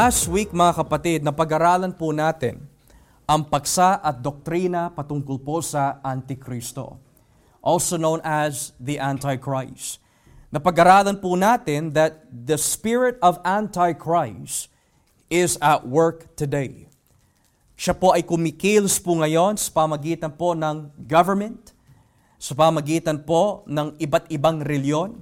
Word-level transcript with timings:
Last 0.00 0.32
week 0.32 0.56
mga 0.56 0.80
kapatid, 0.80 1.20
napag-aralan 1.20 1.92
po 1.92 2.08
natin 2.08 2.64
ang 3.28 3.44
paksa 3.44 4.00
at 4.00 4.16
doktrina 4.24 4.88
patungkol 4.88 5.36
po 5.36 5.60
sa 5.60 6.00
Antikristo, 6.00 6.96
also 7.60 8.00
known 8.00 8.16
as 8.24 8.72
the 8.80 8.96
Antichrist. 8.96 10.00
Napag-aralan 10.48 11.20
po 11.20 11.36
natin 11.36 11.92
that 11.92 12.24
the 12.32 12.56
spirit 12.56 13.20
of 13.20 13.44
Antichrist 13.44 14.72
is 15.28 15.60
at 15.60 15.84
work 15.84 16.32
today. 16.32 16.88
Siya 17.76 17.92
po 17.92 18.16
ay 18.16 18.24
kumikilos 18.24 18.96
po 19.04 19.20
ngayon 19.20 19.60
sa 19.60 19.84
pamagitan 19.84 20.32
po 20.32 20.56
ng 20.56 20.96
government, 21.04 21.76
sa 22.40 22.56
pamagitan 22.56 23.20
po 23.20 23.68
ng 23.68 24.00
iba't 24.00 24.32
ibang 24.32 24.64
reliyon, 24.64 25.12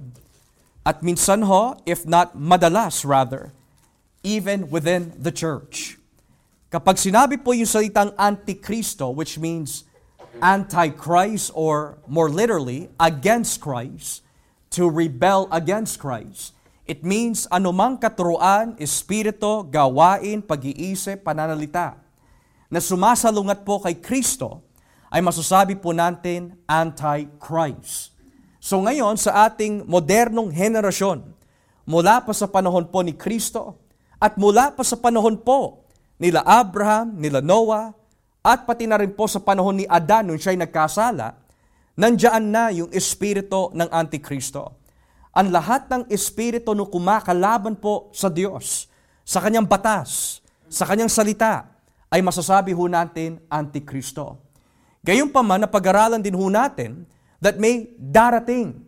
at 0.87 1.03
minsan 1.03 1.43
ho, 1.43 1.75
if 1.83 2.07
not 2.07 2.31
madalas 2.31 3.03
rather, 3.03 3.51
even 4.23 4.67
within 4.67 5.15
the 5.15 5.31
church. 5.31 5.97
Kapag 6.69 7.01
sinabi 7.01 7.41
po 7.41 7.55
yung 7.55 7.69
salitang 7.69 8.13
antikristo, 8.13 9.09
which 9.09 9.41
means 9.41 9.89
antichrist 10.37 11.49
or 11.57 11.97
more 12.05 12.29
literally, 12.29 12.91
against 13.01 13.57
Christ, 13.57 14.21
to 14.69 14.85
rebel 14.85 15.49
against 15.49 15.97
Christ, 15.97 16.53
it 16.85 17.01
means 17.01 17.49
anumang 17.49 17.97
katuruan, 17.97 18.77
espiritu, 18.77 19.65
gawain, 19.65 20.45
pag-iisip, 20.45 21.25
pananalita 21.25 21.97
na 22.69 22.77
sumasalungat 22.77 23.65
po 23.65 23.81
kay 23.81 23.97
Kristo, 23.97 24.61
ay 25.09 25.25
masasabi 25.25 25.73
po 25.73 25.89
natin 25.89 26.53
antichrist. 26.69 28.13
So 28.61 28.77
ngayon 28.85 29.17
sa 29.17 29.49
ating 29.49 29.89
modernong 29.89 30.53
henerasyon, 30.53 31.25
mula 31.89 32.21
pa 32.21 32.29
sa 32.29 32.45
panahon 32.45 32.85
po 32.85 33.01
ni 33.01 33.17
Kristo, 33.17 33.73
at 34.19 34.35
mula 34.35 34.75
pa 34.75 34.83
sa 34.83 34.99
panahon 34.99 35.39
po 35.39 35.87
nila 36.19 36.43
Abraham, 36.43 37.15
nila 37.15 37.39
Noah, 37.39 37.95
at 38.43 38.67
pati 38.67 38.83
na 38.83 38.99
rin 38.99 39.15
po 39.15 39.27
sa 39.31 39.39
panahon 39.39 39.79
ni 39.79 39.85
Adan 39.87 40.27
nung 40.27 40.39
siya'y 40.39 40.59
nagkasala, 40.59 41.39
nandiyan 41.95 42.43
na 42.43 42.71
yung 42.75 42.91
espiritu 42.91 43.71
ng 43.71 43.87
Antikristo. 43.87 44.79
Ang 45.31 45.55
lahat 45.55 45.87
ng 45.87 46.03
espiritu 46.11 46.75
no 46.75 46.91
kumakalaban 46.91 47.79
po 47.79 48.11
sa 48.11 48.27
Diyos, 48.27 48.91
sa 49.23 49.39
kanyang 49.39 49.67
batas, 49.67 50.43
sa 50.67 50.83
kanyang 50.83 51.11
salita, 51.11 51.71
ay 52.09 52.19
masasabi 52.19 52.75
ho 52.75 52.83
natin 52.89 53.39
Antikristo. 53.47 54.41
Gayong 55.05 55.31
pa 55.31 55.39
man, 55.39 55.63
napag-aralan 55.63 56.19
din 56.19 56.35
ho 56.35 56.51
natin 56.51 57.07
that 57.39 57.55
may 57.55 57.95
darating 57.95 58.83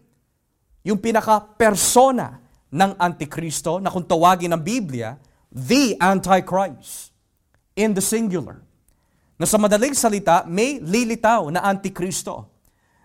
yung 0.84 1.00
pinaka-persona 1.00 2.41
ng 2.72 2.92
Antikristo 2.96 3.84
na 3.84 3.92
kung 3.92 4.08
tawagin 4.08 4.56
ng 4.56 4.64
Biblia, 4.64 5.20
the 5.52 6.00
Antichrist 6.00 7.12
in 7.76 7.92
the 7.92 8.00
singular. 8.00 8.64
Na 9.36 9.44
sa 9.44 9.60
madaling 9.60 9.92
salita, 9.92 10.48
may 10.48 10.80
lilitaw 10.80 11.52
na 11.52 11.60
Antikristo. 11.68 12.48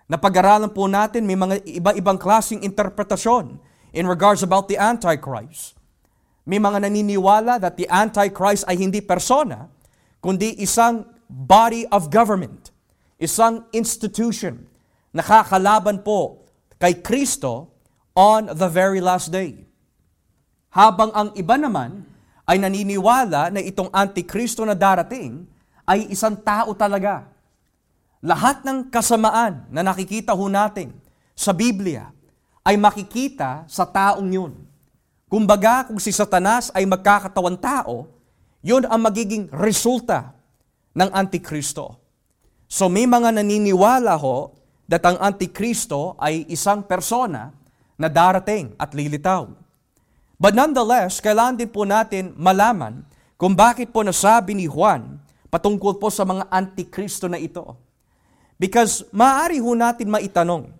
Napag-aralan 0.06 0.71
po 0.71 0.87
natin, 0.87 1.26
may 1.26 1.34
mga 1.34 1.66
iba-ibang 1.66 2.15
klaseng 2.15 2.62
interpretasyon 2.62 3.59
in 3.91 4.06
regards 4.06 4.47
about 4.47 4.71
the 4.71 4.78
Antichrist. 4.78 5.75
May 6.47 6.62
mga 6.62 6.87
naniniwala 6.87 7.59
that 7.59 7.75
the 7.75 7.91
Antichrist 7.91 8.62
ay 8.71 8.78
hindi 8.78 9.03
persona, 9.03 9.66
kundi 10.22 10.55
isang 10.62 11.03
body 11.26 11.91
of 11.91 12.06
government, 12.06 12.71
isang 13.19 13.66
institution, 13.75 14.71
nakakalaban 15.10 16.06
po 16.06 16.47
kay 16.78 17.03
Kristo 17.03 17.75
on 18.16 18.49
the 18.56 18.69
very 18.72 19.04
last 19.04 19.28
day. 19.28 19.69
Habang 20.72 21.12
ang 21.12 21.28
iba 21.37 21.60
naman 21.60 22.09
ay 22.49 22.56
naniniwala 22.56 23.53
na 23.53 23.60
itong 23.60 23.93
antikristo 23.93 24.65
na 24.65 24.72
darating 24.72 25.44
ay 25.84 26.09
isang 26.09 26.34
tao 26.34 26.72
talaga. 26.72 27.28
Lahat 28.25 28.65
ng 28.65 28.88
kasamaan 28.88 29.69
na 29.69 29.84
nakikita 29.84 30.32
ho 30.32 30.49
natin 30.49 30.91
sa 31.37 31.53
Biblia 31.53 32.09
ay 32.65 32.81
makikita 32.81 33.69
sa 33.69 33.84
taong 33.84 34.26
yun. 34.26 34.53
Kumbaga, 35.26 35.87
kung 35.87 36.00
si 36.00 36.10
Satanas 36.10 36.72
ay 36.72 36.88
magkakatawang 36.88 37.59
tao, 37.60 38.10
yun 38.65 38.82
ang 38.88 38.99
magiging 39.05 39.47
resulta 39.53 40.34
ng 40.97 41.12
Antikristo. 41.12 41.99
So 42.66 42.91
may 42.91 43.06
mga 43.06 43.38
naniniwala 43.38 44.19
ho 44.19 44.56
that 44.91 45.03
ang 45.06 45.19
Antikristo 45.22 46.19
ay 46.19 46.47
isang 46.50 46.82
persona 46.82 47.55
na 47.96 48.12
darating 48.12 48.76
at 48.76 48.92
lilitaw. 48.92 49.48
But 50.36 50.52
nonetheless, 50.52 51.18
kailangan 51.24 51.56
din 51.56 51.72
po 51.72 51.88
natin 51.88 52.36
malaman 52.36 53.02
kung 53.40 53.56
bakit 53.56 53.88
po 53.92 54.04
nasabi 54.04 54.52
ni 54.52 54.68
Juan 54.68 55.16
patungkol 55.48 55.96
po 55.96 56.12
sa 56.12 56.28
mga 56.28 56.44
antikristo 56.52 57.24
na 57.24 57.40
ito. 57.40 57.76
Because 58.60 59.04
maaari 59.12 59.60
ho 59.60 59.72
natin 59.72 60.08
maitanong, 60.12 60.72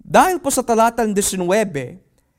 dahil 0.00 0.40
po 0.40 0.48
sa 0.48 0.64
talatang 0.64 1.12
19, 1.12 1.44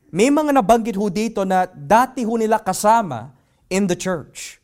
may 0.09 0.33
mga 0.33 0.49
nabanggit 0.49 0.97
ho 0.97 1.05
dito 1.09 1.45
na 1.45 1.69
dati 1.69 2.25
ho 2.25 2.33
nila 2.33 2.57
kasama 2.57 3.29
in 3.69 3.85
the 3.85 3.93
church. 3.93 4.57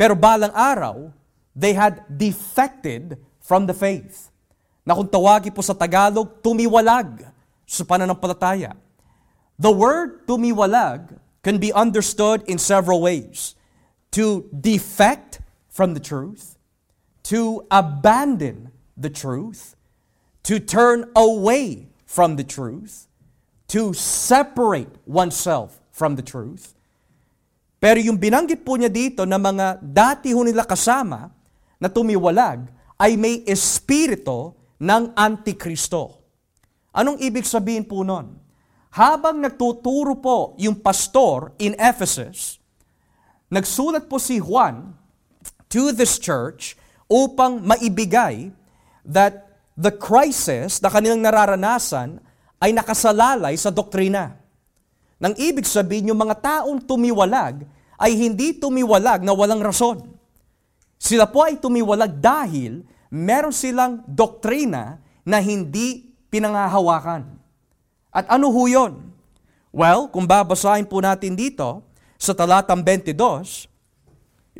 Pero 0.00 0.16
balang 0.16 0.52
araw, 0.56 1.12
they 1.52 1.76
had 1.76 2.04
defected 2.08 3.20
from 3.40 3.68
the 3.68 3.76
faith. 3.76 4.32
Na 4.80 4.96
kung 4.96 5.08
tawagi 5.08 5.52
po 5.52 5.60
sa 5.60 5.76
Tagalog, 5.76 6.40
tumiwalag 6.40 7.35
sa 7.66 7.82
pananampalataya. 7.84 8.78
The 9.58 9.74
word 9.74 10.26
tumiwalag 10.26 11.18
can 11.42 11.58
be 11.58 11.74
understood 11.74 12.46
in 12.46 12.58
several 12.58 13.02
ways. 13.02 13.54
To 14.14 14.48
defect 14.48 15.44
from 15.68 15.92
the 15.92 16.00
truth, 16.00 16.56
to 17.28 17.66
abandon 17.68 18.72
the 18.96 19.12
truth, 19.12 19.76
to 20.48 20.56
turn 20.56 21.10
away 21.12 21.92
from 22.08 22.40
the 22.40 22.46
truth, 22.46 23.10
to 23.68 23.92
separate 23.92 24.88
oneself 25.04 25.82
from 25.90 26.16
the 26.16 26.24
truth. 26.24 26.72
Pero 27.76 28.00
yung 28.00 28.16
binanggit 28.16 28.64
po 28.64 28.80
niya 28.80 28.88
dito 28.88 29.28
na 29.28 29.36
mga 29.36 29.84
dati 29.84 30.32
ho 30.32 30.40
nila 30.40 30.64
kasama 30.64 31.28
na 31.76 31.92
tumiwalag 31.92 32.72
ay 32.96 33.20
may 33.20 33.44
espiritu 33.44 34.56
ng 34.80 35.12
Antikristo. 35.12 36.25
Anong 36.96 37.20
ibig 37.20 37.44
sabihin 37.44 37.84
po 37.84 38.00
nun? 38.00 38.40
Habang 38.96 39.44
nagtuturo 39.44 40.16
po 40.16 40.56
yung 40.56 40.80
pastor 40.80 41.52
in 41.60 41.76
Ephesus, 41.76 42.56
nagsulat 43.52 44.08
po 44.08 44.16
si 44.16 44.40
Juan 44.40 44.96
to 45.68 45.92
this 45.92 46.16
church 46.16 46.72
upang 47.04 47.60
maibigay 47.60 48.48
that 49.04 49.60
the 49.76 49.92
crisis 49.92 50.80
na 50.80 50.88
kanilang 50.88 51.20
nararanasan 51.20 52.16
ay 52.56 52.72
nakasalalay 52.72 53.52
sa 53.60 53.68
doktrina. 53.68 54.40
Nang 55.20 55.36
ibig 55.36 55.68
sabihin, 55.68 56.16
yung 56.16 56.20
mga 56.24 56.40
taong 56.40 56.80
tumiwalag 56.80 57.68
ay 58.00 58.16
hindi 58.16 58.56
tumiwalag 58.56 59.20
na 59.20 59.36
walang 59.36 59.60
rason. 59.60 60.00
Sila 60.96 61.28
po 61.28 61.44
ay 61.44 61.60
tumiwalag 61.60 62.16
dahil 62.16 62.80
meron 63.12 63.52
silang 63.52 64.00
doktrina 64.08 64.96
na 65.28 65.36
hindi 65.44 66.05
pinangahawakan. 66.36 67.24
At 68.12 68.28
ano 68.28 68.52
ho 68.52 68.62
yun? 68.68 69.00
Well, 69.72 70.12
kung 70.12 70.28
babasahin 70.28 70.84
po 70.84 71.00
natin 71.00 71.32
dito 71.32 71.80
sa 72.20 72.36
talatang 72.36 72.84
22, 72.84 73.16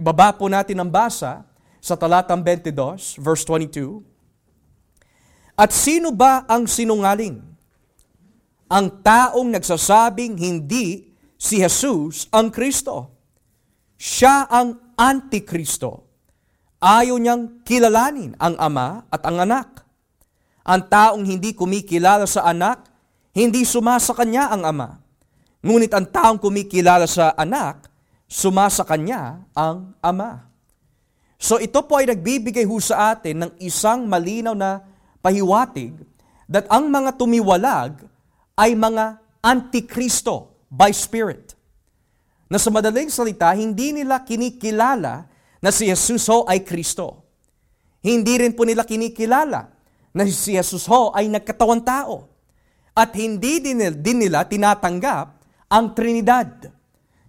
ibaba 0.01 0.33
po 0.33 0.49
natin 0.49 0.81
ang 0.81 0.89
basa 0.89 1.45
sa 1.81 1.97
talatang 1.97 2.41
22, 2.41 3.21
verse 3.21 3.45
22. 3.45 4.01
At 5.57 5.73
sino 5.73 6.13
ba 6.13 6.45
ang 6.49 6.69
sinungaling? 6.69 7.41
Ang 8.67 8.87
taong 9.01 9.53
nagsasabing 9.53 10.37
hindi 10.37 11.13
si 11.37 11.61
Jesus 11.61 12.29
ang 12.35 12.53
Kristo. 12.53 13.15
Siya 13.97 14.49
ang 14.53 14.93
Antikristo. 15.01 16.05
Ayaw 16.77 17.17
niyang 17.17 17.65
kilalanin 17.65 18.37
ang 18.37 18.59
Ama 18.61 19.09
at 19.09 19.23
ang 19.25 19.41
Anak. 19.41 19.86
Ang 20.67 20.83
taong 20.91 21.23
hindi 21.23 21.55
kumikilala 21.55 22.27
sa 22.27 22.43
anak, 22.43 22.83
hindi 23.31 23.63
sumasa 23.63 24.11
kanya 24.11 24.51
ang 24.51 24.67
ama. 24.67 24.99
Ngunit 25.63 25.95
ang 25.95 26.11
taong 26.11 26.43
kumikilala 26.43 27.07
sa 27.07 27.31
anak, 27.39 27.87
sumasa 28.27 28.83
kanya 28.83 29.47
ang 29.55 29.95
ama. 30.03 30.51
So 31.39 31.63
ito 31.63 31.79
po 31.87 32.03
ay 32.03 32.11
nagbibigay 32.11 32.67
ho 32.67 32.83
sa 32.83 33.15
atin 33.15 33.47
ng 33.47 33.53
isang 33.63 34.11
malinaw 34.11 34.59
na 34.59 34.83
pahiwatig 35.23 35.95
that 36.51 36.67
ang 36.67 36.91
mga 36.91 37.15
tumiwalag 37.15 38.03
ay 38.59 38.75
mga 38.75 39.23
antikristo 39.39 40.51
by 40.67 40.91
spirit. 40.91 41.55
Na 42.51 42.59
sa 42.59 42.75
madaling 42.75 43.11
salita, 43.11 43.55
hindi 43.55 43.95
nila 43.95 44.19
kinikilala 44.27 45.31
na 45.63 45.71
si 45.71 45.87
Jesus 45.87 46.27
ho 46.27 46.43
ay 46.47 46.63
Kristo. 46.67 47.23
Hindi 48.03 48.43
rin 48.43 48.55
po 48.55 48.67
nila 48.67 48.83
kinikilala 48.83 49.76
na 50.17 50.25
si 50.25 50.57
Jesus 50.57 50.89
ho 50.89 51.13
ay 51.13 51.29
nagkatawang 51.29 51.85
tao. 51.85 52.25
At 52.97 53.13
hindi 53.13 53.61
din, 53.61 53.85
din 54.01 54.25
nila 54.25 54.49
tinatanggap 54.49 55.37
ang 55.69 55.93
Trinidad. 55.93 56.73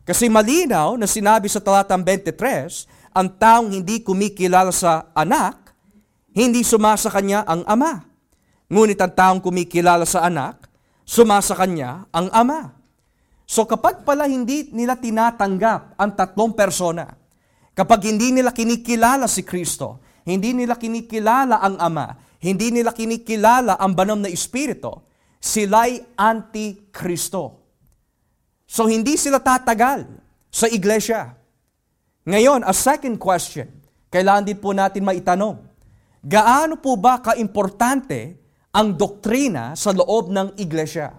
Kasi 0.07 0.31
malinaw 0.31 0.95
na 0.95 1.03
sinabi 1.03 1.51
sa 1.51 1.59
talatang 1.59 1.99
23, 1.99 3.11
ang 3.11 3.27
taong 3.27 3.75
hindi 3.75 3.99
kumikilala 3.99 4.71
sa 4.71 5.11
anak, 5.11 5.75
hindi 6.31 6.63
sumasa 6.63 7.11
kanya 7.11 7.43
ang 7.43 7.67
ama. 7.67 8.07
Ngunit 8.71 8.95
ang 9.03 9.11
taong 9.11 9.41
kumikilala 9.43 10.07
sa 10.07 10.23
anak, 10.23 10.71
sumasa 11.03 11.59
kanya 11.59 12.07
ang 12.15 12.31
ama. 12.31 12.71
So 13.43 13.67
kapag 13.67 14.07
pala 14.07 14.31
hindi 14.31 14.71
nila 14.71 14.95
tinatanggap 14.95 15.99
ang 15.99 16.15
tatlong 16.15 16.55
persona, 16.55 17.11
kapag 17.75 18.07
hindi 18.07 18.31
nila 18.31 18.55
kinikilala 18.55 19.27
si 19.27 19.43
Kristo, 19.43 19.99
hindi 20.27 20.51
nila 20.51 20.75
kinikilala 20.75 21.63
ang 21.63 21.79
Ama, 21.79 22.26
hindi 22.37 22.69
nila 22.69 22.93
kinikilala 22.93 23.81
ang 23.81 23.97
banal 23.97 24.19
na 24.21 24.29
Espiritu, 24.29 24.93
sila'y 25.41 26.01
anti-Kristo. 26.13 27.57
So 28.67 28.85
hindi 28.85 29.15
sila 29.15 29.41
tatagal 29.41 30.05
sa 30.51 30.67
iglesia. 30.69 31.33
Ngayon, 32.27 32.67
a 32.67 32.75
second 32.75 33.15
question, 33.15 33.71
kailangan 34.11 34.43
din 34.43 34.59
po 34.59 34.75
natin 34.75 35.07
maitanong, 35.07 35.63
gaano 36.19 36.75
po 36.75 36.99
ba 36.99 37.23
kaimportante 37.23 38.35
ang 38.75 38.91
doktrina 38.93 39.73
sa 39.79 39.95
loob 39.95 40.27
ng 40.29 40.59
iglesia? 40.59 41.15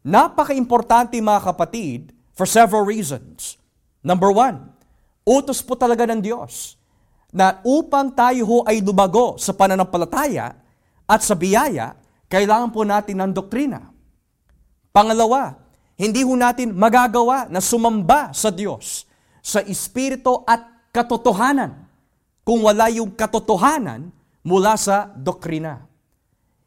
Napaka-importante 0.00 1.20
mga 1.20 1.52
kapatid 1.52 2.16
for 2.32 2.48
several 2.48 2.88
reasons. 2.88 3.60
Number 4.00 4.32
one, 4.32 4.72
utos 5.28 5.60
po 5.60 5.76
talaga 5.76 6.08
ng 6.08 6.24
Diyos 6.24 6.79
na 7.30 7.62
upang 7.62 8.10
tayo 8.10 8.42
ho 8.46 8.58
ay 8.66 8.82
lumago 8.82 9.38
sa 9.38 9.54
pananampalataya 9.54 10.54
at 11.06 11.20
sa 11.22 11.34
biyaya, 11.34 11.94
kailangan 12.30 12.70
po 12.70 12.82
natin 12.86 13.18
ng 13.22 13.32
doktrina. 13.34 13.90
Pangalawa, 14.90 15.58
hindi 15.94 16.26
ho 16.26 16.34
natin 16.34 16.74
magagawa 16.74 17.46
na 17.46 17.62
sumamba 17.62 18.34
sa 18.34 18.50
Diyos 18.50 19.06
sa 19.40 19.62
espiritu 19.64 20.42
at 20.48 20.64
katotohanan 20.90 21.86
kung 22.42 22.64
wala 22.64 22.90
yung 22.90 23.12
katotohanan 23.14 24.10
mula 24.42 24.74
sa 24.80 25.12
doktrina. 25.12 25.86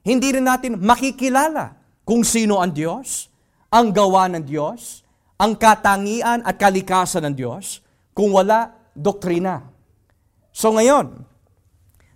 Hindi 0.03 0.37
rin 0.37 0.45
natin 0.45 0.77
makikilala 0.77 1.79
kung 2.03 2.21
sino 2.27 2.59
ang 2.59 2.75
Diyos, 2.75 3.31
ang 3.71 3.89
gawa 3.89 4.27
ng 4.29 4.43
Diyos, 4.43 5.01
ang 5.39 5.55
katangian 5.57 6.43
at 6.43 6.59
kalikasan 6.59 7.31
ng 7.31 7.35
Diyos 7.35 7.81
kung 8.13 8.29
wala 8.35 8.69
doktrina. 8.93 9.72
So 10.53 10.69
ngayon, 10.69 11.25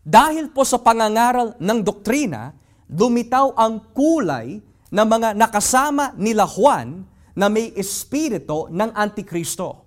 dahil 0.06 0.54
po 0.54 0.62
sa 0.62 0.78
pangangaral 0.78 1.58
ng 1.58 1.80
doktrina, 1.82 2.54
lumitaw 2.88 3.58
ang 3.58 3.82
kulay 3.92 4.62
na 4.94 5.04
mga 5.04 5.36
nakasama 5.36 6.16
nila 6.16 6.48
Juan 6.48 7.04
na 7.34 7.50
may 7.52 7.74
espiritu 7.76 8.70
ng 8.72 8.94
Antikristo. 8.96 9.84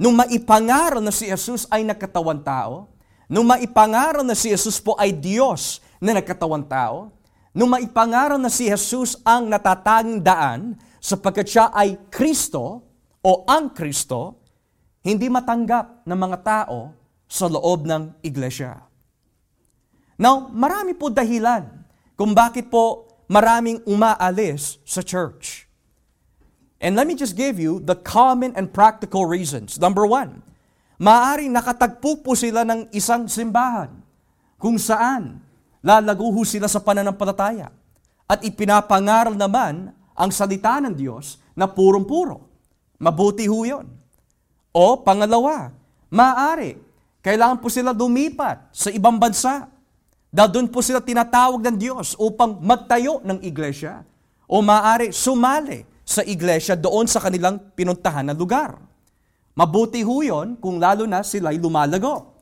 Nung 0.00 0.16
maipangaral 0.16 1.04
na 1.04 1.12
si 1.12 1.28
Jesus 1.28 1.68
ay 1.68 1.84
nagkatawan 1.84 2.40
tao, 2.40 2.90
nung 3.30 3.46
maipangaral 3.46 4.24
na 4.24 4.34
si 4.34 4.50
Jesus 4.50 4.80
po 4.80 4.96
ay 4.96 5.12
Diyos 5.12 5.78
na 6.00 6.16
nagkatawan 6.16 6.64
tao, 6.64 7.12
nung 7.52 7.70
maipangaral 7.70 8.40
na 8.40 8.48
si 8.48 8.66
Jesus 8.66 9.20
ang 9.22 9.46
natatanging 9.46 10.24
daan 10.24 10.74
sapagkat 10.98 11.46
siya 11.46 11.68
ay 11.70 12.00
Kristo 12.08 12.82
o 13.20 13.30
ang 13.44 13.70
Kristo, 13.76 14.40
hindi 15.04 15.28
matanggap 15.28 16.02
ng 16.08 16.18
mga 16.18 16.38
tao 16.42 16.99
sa 17.30 17.46
loob 17.46 17.86
ng 17.86 18.18
iglesia. 18.26 18.82
Now, 20.18 20.50
marami 20.50 20.98
po 20.98 21.08
dahilan 21.08 21.70
kung 22.18 22.34
bakit 22.34 22.66
po 22.66 23.06
maraming 23.30 23.78
umaalis 23.86 24.82
sa 24.82 25.00
church. 25.00 25.70
And 26.82 26.98
let 26.98 27.06
me 27.06 27.14
just 27.14 27.38
give 27.38 27.62
you 27.62 27.78
the 27.78 27.94
common 27.94 28.52
and 28.58 28.74
practical 28.74 29.30
reasons. 29.30 29.78
Number 29.78 30.02
one, 30.02 30.42
maaaring 30.98 31.54
nakatagpo 31.54 32.26
po 32.26 32.34
sila 32.34 32.66
ng 32.66 32.90
isang 32.90 33.30
simbahan 33.30 34.02
kung 34.58 34.76
saan 34.76 35.40
lalaguho 35.80 36.42
sila 36.42 36.66
sa 36.66 36.82
pananampalataya 36.82 37.70
at 38.26 38.40
ipinapangaral 38.42 39.38
naman 39.38 39.94
ang 40.12 40.30
salita 40.34 40.82
ng 40.82 40.92
Diyos 40.92 41.40
na 41.56 41.64
purong-puro. 41.64 42.44
Mabuti 43.00 43.48
ho 43.48 43.64
yun. 43.64 43.88
O 44.76 45.00
pangalawa, 45.00 45.72
maaari, 46.12 46.89
kailangan 47.20 47.60
po 47.60 47.68
sila 47.68 47.92
lumipat 47.92 48.72
sa 48.72 48.88
ibang 48.88 49.20
bansa 49.20 49.68
dahil 50.30 50.50
doon 50.50 50.68
po 50.70 50.80
sila 50.80 51.02
tinatawag 51.02 51.60
ng 51.60 51.76
Diyos 51.76 52.14
upang 52.16 52.62
magtayo 52.62 53.20
ng 53.26 53.42
iglesia 53.44 54.06
o 54.48 54.62
maaari 54.64 55.10
sumali 55.10 55.84
sa 56.06 56.22
iglesia 56.26 56.74
doon 56.74 57.10
sa 57.10 57.22
kanilang 57.22 57.58
pinuntahan 57.74 58.26
na 58.26 58.34
lugar. 58.34 58.78
Mabuti 59.54 60.00
ho 60.00 60.22
yun 60.22 60.56
kung 60.56 60.78
lalo 60.78 61.04
na 61.04 61.20
sila'y 61.20 61.58
lumalago. 61.58 62.32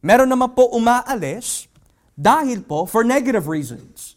Meron 0.00 0.28
naman 0.28 0.52
po 0.52 0.72
umaalis 0.72 1.68
dahil 2.16 2.64
po 2.64 2.88
for 2.88 3.04
negative 3.04 3.44
reasons. 3.44 4.16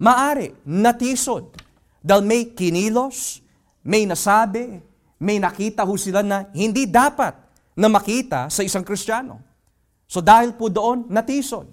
Maari, 0.00 0.54
natisod. 0.64 1.50
Dahil 2.00 2.24
may 2.24 2.48
kinilos, 2.56 3.44
may 3.84 4.08
nasabi, 4.08 4.80
may 5.20 5.36
nakita 5.36 5.84
ho 5.84 5.92
sila 6.00 6.24
na 6.24 6.48
hindi 6.56 6.88
dapat 6.88 7.36
na 7.76 7.92
makita 7.92 8.48
sa 8.48 8.64
isang 8.64 8.80
Kristiyano. 8.80 9.49
So 10.10 10.18
dahil 10.18 10.58
po 10.58 10.66
doon, 10.66 11.06
natisod. 11.06 11.70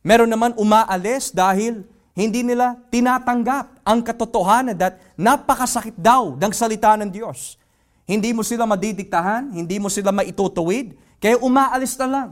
Meron 0.00 0.32
naman 0.32 0.56
umaalis 0.56 1.36
dahil 1.36 1.84
hindi 2.16 2.40
nila 2.40 2.80
tinatanggap 2.88 3.84
ang 3.84 4.00
katotohanan 4.00 4.72
that 4.80 4.96
napakasakit 5.20 5.92
daw 6.00 6.32
ng 6.40 6.52
salita 6.56 6.96
ng 6.96 7.12
Diyos. 7.12 7.60
Hindi 8.08 8.32
mo 8.32 8.40
sila 8.40 8.64
madidiktahan, 8.64 9.52
hindi 9.52 9.76
mo 9.76 9.92
sila 9.92 10.16
maitutuwid, 10.16 10.96
kaya 11.20 11.36
umaalis 11.44 11.92
na 12.00 12.08
lang. 12.08 12.30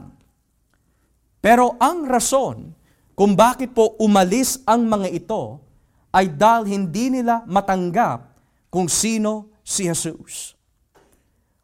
Pero 1.37 1.77
ang 1.77 2.09
rason 2.09 2.73
kung 3.13 3.37
bakit 3.37 3.77
po 3.77 3.93
umalis 4.01 4.57
ang 4.65 4.89
mga 4.89 5.05
ito 5.13 5.61
ay 6.09 6.33
dahil 6.33 6.65
hindi 6.65 7.13
nila 7.13 7.45
matanggap 7.45 8.25
kung 8.73 8.89
sino 8.89 9.53
si 9.61 9.85
Jesus. 9.85 10.57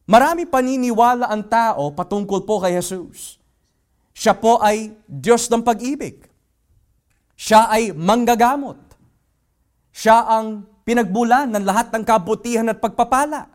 Marami 0.07 0.45
paniniwala 0.45 1.27
ang 1.27 1.43
tao 1.45 1.89
patungkol 1.91 2.45
po 2.47 2.61
kay 2.61 2.77
Jesus. 2.77 3.37
Siya 4.17 4.33
po 4.33 4.57
ay 4.57 4.97
Diyos 5.05 5.45
ng 5.45 5.61
pag-ibig. 5.61 6.25
Siya 7.37 7.69
ay 7.69 7.93
manggagamot. 7.93 8.81
Siya 9.93 10.25
ang 10.25 10.65
pinagbulan 10.81 11.53
ng 11.53 11.61
lahat 11.61 11.93
ng 11.93 12.01
kabutihan 12.01 12.65
at 12.65 12.81
pagpapala. 12.81 13.45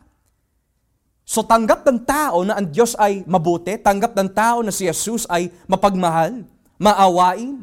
So 1.26 1.42
tanggap 1.42 1.82
ng 1.82 2.06
tao 2.06 2.46
na 2.46 2.62
ang 2.62 2.70
Diyos 2.70 2.94
ay 2.94 3.26
mabuti, 3.26 3.74
tanggap 3.74 4.14
ng 4.14 4.30
tao 4.30 4.62
na 4.62 4.70
si 4.70 4.86
Jesus 4.86 5.26
ay 5.26 5.50
mapagmahal, 5.66 6.46
maawain, 6.78 7.58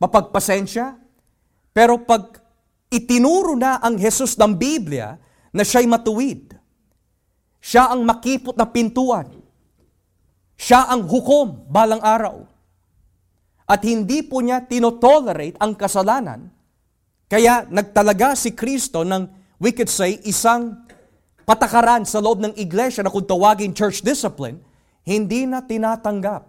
mapagpasensya. 0.00 0.96
Pero 1.76 2.00
pag 2.00 2.40
itinuro 2.88 3.52
na 3.60 3.76
ang 3.76 4.00
Jesus 4.00 4.40
ng 4.40 4.56
Biblia 4.56 5.20
na 5.52 5.68
siya'y 5.68 5.84
matuwid, 5.84 6.56
siya 7.60 7.92
ang 7.92 8.08
makipot 8.08 8.56
na 8.56 8.64
pintuan, 8.64 9.41
siya 10.62 10.86
ang 10.86 11.02
hukom 11.10 11.66
balang 11.66 11.98
araw. 11.98 12.46
At 13.66 13.82
hindi 13.82 14.22
po 14.22 14.38
niya 14.38 14.62
tinotolerate 14.62 15.58
ang 15.58 15.74
kasalanan. 15.74 16.54
Kaya 17.26 17.66
nagtalaga 17.66 18.38
si 18.38 18.54
Kristo 18.54 19.02
ng, 19.02 19.26
we 19.58 19.74
could 19.74 19.90
say, 19.90 20.22
isang 20.22 20.86
patakaran 21.42 22.06
sa 22.06 22.22
loob 22.22 22.38
ng 22.44 22.54
iglesia 22.54 23.02
na 23.02 23.10
kung 23.10 23.26
tawagin 23.26 23.74
church 23.74 24.04
discipline, 24.04 24.62
hindi 25.02 25.48
na 25.50 25.64
tinatanggap 25.64 26.46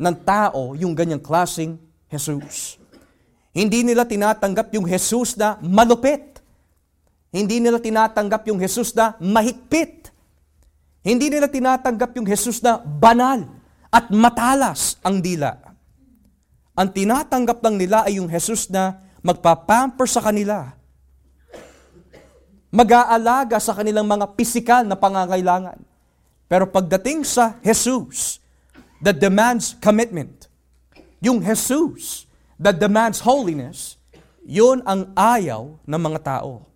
ng 0.00 0.16
tao 0.24 0.72
yung 0.78 0.96
ganyang 0.96 1.20
klasing 1.20 1.76
Jesus. 2.08 2.80
Hindi 3.52 3.84
nila 3.84 4.08
tinatanggap 4.08 4.72
yung 4.72 4.88
Jesus 4.88 5.36
na 5.36 5.60
malupit. 5.60 6.40
Hindi 7.28 7.60
nila 7.60 7.76
tinatanggap 7.76 8.48
yung 8.48 8.56
Jesus 8.56 8.96
na 8.96 9.12
mahigpit. 9.20 10.11
Hindi 11.02 11.34
nila 11.34 11.50
tinatanggap 11.50 12.14
yung 12.14 12.26
Jesus 12.26 12.62
na 12.62 12.78
banal 12.78 13.50
at 13.90 14.06
matalas 14.14 14.96
ang 15.02 15.18
dila. 15.18 15.58
Ang 16.78 16.88
tinatanggap 16.94 17.58
lang 17.58 17.76
nila 17.76 18.06
ay 18.06 18.22
yung 18.22 18.30
Jesus 18.30 18.70
na 18.70 19.02
magpapamper 19.20 20.06
sa 20.06 20.22
kanila. 20.22 20.72
Mag-aalaga 22.72 23.60
sa 23.60 23.74
kanilang 23.76 24.08
mga 24.08 24.32
pisikal 24.32 24.86
na 24.86 24.96
pangangailangan. 24.96 25.76
Pero 26.48 26.70
pagdating 26.70 27.26
sa 27.26 27.58
Jesus 27.60 28.40
that 29.02 29.18
demands 29.18 29.74
commitment, 29.82 30.48
yung 31.18 31.42
Jesus 31.42 32.24
that 32.56 32.78
demands 32.78 33.20
holiness, 33.20 33.98
yun 34.46 34.80
ang 34.86 35.10
ayaw 35.18 35.76
ng 35.82 36.00
mga 36.00 36.20
tao. 36.22 36.66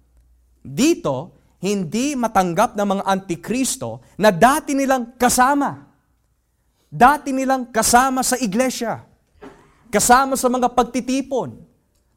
Dito, 0.66 1.35
hindi 1.66 2.14
matanggap 2.14 2.78
ng 2.78 2.86
mga 2.86 3.02
antikristo 3.02 3.98
na 4.14 4.30
dati 4.30 4.70
nilang 4.70 5.18
kasama. 5.18 5.90
Dati 6.86 7.34
nilang 7.34 7.74
kasama 7.74 8.22
sa 8.22 8.38
iglesia. 8.38 9.02
Kasama 9.90 10.38
sa 10.38 10.46
mga 10.46 10.70
pagtitipon. 10.70 11.58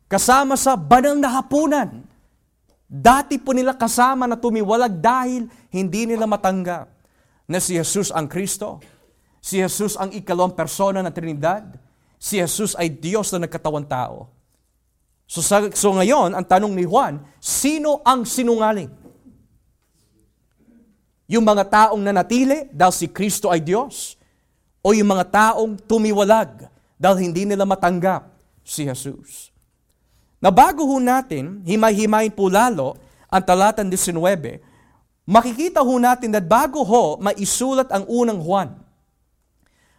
Kasama 0.05 0.53
sa 0.53 0.77
banal 0.77 1.17
na 1.17 1.33
hapunan. 1.33 2.05
Dati 2.89 3.41
po 3.41 3.53
nila 3.53 3.73
kasama 3.73 4.29
na 4.29 4.37
tumiwalag 4.37 4.93
dahil 4.97 5.49
hindi 5.69 6.09
nila 6.09 6.25
matanggap 6.25 6.89
na 7.49 7.57
si 7.57 7.77
Jesus 7.77 8.13
ang 8.13 8.29
Kristo. 8.29 8.81
Si 9.41 9.57
Jesus 9.57 9.97
ang 9.97 10.13
ikalawang 10.13 10.53
persona 10.53 11.01
ng 11.01 11.13
Trinidad. 11.13 11.65
Si 12.21 12.37
Jesus 12.37 12.77
ay 12.77 12.93
Diyos 12.93 13.33
na 13.33 13.49
nagkatawang 13.49 13.89
tao. 13.89 14.29
So, 15.29 15.45
so 15.73 15.93
ngayon, 15.93 16.33
ang 16.33 16.45
tanong 16.45 16.73
ni 16.73 16.89
Juan, 16.89 17.21
sino 17.37 18.01
ang 18.01 18.25
sinungaling? 18.25 18.89
Yung 21.29 21.45
mga 21.45 21.63
taong 21.69 22.01
nanatili 22.01 22.65
dahil 22.74 22.95
si 22.98 23.05
Kristo 23.05 23.53
ay 23.53 23.62
Diyos? 23.62 24.17
O 24.81 24.98
yung 24.98 25.13
mga 25.13 25.29
taong 25.29 25.77
tumiwalag 25.77 26.65
dahil 26.98 27.29
hindi 27.29 27.45
nila 27.45 27.69
matanggap 27.69 28.33
si 28.65 28.89
Jesus? 28.89 29.53
Na 30.41 30.50
bago 30.50 30.81
ho 30.89 30.98
natin, 30.98 31.62
himay-himayin 31.62 32.33
po 32.33 32.50
lalo 32.50 32.98
ang 33.29 33.45
talatan 33.45 33.86
19, 33.93 34.57
makikita 35.29 35.86
ho 35.86 35.93
natin 36.01 36.33
na 36.33 36.41
bago 36.41 36.81
ho 36.81 37.21
maisulat 37.21 37.86
ang 37.93 38.09
unang 38.09 38.41
Juan, 38.41 38.74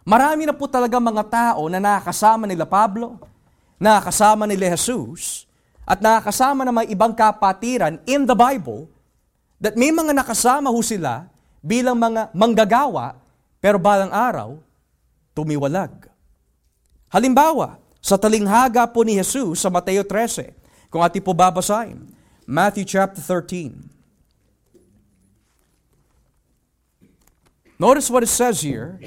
marami 0.03 0.43
na 0.43 0.51
po 0.51 0.67
talaga 0.67 0.99
mga 0.99 1.23
tao 1.31 1.71
na 1.71 1.79
nakakasama 1.79 2.43
nila 2.43 2.67
Pablo, 2.67 3.15
nakakasama 3.79 4.43
nila 4.43 4.75
Jesus, 4.75 5.47
at 5.87 6.03
nakakasama 6.03 6.67
na 6.67 6.75
may 6.75 6.91
ibang 6.91 7.15
kapatiran 7.15 8.03
in 8.03 8.27
the 8.27 8.35
Bible, 8.35 8.90
that 9.61 9.77
may 9.77 9.93
mga 9.93 10.17
nakasama 10.17 10.73
ho 10.73 10.81
sila 10.81 11.29
bilang 11.61 11.93
mga 11.93 12.33
manggagawa, 12.33 13.13
pero 13.61 13.77
balang 13.77 14.09
araw, 14.09 14.57
tumiwalag. 15.37 16.09
Halimbawa, 17.13 17.77
sa 18.01 18.17
talinghaga 18.17 18.89
po 18.89 19.05
ni 19.05 19.21
Jesus 19.21 19.61
sa 19.61 19.69
Mateo 19.69 20.01
13, 20.01 20.57
kung 20.89 21.05
ating 21.05 21.21
po 21.21 21.37
babasahin, 21.37 22.09
Matthew 22.49 22.89
chapter 22.89 23.21
13. 23.21 23.85
Notice 27.77 28.09
what 28.09 28.25
it 28.25 28.33
says 28.33 28.65
here 28.65 28.97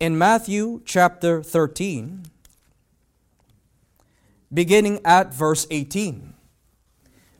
in 0.00 0.16
Matthew 0.16 0.80
chapter 0.88 1.44
13, 1.44 2.24
beginning 4.48 5.00
at 5.04 5.28
verse 5.32 5.68
18. 5.68 6.32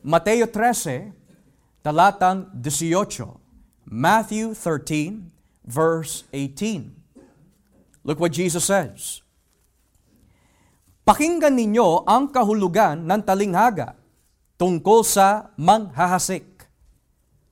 Mateo 0.05 0.45
13, 0.45 1.18
talatang 1.79 2.51
18. 2.55 3.39
Matthew 3.89 4.53
13, 4.53 5.31
verse 5.65 6.27
18. 6.31 6.93
Look 8.05 8.21
what 8.21 8.35
Jesus 8.35 8.69
says. 8.69 9.25
Pakinggan 11.03 11.57
ninyo 11.57 12.05
ang 12.05 12.29
kahulugan 12.29 13.01
ng 13.01 13.21
talinghaga 13.25 13.97
tungkol 14.61 15.01
sa 15.01 15.49
manghahasik. 15.57 16.45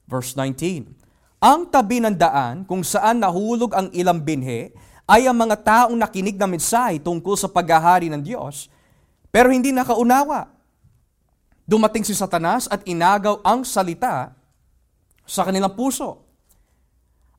Verse 0.05 0.38
19. 0.38 0.93
Ang 1.38 1.69
tabi 1.69 2.01
ng 2.01 2.13
daan 2.13 2.65
kung 2.65 2.81
saan 2.81 3.22
nahulog 3.22 3.74
ang 3.74 3.89
ilang 3.93 4.22
binhe 4.22 4.74
ay 5.07 5.29
ang 5.29 5.38
mga 5.38 5.55
taong 5.63 5.98
nakinig 5.98 6.36
ng 6.36 6.50
mensahe 6.57 7.00
tungkol 7.00 7.38
sa 7.39 7.48
paghahari 7.48 8.12
ng 8.12 8.19
Diyos, 8.19 8.67
pero 9.31 9.53
hindi 9.53 9.72
nakaunawa. 9.72 10.56
Dumating 11.67 12.07
si 12.07 12.15
Satanas 12.15 12.71
at 12.71 12.79
inagaw 12.88 13.43
ang 13.43 13.67
salita 13.67 14.31
sa 15.27 15.43
kanilang 15.43 15.75
puso. 15.75 16.24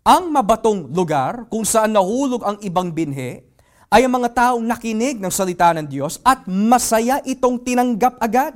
Ang 0.05 0.29
mabatong 0.29 0.93
lugar 0.93 1.49
kung 1.49 1.65
saan 1.65 1.97
nahulog 1.97 2.45
ang 2.45 2.61
ibang 2.61 2.93
binhe 2.93 3.49
ay 3.89 4.05
ang 4.05 4.13
mga 4.21 4.29
taong 4.37 4.65
nakinig 4.69 5.17
ng 5.17 5.33
salita 5.33 5.73
ng 5.73 5.89
Diyos 5.89 6.21
at 6.21 6.45
masaya 6.45 7.25
itong 7.25 7.57
tinanggap 7.65 8.21
agad. 8.21 8.53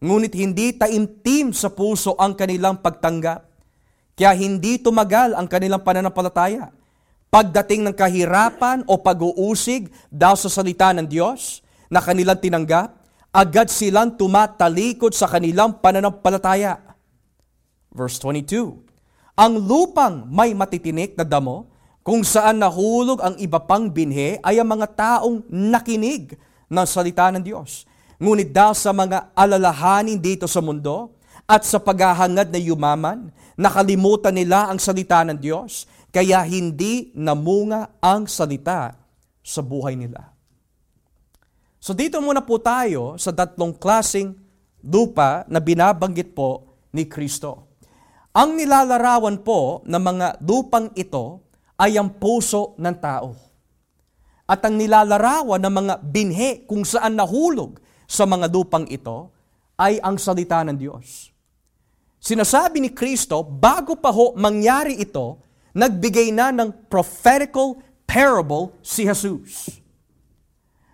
Ngunit 0.00 0.32
hindi 0.32 0.72
taimtim 0.72 1.52
sa 1.52 1.68
puso 1.68 2.16
ang 2.16 2.32
kanilang 2.32 2.80
pagtanggap. 2.80 3.44
Kaya 4.16 4.32
hindi 4.32 4.80
tumagal 4.80 5.36
ang 5.36 5.44
kanilang 5.44 5.84
pananampalataya. 5.84 6.72
Pagdating 7.28 7.84
ng 7.84 7.92
kahirapan 7.92 8.88
o 8.88 8.96
pag-uusig 8.96 9.92
dahil 10.08 10.40
sa 10.40 10.48
salita 10.48 10.96
ng 10.96 11.04
Diyos 11.04 11.60
na 11.92 12.00
kanilang 12.00 12.40
tinanggap, 12.40 12.95
agad 13.36 13.68
silang 13.68 14.16
tumatalikod 14.16 15.12
sa 15.12 15.28
kanilang 15.28 15.76
pananampalataya. 15.76 16.80
Verse 17.92 18.16
22, 18.24 18.80
Ang 19.36 19.60
lupang 19.60 20.24
may 20.24 20.56
matitinik 20.56 21.12
na 21.20 21.24
damo 21.28 21.68
kung 22.00 22.24
saan 22.24 22.64
nahulog 22.64 23.20
ang 23.20 23.36
iba 23.36 23.60
pang 23.60 23.92
binhe 23.92 24.40
ay 24.40 24.56
ang 24.56 24.72
mga 24.72 24.88
taong 24.96 25.44
nakinig 25.52 26.32
ng 26.72 26.86
salita 26.88 27.28
ng 27.28 27.44
Diyos. 27.44 27.84
Ngunit 28.16 28.48
dahil 28.48 28.72
sa 28.72 28.96
mga 28.96 29.36
alalahanin 29.36 30.16
dito 30.16 30.48
sa 30.48 30.64
mundo 30.64 31.12
at 31.44 31.60
sa 31.68 31.76
paghahangad 31.76 32.48
na 32.48 32.56
yumaman, 32.56 33.28
nakalimutan 33.60 34.32
nila 34.32 34.72
ang 34.72 34.80
salita 34.80 35.20
ng 35.28 35.36
Diyos, 35.36 35.84
kaya 36.08 36.40
hindi 36.48 37.12
namunga 37.12 38.00
ang 38.00 38.24
salita 38.24 38.96
sa 39.44 39.60
buhay 39.60 39.92
nila. 39.92 40.35
So 41.80 41.92
dito 41.92 42.18
muna 42.18 42.42
po 42.42 42.58
tayo 42.58 43.20
sa 43.20 43.30
tatlong 43.30 43.76
klasing 43.76 44.34
lupa 44.82 45.44
na 45.50 45.60
binabanggit 45.60 46.32
po 46.32 46.78
ni 46.94 47.04
Kristo. 47.06 47.66
Ang 48.36 48.60
nilalarawan 48.60 49.40
po 49.40 49.80
ng 49.88 50.02
mga 50.02 50.26
lupang 50.44 50.92
ito 50.92 51.40
ay 51.80 51.96
ang 51.96 52.12
puso 52.16 52.76
ng 52.76 52.96
tao. 53.00 53.32
At 54.46 54.62
ang 54.62 54.78
nilalarawan 54.78 55.58
ng 55.58 55.74
mga 55.74 55.94
binhe 56.04 56.50
kung 56.68 56.84
saan 56.84 57.18
nahulog 57.18 57.80
sa 58.06 58.28
mga 58.28 58.46
lupang 58.52 58.86
ito 58.86 59.32
ay 59.76 59.98
ang 60.00 60.16
salita 60.16 60.62
ng 60.62 60.76
Diyos. 60.76 61.32
Sinasabi 62.20 62.80
ni 62.80 62.90
Kristo, 62.90 63.44
bago 63.44 63.98
pa 63.98 64.10
ho 64.10 64.32
mangyari 64.34 64.98
ito, 64.98 65.42
nagbigay 65.76 66.32
na 66.32 66.50
ng 66.54 66.88
prophetical 66.88 67.76
parable 68.08 68.72
si 68.80 69.04
Jesus. 69.04 69.82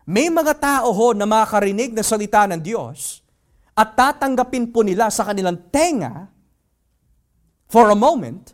May 0.03 0.27
mga 0.27 0.59
tao 0.59 0.91
ho 0.91 1.15
na 1.15 1.27
makakarinig 1.27 1.95
ng 1.95 2.03
salita 2.03 2.43
ng 2.51 2.59
Diyos 2.59 3.23
at 3.73 3.95
tatanggapin 3.95 4.69
po 4.75 4.83
nila 4.83 5.09
sa 5.09 5.23
kanilang 5.23 5.71
tenga 5.71 6.29
for 7.73 7.89
a 7.89 7.97
moment, 7.97 8.53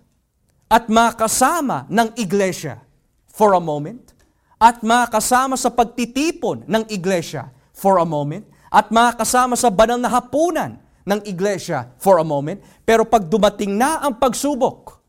at 0.71 0.87
makasama 0.87 1.91
ng 1.91 2.15
iglesia 2.21 2.79
for 3.27 3.57
a 3.57 3.59
moment, 3.59 4.15
at 4.63 4.79
makasama 4.85 5.59
sa 5.59 5.75
pagtitipon 5.75 6.69
ng 6.69 6.87
iglesia 6.93 7.51
for 7.75 7.99
a 7.99 8.07
moment, 8.07 8.47
at 8.71 8.93
makasama 8.95 9.59
sa 9.59 9.75
banal 9.75 9.99
na 9.99 10.13
hapunan 10.13 10.79
ng 11.03 11.21
iglesia 11.27 11.91
for 11.99 12.23
a 12.23 12.27
moment, 12.27 12.63
pero 12.87 13.03
pag 13.03 13.27
dumating 13.27 13.75
na 13.75 13.99
ang 14.05 14.15
pagsubok, 14.21 15.03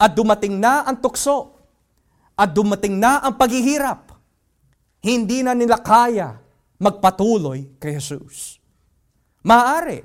at 0.00 0.10
dumating 0.16 0.58
na 0.58 0.82
ang 0.82 0.98
tukso, 0.98 1.54
at 2.34 2.50
dumating 2.50 2.98
na 2.98 3.22
ang 3.22 3.38
paghihirap, 3.38 4.11
hindi 5.02 5.42
na 5.42 5.52
nila 5.52 5.82
kaya 5.82 6.38
magpatuloy 6.78 7.78
kay 7.82 7.98
Jesus. 7.98 8.62
Maaari, 9.42 10.02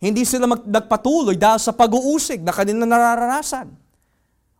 hindi 0.00 0.24
sila 0.24 0.48
mag- 0.48 0.66
nagpatuloy 0.66 1.36
dahil 1.36 1.60
sa 1.60 1.76
pag-uusig 1.76 2.40
na 2.40 2.50
kanilang 2.50 2.88
nararanasan. 2.88 3.70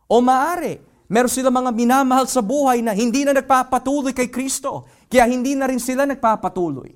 O 0.05 0.21
maari, 0.21 0.77
meron 1.09 1.33
sila 1.33 1.49
mga 1.49 1.73
minamahal 1.73 2.29
sa 2.29 2.39
buhay 2.39 2.85
na 2.85 2.93
hindi 2.93 3.25
na 3.25 3.33
nagpapatuloy 3.33 4.13
kay 4.13 4.29
Kristo, 4.29 4.85
kaya 5.09 5.25
hindi 5.25 5.57
na 5.57 5.65
rin 5.65 5.81
sila 5.81 6.05
nagpapatuloy. 6.05 6.93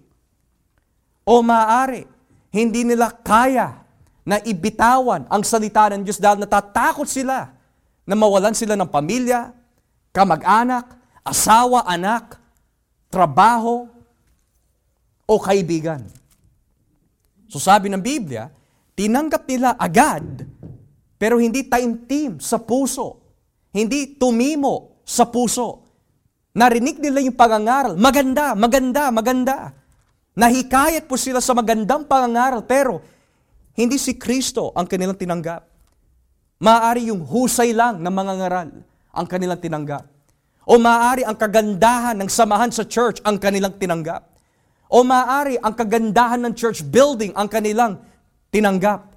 O 1.27 1.41
maaari, 1.41 2.05
hindi 2.53 2.87
nila 2.87 3.11
kaya 3.11 3.83
na 4.23 4.37
ibitawan 4.45 5.25
ang 5.27 5.43
salita 5.43 5.89
ng 5.91 6.05
Diyos 6.05 6.21
dahil 6.21 6.39
natatakot 6.39 7.09
sila 7.09 7.51
na 8.07 8.15
mawalan 8.15 8.55
sila 8.55 8.79
ng 8.79 8.87
pamilya, 8.87 9.51
kamag-anak, 10.15 10.87
asawa, 11.27 11.83
anak, 11.83 12.36
trabaho, 13.07 13.87
o 15.27 15.35
kaibigan. 15.43 16.07
So 17.51 17.59
sabi 17.59 17.91
ng 17.91 17.99
Biblia, 17.99 18.47
tinanggap 18.95 19.43
nila 19.43 19.75
agad 19.75 20.47
pero 21.19 21.41
hindi 21.41 21.67
taimtim 21.67 22.39
sa 22.39 22.57
puso. 22.61 23.19
Hindi 23.75 24.15
tumimo 24.15 25.03
sa 25.03 25.27
puso. 25.27 25.83
Narinig 26.55 26.97
nila 26.97 27.21
yung 27.21 27.35
pangangaral. 27.35 27.93
Maganda, 27.99 28.55
maganda, 28.57 29.03
maganda. 29.13 29.57
Nahikayat 30.37 31.05
po 31.09 31.17
sila 31.17 31.41
sa 31.41 31.57
magandang 31.57 32.05
pangangaral, 32.05 32.61
pero 32.65 33.01
hindi 33.73 33.97
si 33.97 34.17
Kristo 34.17 34.73
ang 34.73 34.85
kanilang 34.85 35.17
tinanggap. 35.17 35.65
Maaari 36.61 37.09
yung 37.13 37.21
husay 37.21 37.73
lang 37.73 38.01
ng 38.01 38.13
mga 38.13 38.33
ngaral 38.41 38.69
ang 39.13 39.25
kanilang 39.29 39.61
tinanggap. 39.61 40.05
O 40.67 40.75
maaari 40.75 41.23
ang 41.23 41.39
kagandahan 41.39 42.19
ng 42.19 42.27
samahan 42.27 42.67
sa 42.75 42.83
church 42.83 43.23
ang 43.23 43.39
kanilang 43.39 43.79
tinanggap. 43.79 44.27
O 44.91 44.99
maaari 44.99 45.55
ang 45.63 45.71
kagandahan 45.71 46.43
ng 46.43 46.53
church 46.59 46.83
building 46.83 47.31
ang 47.39 47.47
kanilang 47.47 48.03
tinanggap. 48.51 49.15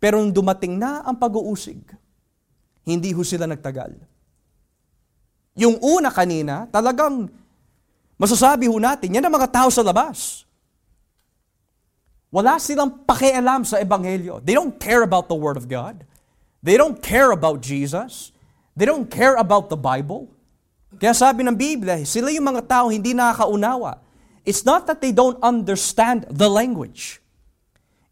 Pero 0.00 0.16
nung 0.16 0.32
dumating 0.32 0.80
na 0.80 1.04
ang 1.04 1.20
pag-uusig, 1.20 1.76
hindi 2.88 3.12
ho 3.12 3.20
sila 3.20 3.44
nagtagal. 3.44 3.92
Yung 5.60 5.76
una 5.84 6.08
kanina, 6.08 6.64
talagang 6.72 7.28
masasabi 8.16 8.64
ho 8.64 8.80
natin, 8.80 9.12
yan 9.12 9.28
ang 9.28 9.34
mga 9.36 9.52
tao 9.52 9.68
sa 9.68 9.84
labas. 9.84 10.48
Wala 12.32 12.56
silang 12.56 13.04
pakialam 13.04 13.68
sa 13.68 13.76
Ebanghelyo. 13.76 14.40
They 14.40 14.56
don't 14.56 14.80
care 14.80 15.04
about 15.04 15.28
the 15.28 15.36
Word 15.36 15.60
of 15.60 15.68
God. 15.68 16.08
They 16.64 16.80
don't 16.80 16.96
care 16.96 17.28
about 17.28 17.60
Jesus. 17.60 18.32
They 18.72 18.88
don't 18.88 19.12
care 19.12 19.36
about 19.36 19.68
the 19.68 19.76
Bible. 19.76 20.32
Kaya 21.00 21.12
sabi 21.16 21.44
ng 21.44 21.56
Biblia, 21.56 22.00
sila 22.04 22.28
yung 22.28 22.52
mga 22.52 22.68
tao 22.68 22.86
hindi 22.92 23.16
nakakaunawa. 23.16 24.00
It's 24.42 24.66
not 24.66 24.90
that 24.90 24.98
they 24.98 25.14
don't 25.14 25.38
understand 25.40 26.26
the 26.28 26.50
language. 26.50 27.22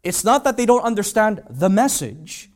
It's 0.01 0.25
not 0.25 0.41
that 0.47 0.57
they 0.57 0.65
don't 0.65 0.81
understand 0.81 1.45
the 1.45 1.69
message, 1.69 2.49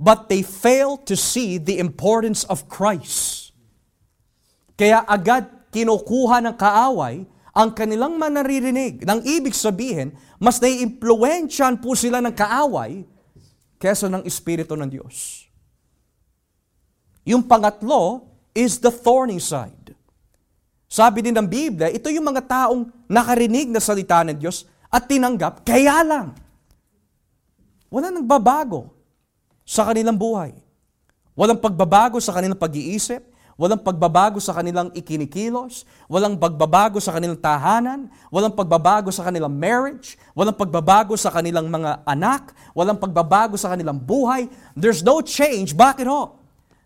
but 0.00 0.26
they 0.26 0.42
fail 0.42 0.98
to 1.06 1.14
see 1.14 1.60
the 1.60 1.78
importance 1.78 2.42
of 2.50 2.66
Christ. 2.66 3.54
Kaya 4.74 5.06
agad 5.06 5.70
kinukuha 5.70 6.42
ng 6.42 6.56
kaaway 6.58 7.22
ang 7.54 7.70
kanilang 7.70 8.18
manaririnig. 8.18 9.06
Nang 9.06 9.22
ibig 9.22 9.54
sabihin, 9.54 10.18
mas 10.42 10.58
naiimpluensyahan 10.58 11.78
po 11.78 11.94
sila 11.94 12.18
ng 12.18 12.34
kaaway 12.34 13.06
kesa 13.78 14.10
ng 14.10 14.26
Espiritu 14.26 14.74
ng 14.74 14.90
Diyos. 14.90 15.46
Yung 17.22 17.46
pangatlo 17.46 18.33
is 18.54 18.78
the 18.78 18.88
thorny 18.88 19.42
side. 19.42 19.92
Sabi 20.86 21.26
din 21.26 21.34
ng 21.34 21.50
Biblia, 21.50 21.90
ito 21.90 22.06
yung 22.06 22.30
mga 22.30 22.46
taong 22.46 22.86
nakarinig 23.10 23.66
na 23.66 23.82
salita 23.82 24.22
ng 24.22 24.38
Diyos 24.38 24.62
at 24.86 25.10
tinanggap, 25.10 25.66
kaya 25.66 26.06
lang. 26.06 26.38
Wala 27.90 28.14
nagbabago 28.14 28.94
sa 29.66 29.82
kanilang 29.90 30.14
buhay. 30.14 30.54
Walang 31.34 31.58
pagbabago 31.58 32.22
sa 32.22 32.30
kanilang 32.30 32.54
pag-iisip, 32.54 33.26
walang 33.58 33.82
pagbabago 33.82 34.38
sa 34.38 34.54
kanilang 34.54 34.94
ikinikilos, 34.94 35.82
walang 36.06 36.38
pagbabago 36.38 37.02
sa 37.02 37.10
kanilang 37.10 37.42
tahanan, 37.42 38.06
walang 38.30 38.54
pagbabago 38.54 39.10
sa 39.10 39.26
kanilang 39.26 39.50
marriage, 39.50 40.14
walang 40.30 40.54
pagbabago 40.54 41.18
sa 41.18 41.34
kanilang 41.34 41.66
mga 41.66 42.06
anak, 42.06 42.54
walang 42.70 43.02
pagbabago 43.02 43.58
sa 43.58 43.74
kanilang 43.74 43.98
buhay. 43.98 44.46
There's 44.78 45.02
no 45.02 45.18
change. 45.26 45.74
Bakit 45.74 46.06
ho? 46.06 46.38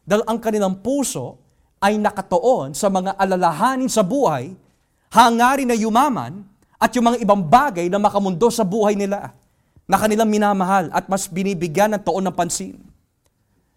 Dahil 0.08 0.24
ang 0.24 0.40
kanilang 0.40 0.80
puso 0.80 1.47
ay 1.78 1.98
nakatoon 1.98 2.74
sa 2.74 2.90
mga 2.90 3.14
alalahanin 3.14 3.90
sa 3.90 4.02
buhay, 4.02 4.54
hangarin 5.14 5.70
na 5.70 5.78
yumaman, 5.78 6.42
at 6.78 6.94
yung 6.94 7.10
mga 7.10 7.18
ibang 7.22 7.42
bagay 7.42 7.90
na 7.90 7.98
makamundo 7.98 8.46
sa 8.54 8.62
buhay 8.62 8.94
nila 8.94 9.34
na 9.88 9.96
kanilang 9.98 10.30
minamahal 10.30 10.86
at 10.94 11.10
mas 11.10 11.26
binibigyan 11.26 11.90
ng 11.96 12.02
toon 12.06 12.22
ng 12.30 12.34
pansin. 12.34 12.78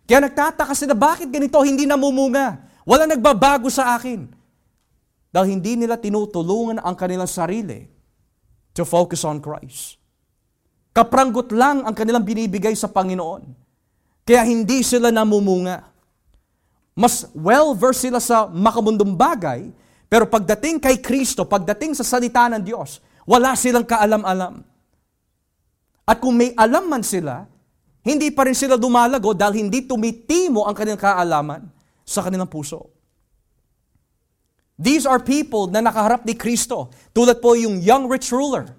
Kaya 0.05 0.27
nagtataka 0.27 0.75
sila, 0.75 0.93
bakit 0.93 1.31
ganito 1.31 1.58
hindi 1.63 1.89
namumunga? 1.89 2.61
Wala 2.85 3.09
nagbabago 3.09 3.72
sa 3.72 3.98
akin. 3.98 4.27
Dahil 5.31 5.55
hindi 5.55 5.79
nila 5.79 5.96
tinutulungan 5.96 6.83
ang 6.83 6.94
kanilang 6.94 7.29
sarili 7.31 7.87
to 8.75 8.83
focus 8.83 9.24
on 9.24 9.40
Christ. 9.40 9.96
Kapranggot 10.92 11.55
lang 11.55 11.87
ang 11.87 11.96
kanilang 11.96 12.27
binibigay 12.27 12.75
sa 12.75 12.92
Panginoon. 12.92 13.55
Kaya 14.27 14.44
hindi 14.44 14.83
sila 14.83 15.07
namumunga. 15.07 15.91
Mas 16.92 17.27
well-versed 17.32 18.08
sila 18.08 18.20
sa 18.20 18.51
makamundong 18.51 19.16
bagay, 19.16 19.72
pero 20.12 20.27
pagdating 20.27 20.84
kay 20.84 21.00
Kristo, 21.00 21.48
pagdating 21.48 21.96
sa 21.96 22.04
salita 22.04 22.51
ng 22.51 22.60
Diyos, 22.60 23.00
wala 23.24 23.56
silang 23.56 23.88
kaalam-alam. 23.88 24.60
At 26.04 26.20
kung 26.20 26.36
may 26.36 26.51
alam 26.60 26.92
man 26.92 27.00
sila, 27.00 27.48
hindi 28.04 28.34
pa 28.34 28.44
rin 28.44 28.58
sila 28.58 28.75
dumalago 28.75 29.32
dahil 29.32 29.64
hindi 29.64 29.86
tumitimo 29.88 30.68
ang 30.68 30.75
kanilang 30.75 31.00
kaalaman 31.00 31.62
sa 32.04 32.25
kanilang 32.25 32.50
puso. 32.50 32.92
These 34.82 35.06
are 35.06 35.22
people 35.22 35.70
na 35.70 35.86
nakaharap 35.86 36.25
ni 36.25 36.34
Kristo. 36.34 36.90
Tulad 37.14 37.38
po 37.38 37.54
yung 37.54 37.77
young 37.80 38.10
rich 38.10 38.34
ruler. 38.34 38.74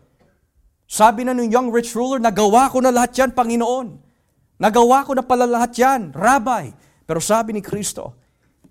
Sabi 0.90 1.22
na 1.22 1.33
ng 1.33 1.48
young 1.48 1.70
rich 1.70 1.94
ruler, 1.94 2.18
nagawa 2.18 2.66
ko 2.68 2.83
na 2.83 2.90
lahat 2.90 3.14
yan, 3.16 3.31
Panginoon. 3.31 4.03
Nagawa 4.59 5.07
ko 5.07 5.14
na 5.14 5.22
pala 5.22 5.46
lahat 5.46 5.72
yan, 5.79 6.11
Rabbi. 6.11 6.75
Pero 7.12 7.20
sabi 7.20 7.53
ni 7.53 7.61
Kristo, 7.61 8.16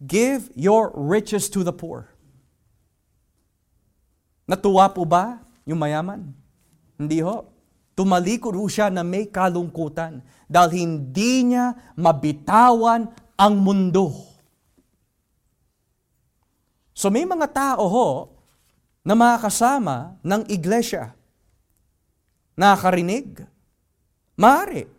give 0.02 0.50
your 0.58 0.90
riches 0.98 1.46
to 1.46 1.62
the 1.62 1.70
poor. 1.70 2.10
Natuwa 4.50 4.90
po 4.90 5.06
ba 5.06 5.46
yung 5.62 5.78
mayaman? 5.78 6.34
Hindi 6.98 7.22
ho. 7.22 7.46
Tumalikod 7.94 8.58
ho 8.58 8.66
siya 8.66 8.90
na 8.90 9.06
may 9.06 9.30
kalungkutan 9.30 10.26
dahil 10.50 10.74
hindi 10.74 11.54
niya 11.54 11.94
mabitawan 11.94 13.14
ang 13.38 13.54
mundo. 13.62 14.10
So 16.98 17.14
may 17.14 17.30
mga 17.30 17.46
tao 17.54 17.86
ho 17.86 18.10
na 19.06 19.14
makakasama 19.14 20.18
ng 20.26 20.50
iglesia. 20.50 21.14
Nakakarinig. 22.58 23.46
Maaari. 24.34 24.90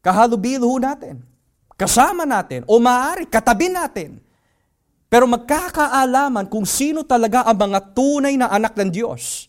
Kahalubilo 0.00 0.72
ho 0.72 0.80
natin. 0.80 1.35
Kasama 1.76 2.24
natin. 2.24 2.64
O 2.64 2.80
maaari, 2.80 3.28
katabi 3.28 3.68
natin. 3.68 4.16
Pero 5.06 5.28
magkakaalaman 5.28 6.48
kung 6.50 6.66
sino 6.66 7.04
talaga 7.06 7.46
ang 7.46 7.56
mga 7.56 7.80
tunay 7.94 8.34
na 8.34 8.50
anak 8.50 8.74
ng 8.74 8.90
Diyos 8.90 9.46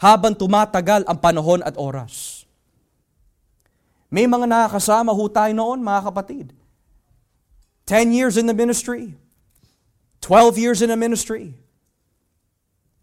habang 0.00 0.32
tumatagal 0.32 1.04
ang 1.04 1.18
panahon 1.20 1.60
at 1.60 1.76
oras. 1.76 2.46
May 4.08 4.24
mga 4.24 4.48
nakakasama 4.48 5.12
ho 5.12 5.24
tayo 5.28 5.52
noon, 5.52 5.84
mga 5.84 6.08
kapatid. 6.08 6.46
10 7.84 8.16
years 8.16 8.34
in 8.40 8.48
the 8.48 8.56
ministry. 8.56 9.14
12 10.24 10.56
years 10.56 10.80
in 10.80 10.88
the 10.88 10.98
ministry. 10.98 11.52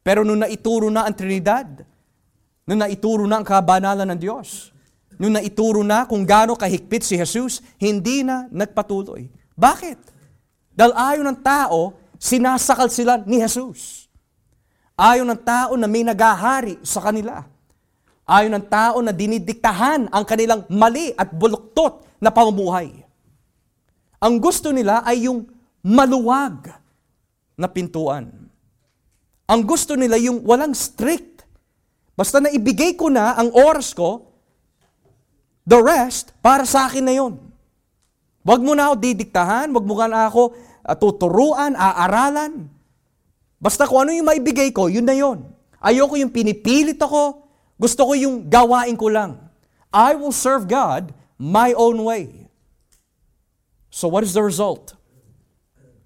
Pero 0.02 0.24
nung 0.24 0.42
naituro 0.42 0.88
na 0.88 1.06
ang 1.06 1.16
Trinidad, 1.16 1.84
nung 2.64 2.80
naituro 2.80 3.28
na 3.28 3.40
ang 3.40 3.46
kabanalan 3.48 4.08
ng 4.16 4.20
Diyos, 4.20 4.72
nung 5.18 5.34
naituro 5.34 5.82
na 5.82 6.06
kung 6.06 6.22
gaano 6.24 6.54
kahigpit 6.54 7.02
si 7.02 7.18
Jesus, 7.18 7.60
hindi 7.82 8.22
na 8.22 8.46
nagpatuloy. 8.54 9.30
Bakit? 9.58 10.00
Dahil 10.78 10.94
ayaw 10.94 11.24
ng 11.26 11.40
tao, 11.42 11.98
sinasakal 12.22 12.90
sila 12.94 13.18
ni 13.26 13.42
Jesus. 13.42 14.06
Ayaw 14.98 15.26
ng 15.26 15.42
tao 15.42 15.74
na 15.78 15.90
may 15.90 16.06
nagahari 16.06 16.78
sa 16.86 17.02
kanila. 17.02 17.46
Ayaw 18.30 18.50
ng 18.54 18.66
tao 18.70 18.98
na 19.02 19.14
dinidiktahan 19.14 20.10
ang 20.10 20.24
kanilang 20.26 20.66
mali 20.70 21.14
at 21.18 21.34
buluktot 21.34 22.06
na 22.22 22.30
pamumuhay. 22.30 22.94
Ang 24.18 24.42
gusto 24.42 24.74
nila 24.74 25.06
ay 25.06 25.30
yung 25.30 25.46
maluwag 25.86 26.74
na 27.58 27.70
pintuan. 27.70 28.30
Ang 29.48 29.62
gusto 29.64 29.96
nila 29.96 30.20
yung 30.20 30.44
walang 30.44 30.76
strict. 30.76 31.46
Basta 32.18 32.44
na 32.44 32.52
ibigay 32.52 33.00
ko 33.00 33.08
na 33.08 33.38
ang 33.38 33.54
oras 33.54 33.96
ko, 33.96 34.27
the 35.68 35.80
rest, 35.84 36.32
para 36.40 36.64
sa 36.64 36.88
akin 36.88 37.04
na 37.04 37.14
yon. 37.20 37.36
Huwag 38.48 38.64
mo 38.64 38.72
na 38.72 38.88
ako 38.88 38.96
didiktahan, 39.04 39.68
huwag 39.76 39.84
mo 39.84 40.00
na 40.00 40.32
ako 40.32 40.56
uh, 40.88 40.96
tuturuan, 40.96 41.76
aaralan. 41.76 42.72
Basta 43.60 43.84
kung 43.84 44.08
ano 44.08 44.16
yung 44.16 44.32
maibigay 44.32 44.72
ko, 44.72 44.88
yun 44.88 45.04
na 45.04 45.12
yun. 45.12 45.44
Ayoko 45.84 46.16
yung 46.16 46.32
pinipilit 46.32 46.96
ako. 46.96 47.44
Gusto 47.76 48.08
ko 48.08 48.14
yung 48.16 48.48
gawain 48.48 48.96
ko 48.96 49.12
lang. 49.12 49.36
I 49.92 50.16
will 50.16 50.32
serve 50.32 50.66
God 50.66 51.12
my 51.36 51.76
own 51.76 52.00
way. 52.08 52.48
So 53.92 54.08
what 54.08 54.24
is 54.24 54.32
the 54.32 54.42
result? 54.42 54.96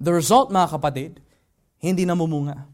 The 0.01 0.09
result, 0.09 0.49
mga 0.49 0.73
kapatid, 0.73 1.21
hindi 1.77 2.09
namumunga. 2.09 2.65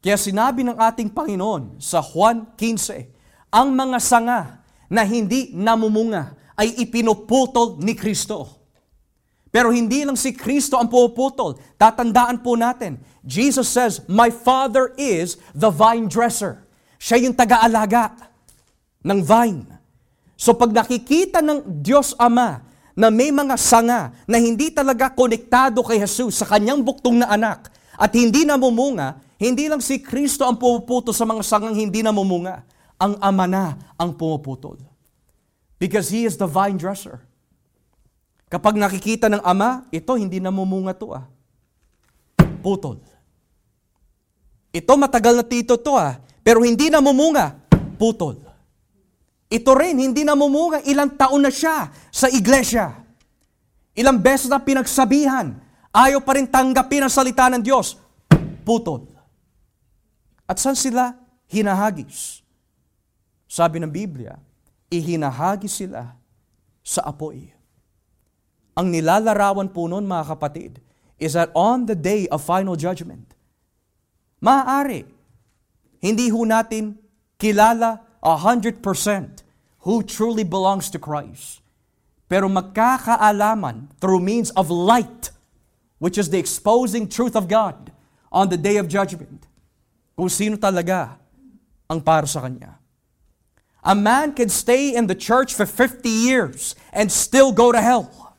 Kaya 0.00 0.16
sinabi 0.16 0.66
ng 0.66 0.74
ating 0.74 1.12
Panginoon 1.12 1.78
sa 1.78 2.02
Juan 2.02 2.48
15, 2.58 3.52
ang 3.52 3.68
mga 3.70 3.98
sanga 4.00 4.59
na 4.90 5.06
hindi 5.06 5.54
namumunga 5.54 6.34
ay 6.58 6.82
ipinuputol 6.82 7.78
ni 7.78 7.94
Kristo. 7.94 8.60
Pero 9.50 9.70
hindi 9.70 10.02
lang 10.02 10.14
si 10.14 10.34
Kristo 10.34 10.78
ang 10.78 10.90
puputol. 10.90 11.58
Tatandaan 11.78 12.42
po 12.42 12.54
natin, 12.54 12.98
Jesus 13.22 13.70
says, 13.70 14.02
My 14.06 14.30
Father 14.30 14.94
is 14.98 15.38
the 15.54 15.70
vine 15.70 16.06
dresser. 16.06 16.66
Siya 16.98 17.22
yung 17.22 17.34
taga-alaga 17.34 18.14
ng 19.02 19.20
vine. 19.24 19.66
So 20.38 20.54
pag 20.54 20.70
nakikita 20.70 21.42
ng 21.42 21.82
Diyos 21.82 22.14
Ama 22.16 22.62
na 22.94 23.08
may 23.08 23.34
mga 23.34 23.56
sanga 23.58 24.14
na 24.24 24.36
hindi 24.38 24.70
talaga 24.70 25.10
konektado 25.10 25.82
kay 25.82 25.98
Jesus 26.00 26.40
sa 26.40 26.46
kanyang 26.46 26.84
buktong 26.84 27.18
na 27.20 27.28
anak 27.32 27.72
at 27.96 28.12
hindi 28.14 28.46
namumunga, 28.46 29.18
hindi 29.40 29.66
lang 29.66 29.82
si 29.82 29.98
Kristo 30.00 30.44
ang 30.46 30.60
puputol 30.60 31.12
sa 31.16 31.24
mga 31.24 31.42
sangang 31.44 31.76
hindi 31.76 32.04
namumunga. 32.04 32.62
Ang 33.00 33.16
Ama 33.18 33.48
na 33.48 33.64
ang 33.96 34.12
pumuputol. 34.12 34.76
Because 35.80 36.12
He 36.12 36.28
is 36.28 36.36
the 36.36 36.44
vine 36.44 36.76
dresser. 36.76 37.24
Kapag 38.50 38.76
nakikita 38.76 39.30
ng 39.30 39.40
ama, 39.46 39.86
ito 39.94 40.10
hindi 40.18 40.42
namumunga 40.42 40.92
to 40.92 41.14
ah. 41.14 41.24
Putol. 42.60 42.98
Ito 44.74 44.92
matagal 44.98 45.38
na 45.38 45.46
tito 45.46 45.78
to 45.78 45.94
ah, 45.94 46.18
pero 46.42 46.66
hindi 46.66 46.90
namumunga. 46.90 47.56
Putol. 47.94 48.42
Ito 49.50 49.70
rin, 49.74 49.98
hindi 49.98 50.22
namumunga. 50.22 50.82
Ilang 50.86 51.18
taon 51.18 51.42
na 51.42 51.50
siya 51.50 51.90
sa 52.10 52.30
iglesia. 52.30 52.94
Ilang 53.98 54.22
beses 54.22 54.46
na 54.46 54.62
pinagsabihan. 54.62 55.58
Ayaw 55.90 56.22
pa 56.22 56.38
rin 56.38 56.46
tanggapin 56.46 57.02
ang 57.02 57.10
salita 57.10 57.50
ng 57.50 57.62
Diyos. 57.62 57.98
Putol. 58.62 59.10
At 60.46 60.62
saan 60.62 60.78
sila 60.78 61.18
hinahagis? 61.50 62.46
Sabi 63.50 63.82
ng 63.82 63.90
Biblia, 63.90 64.38
ihinahagi 64.94 65.66
sila 65.66 66.14
sa 66.86 67.02
apoy. 67.02 67.50
Ang 68.78 68.94
nilalarawan 68.94 69.74
po 69.74 69.90
noon 69.90 70.06
mga 70.06 70.38
kapatid 70.38 70.78
is 71.18 71.34
that 71.34 71.50
on 71.52 71.90
the 71.90 71.98
day 71.98 72.30
of 72.30 72.38
final 72.46 72.78
judgment, 72.78 73.34
maaari, 74.38 75.02
hindi 75.98 76.30
ho 76.30 76.46
natin 76.46 76.94
kilala 77.36 78.06
100% 78.22 78.80
who 79.82 80.00
truly 80.06 80.46
belongs 80.46 80.88
to 80.88 81.02
Christ. 81.02 81.58
Pero 82.30 82.46
magkakaalaman 82.46 83.90
through 83.98 84.22
means 84.22 84.54
of 84.54 84.70
light, 84.70 85.34
which 85.98 86.16
is 86.16 86.30
the 86.30 86.38
exposing 86.38 87.10
truth 87.10 87.34
of 87.34 87.50
God 87.50 87.90
on 88.30 88.46
the 88.46 88.56
day 88.56 88.78
of 88.78 88.86
judgment, 88.86 89.44
kung 90.14 90.30
sino 90.30 90.54
talaga 90.54 91.18
ang 91.90 91.98
para 91.98 92.24
sa 92.24 92.46
Kanya. 92.46 92.79
A 93.82 93.94
man 93.94 94.32
can 94.36 94.48
stay 94.48 94.94
in 94.94 95.06
the 95.06 95.14
church 95.14 95.54
for 95.54 95.64
50 95.64 96.08
years 96.08 96.76
and 96.92 97.10
still 97.10 97.52
go 97.52 97.72
to 97.72 97.80
hell. 97.80 98.36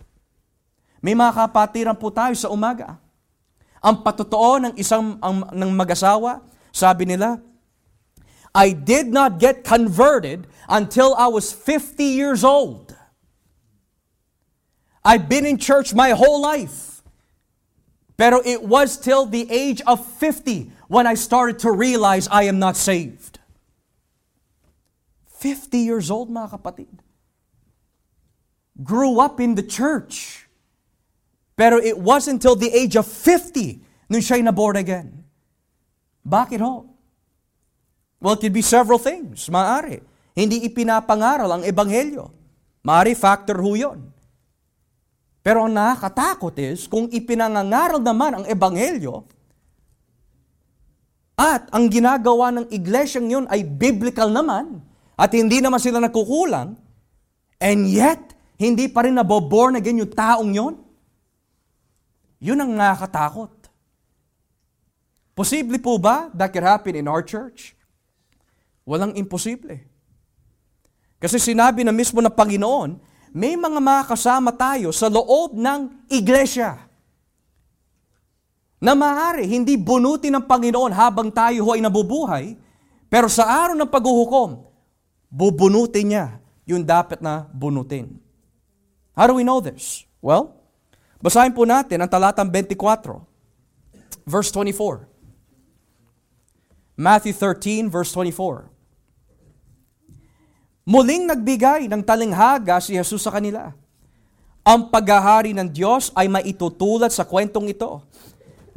May 1.02 1.18
mga 1.18 1.34
kapatiran 1.34 1.98
po 1.98 2.14
tayo 2.14 2.38
sa 2.38 2.54
umaga. 2.54 3.02
Ang 3.82 4.06
patotoo 4.06 4.62
ng 4.62 4.74
isang 4.78 5.18
ang, 5.18 5.50
ng 5.50 5.72
mag-asawa, 5.74 6.46
sabi 6.70 7.10
nila, 7.10 7.42
I 8.54 8.78
did 8.78 9.10
not 9.10 9.42
get 9.42 9.66
converted 9.66 10.46
until 10.70 11.18
I 11.18 11.26
was 11.34 11.50
50 11.50 12.06
years 12.06 12.46
old. 12.46 12.94
I've 15.02 15.26
been 15.26 15.50
in 15.50 15.58
church 15.58 15.98
my 15.98 16.14
whole 16.14 16.38
life. 16.38 17.02
Pero 18.22 18.38
it 18.46 18.62
was 18.62 19.02
till 19.02 19.26
the 19.26 19.50
age 19.50 19.82
of 19.90 20.06
50 20.06 20.70
when 20.86 21.08
I 21.08 21.16
started 21.16 21.58
to 21.66 21.72
realize 21.74 22.30
I 22.30 22.46
am 22.46 22.60
not 22.62 22.78
saved. 22.78 23.41
50 25.42 25.82
years 25.82 26.14
old, 26.14 26.30
mga 26.30 26.54
kapatid. 26.54 26.94
Grew 28.78 29.18
up 29.18 29.42
in 29.42 29.58
the 29.58 29.66
church. 29.66 30.46
Pero 31.58 31.82
it 31.82 31.98
wasn't 31.98 32.38
until 32.38 32.54
the 32.54 32.70
age 32.70 32.94
of 32.94 33.10
50 33.10 33.82
nung 34.06 34.22
siya'y 34.22 34.46
na-born 34.46 34.78
again. 34.78 35.26
Bakit 36.22 36.62
ho? 36.62 36.86
Well, 38.22 38.38
it 38.38 38.46
could 38.46 38.54
be 38.54 38.62
several 38.62 39.02
things. 39.02 39.50
Maari. 39.50 39.98
Hindi 40.38 40.62
ipinapangaral 40.70 41.50
ang 41.50 41.64
ebanghelyo. 41.66 42.30
Maari 42.86 43.18
factor 43.18 43.58
ho 43.58 43.74
yun. 43.74 44.14
Pero 45.42 45.66
ang 45.66 45.74
nakakatakot 45.74 46.54
is, 46.62 46.86
kung 46.86 47.10
ipinangangaral 47.10 47.98
naman 47.98 48.38
ang 48.38 48.46
ebanghelyo, 48.46 49.26
at 51.34 51.66
ang 51.74 51.90
ginagawa 51.90 52.54
ng 52.54 52.70
iglesyang 52.70 53.26
yun 53.26 53.46
ay 53.50 53.66
biblical 53.66 54.30
naman, 54.30 54.86
at 55.22 55.30
hindi 55.38 55.62
naman 55.62 55.78
sila 55.78 56.02
nagkukulang, 56.02 56.74
and 57.62 57.86
yet, 57.86 58.34
hindi 58.58 58.90
pa 58.90 59.06
rin 59.06 59.14
naboborn 59.14 59.78
again 59.78 60.02
yung 60.02 60.10
taong 60.10 60.50
yon. 60.50 60.74
Yun 62.42 62.58
ang 62.58 62.74
nakakatakot. 62.74 63.54
Posible 65.38 65.78
po 65.78 66.02
ba 66.02 66.34
that 66.34 66.50
could 66.50 66.66
happen 66.66 66.98
in 66.98 67.06
our 67.06 67.22
church? 67.22 67.78
Walang 68.82 69.14
imposible. 69.14 69.78
Kasi 71.22 71.38
sinabi 71.38 71.86
na 71.86 71.94
mismo 71.94 72.18
ng 72.18 72.34
Panginoon, 72.34 72.98
may 73.30 73.54
mga 73.54 73.78
makakasama 73.78 74.50
tayo 74.58 74.90
sa 74.90 75.06
loob 75.06 75.54
ng 75.54 76.10
iglesia 76.10 76.82
na 78.82 78.98
maaari 78.98 79.46
hindi 79.46 79.78
bunutin 79.78 80.34
ng 80.42 80.46
Panginoon 80.50 80.90
habang 80.90 81.30
tayo 81.30 81.70
ay 81.70 81.80
nabubuhay, 81.86 82.58
pero 83.06 83.30
sa 83.30 83.46
araw 83.46 83.78
ng 83.78 83.86
paghuhukom, 83.86 84.71
bubunutin 85.32 86.12
niya 86.12 86.26
yung 86.68 86.84
dapat 86.84 87.24
na 87.24 87.48
bunutin. 87.56 88.20
How 89.16 89.32
do 89.32 89.40
we 89.40 89.48
know 89.48 89.64
this? 89.64 90.04
Well, 90.20 90.60
basahin 91.24 91.56
po 91.56 91.64
natin 91.64 92.04
ang 92.04 92.12
talatang 92.12 92.52
24, 92.52 92.76
verse 94.28 94.52
24. 94.52 95.08
Matthew 97.00 97.34
13, 97.34 97.88
verse 97.88 98.12
24. 98.14 98.70
Muling 100.86 101.26
nagbigay 101.26 101.88
ng 101.88 102.04
talinghaga 102.04 102.84
si 102.84 103.00
Jesus 103.00 103.24
sa 103.24 103.32
kanila. 103.32 103.72
Ang 104.62 104.94
paghahari 104.94 105.58
ng 105.58 105.66
Diyos 105.66 106.14
ay 106.14 106.30
maitutulad 106.30 107.10
sa 107.10 107.26
kwentong 107.26 107.72
ito. 107.72 108.06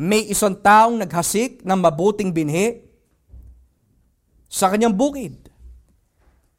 May 0.00 0.24
isang 0.32 0.56
taong 0.56 0.96
naghasik 0.96 1.60
ng 1.60 1.78
mabuting 1.78 2.32
binhi 2.32 2.80
sa 4.48 4.72
kanyang 4.72 4.96
bukid 4.96 5.43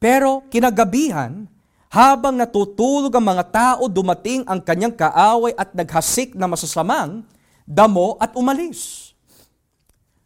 pero 0.05 0.45
kinagabihan, 0.53 1.49
habang 1.89 2.37
natutulog 2.37 3.09
ang 3.09 3.25
mga 3.25 3.43
tao, 3.49 3.89
dumating 3.89 4.45
ang 4.45 4.61
kanyang 4.61 4.93
kaaway 4.93 5.57
at 5.57 5.73
naghasik 5.73 6.37
na 6.37 6.45
masasamang 6.45 7.25
damo 7.65 8.13
at 8.21 8.37
umalis. 8.37 9.09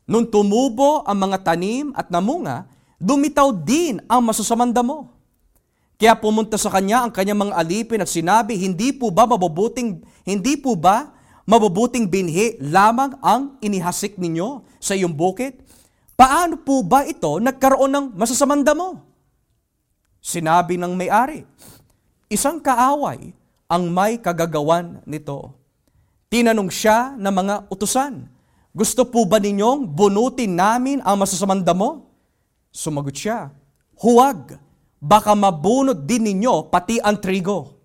Nung 0.03 0.27
tumubo 0.27 1.07
ang 1.07 1.15
mga 1.15 1.47
tanim 1.47 1.95
at 1.95 2.11
namunga, 2.11 2.67
dumitaw 2.99 3.55
din 3.55 4.03
ang 4.11 4.19
masasamang 4.19 4.75
damo. 4.75 5.15
Kaya 5.95 6.11
pumunta 6.11 6.59
sa 6.59 6.67
kanya 6.67 7.07
ang 7.07 7.15
kanyang 7.15 7.47
mga 7.47 7.55
alipin 7.55 8.03
at 8.03 8.11
sinabi, 8.11 8.59
hindi 8.59 8.91
po 8.91 9.07
ba 9.15 9.23
mabubuting, 9.23 10.03
hindi 10.27 10.59
po 10.59 10.75
ba 10.75 11.15
mabubuting 11.47 12.03
binhi 12.03 12.59
lamang 12.59 13.15
ang 13.23 13.55
inihasik 13.63 14.19
ninyo 14.19 14.59
sa 14.75 14.91
iyong 14.91 15.15
bukid? 15.15 15.55
Paano 16.19 16.59
po 16.59 16.83
ba 16.83 17.07
ito 17.07 17.39
nagkaroon 17.39 17.95
ng 17.95 18.05
masasamang 18.19 18.59
damo? 18.59 19.08
Sinabi 20.29 20.77
ng 20.77 20.93
may-ari, 20.93 21.41
isang 22.29 22.61
kaaway 22.61 23.33
ang 23.65 23.89
may 23.89 24.21
kagagawan 24.21 25.01
nito. 25.09 25.57
Tinanong 26.29 26.69
siya 26.69 27.17
ng 27.17 27.33
mga 27.33 27.55
utusan, 27.73 28.29
gusto 28.69 29.09
po 29.09 29.25
ba 29.25 29.41
ninyong 29.41 29.89
bunutin 29.89 30.53
namin 30.53 31.01
ang 31.01 31.17
masasamang 31.17 31.65
damo? 31.65 32.13
Sumagot 32.69 33.17
siya, 33.17 33.49
huwag, 33.97 34.61
baka 35.01 35.33
mabunot 35.33 36.05
din 36.05 36.29
ninyo 36.29 36.69
pati 36.69 37.01
ang 37.01 37.17
trigo. 37.17 37.81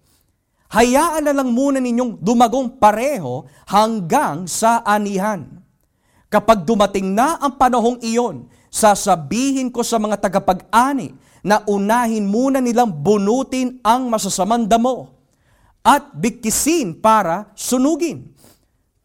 Hayaan 0.69 1.25
na 1.25 1.33
lang 1.33 1.49
muna 1.49 1.81
ninyong 1.81 2.21
dumagong 2.21 2.77
pareho 2.77 3.49
hanggang 3.65 4.45
sa 4.45 4.85
anihan. 4.85 5.49
Kapag 6.29 6.69
dumating 6.69 7.09
na 7.09 7.41
ang 7.41 7.57
panahong 7.57 8.05
iyon, 8.05 8.53
sasabihin 8.69 9.73
ko 9.73 9.81
sa 9.81 9.97
mga 9.97 10.21
tagapag-ani 10.21 11.24
na 11.45 11.61
unahin 11.69 12.25
muna 12.25 12.65
nilang 12.65 12.89
bunutin 12.89 13.77
ang 13.85 14.09
masasamang 14.09 14.65
damo 14.65 15.13
at 15.85 16.17
bigkisin 16.17 16.97
para 16.97 17.53
sunugin. 17.53 18.33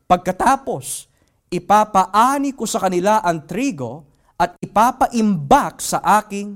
Pagkatapos, 0.08 1.12
ipapaani 1.52 2.56
ko 2.56 2.64
sa 2.64 2.80
kanila 2.80 3.20
ang 3.20 3.44
trigo 3.44 4.08
at 4.40 4.56
ipapaimbak 4.64 5.84
sa 5.84 6.00
aking 6.24 6.56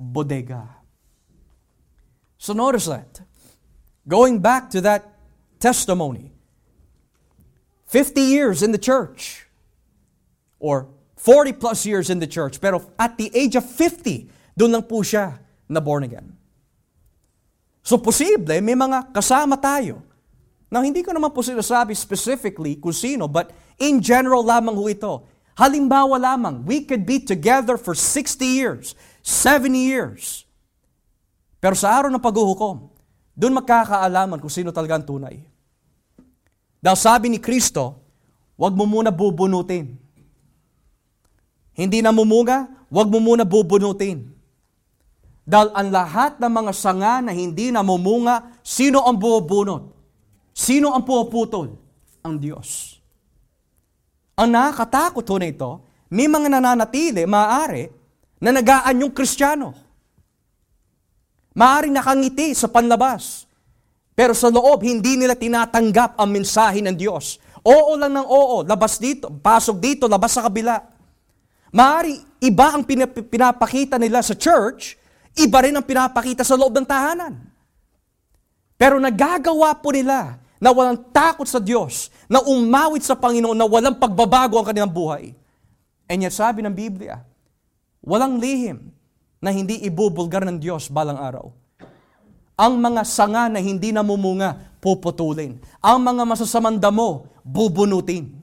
bodega. 0.00 0.64
So 2.40 2.56
notice 2.56 2.88
that. 2.88 3.20
Going 4.08 4.40
back 4.40 4.72
to 4.72 4.80
that 4.80 5.04
testimony, 5.60 6.32
50 7.92 8.20
years 8.24 8.64
in 8.64 8.72
the 8.72 8.80
church, 8.80 9.44
or 10.56 10.88
40 11.20 11.52
plus 11.60 11.84
years 11.84 12.08
in 12.08 12.18
the 12.18 12.26
church, 12.26 12.60
pero 12.60 12.80
at 12.96 13.18
the 13.20 13.28
age 13.36 13.52
of 13.52 13.68
50, 13.68 14.30
doon 14.58 14.74
lang 14.74 14.84
po 14.90 15.06
siya 15.06 15.38
na 15.70 15.78
born 15.78 16.02
again. 16.02 16.34
So 17.86 17.94
posible, 17.94 18.58
may 18.58 18.74
mga 18.74 19.14
kasama 19.14 19.54
tayo. 19.54 20.02
Now, 20.68 20.82
hindi 20.84 21.00
ko 21.00 21.14
naman 21.14 21.32
po 21.32 21.40
sinasabi 21.40 21.96
specifically 21.96 22.76
kung 22.76 22.92
sino, 22.92 23.30
but 23.30 23.54
in 23.78 24.02
general 24.02 24.42
lamang 24.44 24.76
ho 24.76 24.84
ito. 24.90 25.24
Halimbawa 25.56 26.20
lamang, 26.20 26.66
we 26.66 26.84
could 26.84 27.08
be 27.08 27.22
together 27.22 27.80
for 27.80 27.96
60 27.96 28.44
years, 28.44 28.92
70 29.24 29.74
years. 29.74 30.44
Pero 31.58 31.74
sa 31.74 31.94
araw 31.94 32.12
ng 32.12 32.22
paghuhukom, 32.22 32.92
doon 33.32 33.54
magkakaalaman 33.58 34.38
kung 34.42 34.52
sino 34.52 34.74
talaga 34.74 34.98
ang 34.98 35.06
tunay. 35.06 35.40
Dahil 36.78 36.98
sabi 36.98 37.26
ni 37.30 37.38
Kristo, 37.42 37.98
huwag 38.54 38.74
mo 38.76 38.86
muna 38.86 39.10
bubunutin. 39.10 39.98
Hindi 41.74 41.98
na 42.02 42.14
mumunga, 42.14 42.86
huwag 42.92 43.08
mo 43.10 43.18
muna 43.18 43.42
bubunutin. 43.42 44.37
Dahil 45.48 45.72
ang 45.72 45.88
lahat 45.88 46.36
ng 46.36 46.52
mga 46.52 46.72
sanga 46.76 47.24
na 47.24 47.32
hindi 47.32 47.72
namumunga, 47.72 48.60
sino 48.60 49.08
ang 49.08 49.16
bubunot? 49.16 49.96
Sino 50.52 50.92
ang 50.92 51.08
puputol? 51.08 51.72
Ang 52.20 52.36
Diyos. 52.36 53.00
Ang 54.36 54.52
nakakatakot 54.52 55.24
ho 55.24 55.36
na 55.40 55.48
ito, 55.48 55.70
may 56.12 56.28
mga 56.28 56.52
nananatili, 56.52 57.24
maaari, 57.24 57.88
na 58.44 58.52
nagaan 58.52 59.00
yung 59.00 59.12
kristyano. 59.16 59.72
Maaari 61.56 61.88
nakangiti 61.88 62.52
sa 62.52 62.68
panlabas. 62.68 63.48
Pero 64.12 64.36
sa 64.36 64.52
loob, 64.52 64.84
hindi 64.84 65.16
nila 65.16 65.32
tinatanggap 65.32 66.20
ang 66.20 66.28
mensahe 66.28 66.84
ng 66.84 66.92
Diyos. 66.92 67.40
Oo 67.64 67.96
lang 67.96 68.12
ng 68.12 68.28
oo, 68.28 68.68
labas 68.68 69.00
dito, 69.00 69.32
pasok 69.32 69.80
dito, 69.80 70.04
labas 70.04 70.36
sa 70.36 70.44
kabila. 70.44 70.76
Maaari, 71.72 72.20
iba 72.44 72.76
ang 72.76 72.84
pinapakita 73.24 73.96
nila 73.96 74.20
sa 74.20 74.36
church, 74.36 74.98
Iba 75.38 75.62
rin 75.62 75.78
ang 75.78 75.86
pinapakita 75.86 76.42
sa 76.42 76.58
loob 76.58 76.74
ng 76.74 76.86
tahanan. 76.88 77.38
Pero 78.74 78.98
nagagawa 78.98 79.74
po 79.78 79.94
nila 79.94 80.38
na 80.58 80.74
walang 80.74 80.98
takot 81.14 81.46
sa 81.46 81.62
Diyos, 81.62 82.10
na 82.26 82.42
umawit 82.42 83.06
sa 83.06 83.14
Panginoon, 83.14 83.54
na 83.54 83.66
walang 83.66 83.94
pagbabago 83.94 84.58
ang 84.58 84.66
kanilang 84.66 84.90
buhay. 84.90 85.30
And 86.10 86.18
yet 86.26 86.34
sabi 86.34 86.66
ng 86.66 86.74
Biblia, 86.74 87.22
walang 88.02 88.42
lihim 88.42 88.90
na 89.38 89.54
hindi 89.54 89.78
ibubulgar 89.86 90.42
ng 90.42 90.58
Diyos 90.58 90.90
balang 90.90 91.18
araw. 91.18 91.46
Ang 92.58 92.82
mga 92.82 93.06
sanga 93.06 93.46
na 93.46 93.62
hindi 93.62 93.94
namumunga, 93.94 94.82
puputulin. 94.82 95.62
Ang 95.78 95.98
mga 96.02 96.22
masasamang 96.26 96.82
damo, 96.82 97.30
bubunutin. 97.46 98.34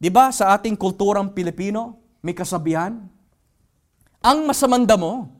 Di 0.00 0.08
ba 0.08 0.32
sa 0.32 0.56
ating 0.56 0.76
kulturang 0.76 1.36
Pilipino, 1.36 2.00
may 2.24 2.32
kasabihan? 2.32 2.96
Ang 4.24 4.38
masamang 4.48 4.88
damo 4.88 5.35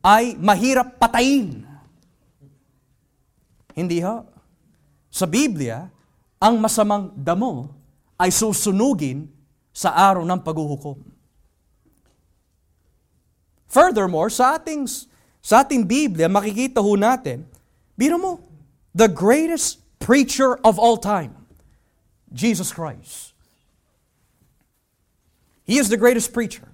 ay 0.00 0.36
mahirap 0.36 0.96
patayin. 0.96 1.64
Hindi 3.76 4.00
ho. 4.00 4.24
Sa 5.12 5.28
Biblia, 5.28 5.88
ang 6.40 6.56
masamang 6.56 7.12
damo 7.12 7.68
ay 8.16 8.32
susunugin 8.32 9.28
sa 9.72 9.92
araw 9.92 10.24
ng 10.24 10.40
paghuhukom. 10.40 10.98
Furthermore, 13.70 14.28
sa 14.28 14.58
ating, 14.58 14.88
sa 15.38 15.62
ating 15.62 15.86
Biblia, 15.86 16.26
makikita 16.26 16.82
ho 16.82 16.98
natin, 16.98 17.46
biro 17.94 18.18
mo, 18.18 18.32
the 18.96 19.06
greatest 19.06 19.78
preacher 20.02 20.58
of 20.66 20.74
all 20.80 20.98
time, 20.98 21.36
Jesus 22.34 22.74
Christ. 22.74 23.30
He 25.62 25.78
is 25.78 25.86
the 25.86 26.00
greatest 26.00 26.34
preacher. 26.34 26.66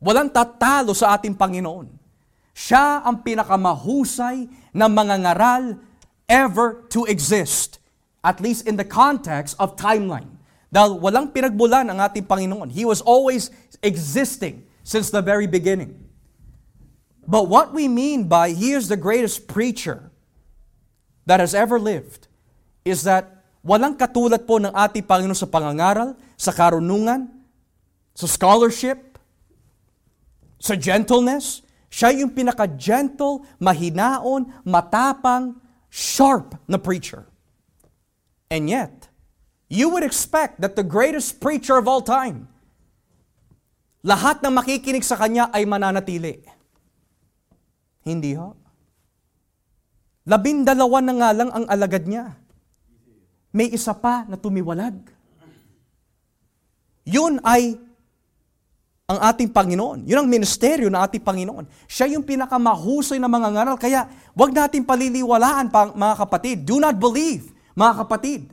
Walang 0.00 0.32
tatalo 0.32 0.96
sa 0.96 1.12
ating 1.12 1.36
Panginoon. 1.36 1.95
Siya 2.56 3.04
ang 3.04 3.20
pinakamahusay 3.20 4.48
na 4.72 4.88
mga 4.88 5.28
ngaral 5.28 5.76
ever 6.24 6.88
to 6.88 7.04
exist, 7.04 7.76
at 8.24 8.40
least 8.40 8.64
in 8.64 8.80
the 8.80 8.88
context 8.88 9.52
of 9.60 9.76
timeline. 9.76 10.40
Dahil 10.72 10.96
walang 10.96 11.36
pinagbulan 11.36 11.84
ang 11.92 12.00
ating 12.00 12.24
Panginoon. 12.24 12.72
He 12.72 12.88
was 12.88 13.04
always 13.04 13.52
existing 13.84 14.64
since 14.80 15.12
the 15.12 15.20
very 15.20 15.44
beginning. 15.44 16.00
But 17.28 17.52
what 17.52 17.76
we 17.76 17.92
mean 17.92 18.24
by 18.24 18.56
He 18.56 18.72
is 18.72 18.88
the 18.88 18.96
greatest 18.96 19.44
preacher 19.50 20.08
that 21.28 21.44
has 21.44 21.52
ever 21.52 21.76
lived 21.76 22.30
is 22.86 23.02
that 23.02 23.42
walang 23.66 23.98
katulad 23.98 24.46
po 24.46 24.62
ng 24.62 24.70
ating 24.70 25.04
Panginoon 25.04 25.36
sa 25.36 25.50
pangangaral, 25.50 26.14
sa 26.38 26.54
karunungan, 26.54 27.26
sa 28.14 28.30
scholarship, 28.30 29.18
sa 30.56 30.78
gentleness. 30.78 31.65
Siya 31.96 32.12
yung 32.12 32.36
pinaka-gentle, 32.36 33.40
mahinaon, 33.56 34.68
matapang, 34.68 35.56
sharp 35.88 36.52
na 36.68 36.76
preacher. 36.76 37.24
And 38.52 38.68
yet, 38.68 39.08
you 39.72 39.88
would 39.88 40.04
expect 40.04 40.60
that 40.60 40.76
the 40.76 40.84
greatest 40.84 41.40
preacher 41.40 41.80
of 41.80 41.88
all 41.88 42.04
time, 42.04 42.52
lahat 44.04 44.44
ng 44.44 44.52
makikinig 44.52 45.08
sa 45.08 45.16
kanya 45.16 45.48
ay 45.56 45.64
mananatili. 45.64 46.44
Hindi 48.04 48.36
ho. 48.36 48.52
Labindalawa 50.28 51.00
na 51.00 51.14
nga 51.16 51.30
lang 51.32 51.48
ang 51.48 51.64
alagad 51.64 52.04
niya. 52.04 52.36
May 53.56 53.72
isa 53.72 53.96
pa 53.96 54.28
na 54.28 54.36
tumiwalag. 54.36 55.00
Yun 57.08 57.40
ay 57.40 57.80
ang 59.06 59.22
ating 59.22 59.54
Panginoon. 59.54 60.02
Yun 60.02 60.26
ang 60.26 60.28
ministeryo 60.28 60.90
ng 60.90 60.98
ating 60.98 61.22
Panginoon. 61.22 61.64
Siya 61.86 62.10
yung 62.10 62.26
pinakamahusay 62.26 63.22
na 63.22 63.30
mga 63.30 63.48
ngaral. 63.54 63.76
Kaya 63.78 64.10
wag 64.34 64.50
natin 64.50 64.82
paliliwalaan, 64.82 65.70
pa, 65.70 65.94
mga 65.94 66.14
kapatid. 66.26 66.66
Do 66.66 66.82
not 66.82 66.98
believe, 66.98 67.54
mga 67.78 68.02
kapatid, 68.02 68.50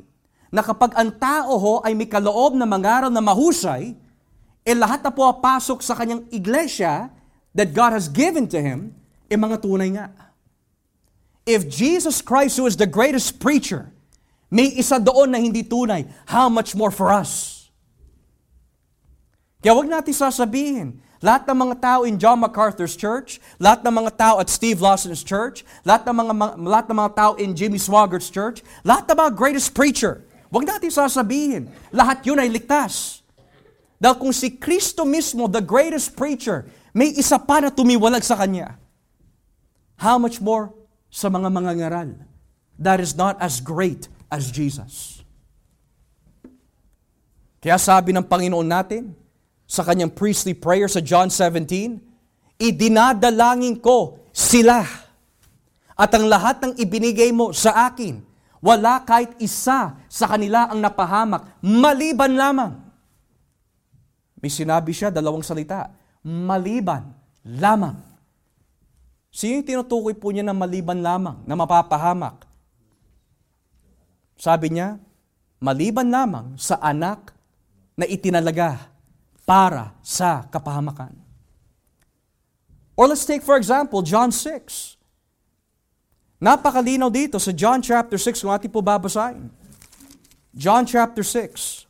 na 0.53 0.61
kapag 0.61 0.93
ang 0.93 1.09
tao 1.09 1.57
ho 1.57 1.73
ay 1.81 1.97
may 1.97 2.05
kaloob 2.05 2.53
na 2.53 2.69
mangaral 2.69 3.09
na 3.09 3.17
mahusay, 3.17 3.97
eh 4.61 4.75
lahat 4.77 5.01
na 5.01 5.09
po 5.09 5.25
pasok 5.41 5.81
sa 5.81 5.97
kanyang 5.97 6.29
iglesia 6.29 7.09
that 7.57 7.73
God 7.73 7.97
has 7.97 8.05
given 8.05 8.45
to 8.53 8.61
him, 8.61 8.93
eh 9.25 9.33
mga 9.33 9.57
tunay 9.57 9.89
nga. 9.97 10.13
If 11.49 11.65
Jesus 11.65 12.21
Christ, 12.21 12.61
who 12.61 12.69
is 12.69 12.77
the 12.77 12.85
greatest 12.85 13.41
preacher, 13.41 13.89
may 14.53 14.69
isa 14.77 15.01
doon 15.01 15.33
na 15.33 15.41
hindi 15.41 15.65
tunay, 15.65 16.05
how 16.29 16.45
much 16.45 16.77
more 16.77 16.93
for 16.93 17.09
us? 17.09 17.62
Kaya 19.63 19.79
wag 19.79 19.87
natin 19.87 20.11
sasabihin, 20.11 20.99
lahat 21.23 21.47
ng 21.47 21.55
mga 21.55 21.75
tao 21.79 21.99
in 22.03 22.19
John 22.19 22.35
MacArthur's 22.43 22.99
church, 22.99 23.39
lahat 23.55 23.79
ng 23.79 23.95
mga 23.95 24.11
tao 24.19 24.35
at 24.43 24.51
Steve 24.51 24.83
Lawson's 24.83 25.23
church, 25.23 25.63
lahat 25.87 26.03
ng 26.03 26.15
mga, 26.19 26.33
lahat 26.59 26.85
ng 26.91 26.97
mga 26.99 27.11
tao 27.15 27.31
in 27.39 27.55
Jimmy 27.55 27.79
Swaggart's 27.79 28.27
church, 28.27 28.59
lahat 28.83 29.07
ng 29.07 29.15
mga 29.23 29.31
greatest 29.31 29.71
preacher, 29.71 30.27
wag 30.51 30.67
natin 30.67 30.91
sasabihin, 30.91 31.71
lahat 31.95 32.19
yun 32.27 32.43
ay 32.43 32.51
ligtas. 32.51 33.23
Dahil 34.03 34.19
kung 34.19 34.35
si 34.35 34.59
Kristo 34.59 35.07
mismo, 35.07 35.47
the 35.47 35.63
greatest 35.63 36.11
preacher, 36.11 36.67
may 36.91 37.15
isa 37.15 37.39
pa 37.39 37.63
na 37.63 37.71
tumiwalag 37.71 38.19
sa 38.19 38.35
Kanya, 38.35 38.75
how 39.95 40.19
much 40.19 40.43
more 40.43 40.75
sa 41.07 41.31
mga 41.31 41.47
mga 41.47 41.71
ngaral 41.79 42.11
that 42.75 42.99
is 42.99 43.15
not 43.15 43.39
as 43.39 43.63
great 43.63 44.11
as 44.27 44.51
Jesus? 44.51 45.23
Kaya 47.63 47.79
sabi 47.79 48.11
ng 48.11 48.27
Panginoon 48.27 48.67
natin, 48.67 49.22
sa 49.73 49.81
kanyang 49.81 50.13
priestly 50.13 50.53
prayer 50.53 50.85
sa 50.85 51.01
John 51.01 51.33
17, 51.33 52.61
idinadalangin 52.61 53.81
ko 53.81 54.21
sila 54.29 54.85
at 55.97 56.13
ang 56.13 56.29
lahat 56.29 56.61
ng 56.61 56.73
ibinigay 56.77 57.33
mo 57.33 57.49
sa 57.49 57.89
akin, 57.89 58.21
wala 58.61 59.01
kahit 59.01 59.33
isa 59.41 59.97
sa 60.05 60.25
kanila 60.29 60.69
ang 60.69 60.77
napahamak, 60.77 61.57
maliban 61.65 62.37
lamang. 62.37 62.77
May 64.37 64.53
sinabi 64.53 64.93
siya, 64.93 65.09
dalawang 65.09 65.41
salita, 65.41 65.89
maliban 66.21 67.09
lamang. 67.41 67.97
Sino 69.33 69.57
yung 69.57 69.65
tinutukoy 69.65 70.13
po 70.13 70.29
niya 70.29 70.45
na 70.45 70.53
maliban 70.53 71.01
lamang, 71.01 71.41
na 71.49 71.57
mapapahamak? 71.57 72.45
Sabi 74.37 74.69
niya, 74.69 75.01
maliban 75.57 76.13
lamang 76.13 76.61
sa 76.61 76.77
anak 76.77 77.33
na 77.97 78.05
itinalaga 78.05 78.92
para 79.43 79.91
sa 79.99 80.47
kapahamakan. 80.47 81.15
Or 82.95 83.07
let's 83.07 83.25
take 83.25 83.43
for 83.43 83.57
example 83.57 84.01
John 84.01 84.31
6. 84.31 84.95
Napakalinaw 86.43 87.07
dito 87.07 87.39
sa 87.39 87.55
John 87.55 87.79
chapter 87.79 88.19
6 88.19 88.43
kung 88.43 88.51
ating 88.51 88.71
po 88.71 88.83
babasahin. 88.83 89.47
John 90.53 90.83
chapter 90.85 91.23
6. 91.23 91.87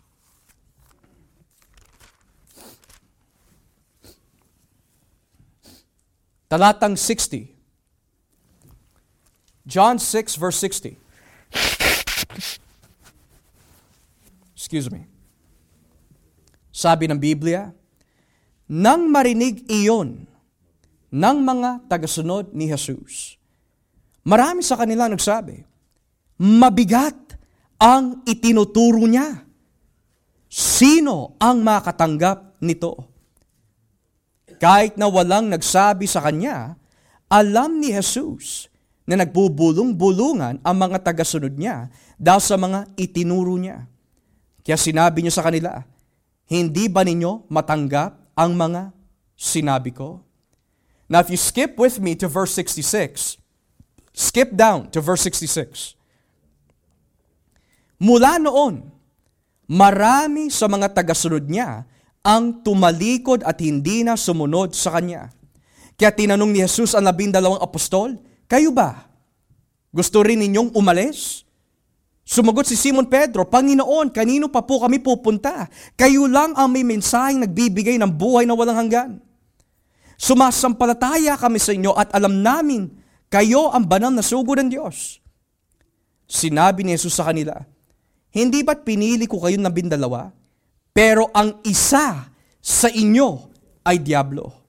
Talatang 6.48 6.94
60. 6.94 7.50
John 9.66 9.98
6 9.98 10.38
verse 10.38 10.58
60. 10.62 11.02
Excuse 14.54 14.88
me. 14.94 15.13
Sabi 16.74 17.06
ng 17.06 17.22
Biblia, 17.22 17.70
nang 18.66 19.06
marinig 19.06 19.62
iyon 19.70 20.26
ng 21.14 21.38
mga 21.46 21.86
tagasunod 21.86 22.50
ni 22.50 22.66
Jesus, 22.66 23.38
marami 24.26 24.66
sa 24.66 24.74
kanila 24.74 25.06
nagsabi, 25.06 25.62
mabigat 26.42 27.38
ang 27.78 28.26
itinuturo 28.26 29.06
niya. 29.06 29.46
Sino 30.50 31.38
ang 31.38 31.62
makatanggap 31.62 32.58
nito? 32.66 33.14
Kahit 34.58 34.98
na 34.98 35.06
walang 35.06 35.54
nagsabi 35.54 36.10
sa 36.10 36.26
kanya, 36.26 36.74
alam 37.30 37.78
ni 37.78 37.94
Jesus 37.94 38.66
na 39.06 39.20
nagbubulong-bulungan 39.22 40.58
ang 40.64 40.76
mga 40.78 41.06
tagasunod 41.06 41.54
niya 41.54 41.94
dahil 42.18 42.42
sa 42.42 42.58
mga 42.58 42.90
itinuro 42.98 43.54
niya. 43.62 43.86
Kaya 44.64 44.80
sinabi 44.80 45.22
niya 45.22 45.34
sa 45.36 45.46
kanila, 45.46 45.84
hindi 46.50 46.92
ba 46.92 47.06
ninyo 47.06 47.48
matanggap 47.48 48.36
ang 48.36 48.52
mga 48.58 48.92
sinabi 49.38 49.92
ko? 49.96 50.24
Now, 51.08 51.22
if 51.22 51.30
you 51.30 51.40
skip 51.40 51.78
with 51.78 52.00
me 52.00 52.18
to 52.20 52.28
verse 52.32 52.56
66, 52.56 53.38
skip 54.16 54.50
down 54.56 54.90
to 54.92 55.00
verse 55.04 55.22
66. 55.28 55.96
Mula 58.02 58.42
noon, 58.42 58.92
marami 59.70 60.50
sa 60.52 60.68
mga 60.68 60.92
tagasunod 60.92 61.48
niya 61.48 61.86
ang 62.24 62.64
tumalikod 62.64 63.44
at 63.44 63.60
hindi 63.60 64.02
na 64.02 64.16
sumunod 64.16 64.76
sa 64.76 64.96
kanya. 64.96 65.32
Kaya 66.00 66.12
tinanong 66.12 66.52
ni 66.52 66.60
Jesus 66.64 66.98
ang 66.98 67.06
labindalawang 67.06 67.62
apostol, 67.62 68.18
Kayo 68.54 68.70
ba? 68.70 69.10
Gusto 69.90 70.22
rin 70.22 70.42
ninyong 70.42 70.78
umalis? 70.78 71.42
Sumagot 72.24 72.64
si 72.64 72.80
Simon 72.80 73.12
Pedro, 73.12 73.44
Panginoon, 73.44 74.08
kanino 74.08 74.48
pa 74.48 74.64
po 74.64 74.80
kami 74.80 75.04
pupunta? 75.04 75.68
Kayo 76.00 76.24
lang 76.32 76.56
ang 76.56 76.72
may 76.72 76.88
mensaheng 76.88 77.44
nagbibigay 77.44 78.00
ng 78.00 78.08
buhay 78.08 78.48
na 78.48 78.56
walang 78.56 78.80
hanggan. 78.80 79.12
Sumasampalataya 80.16 81.36
kami 81.36 81.60
sa 81.60 81.76
inyo 81.76 81.92
at 82.00 82.16
alam 82.16 82.40
namin 82.40 82.88
kayo 83.28 83.76
ang 83.76 83.84
banal 83.84 84.08
na 84.08 84.24
sugo 84.24 84.56
ng 84.56 84.72
Diyos. 84.72 85.20
Sinabi 86.24 86.88
ni 86.88 86.96
Jesus 86.96 87.20
sa 87.20 87.28
kanila, 87.28 87.60
Hindi 88.32 88.64
ba't 88.64 88.88
pinili 88.88 89.28
ko 89.28 89.44
kayo 89.44 89.60
na 89.60 89.68
bindalawa? 89.68 90.32
Pero 90.96 91.28
ang 91.36 91.60
isa 91.68 92.32
sa 92.64 92.88
inyo 92.88 93.52
ay 93.84 94.00
Diablo. 94.00 94.63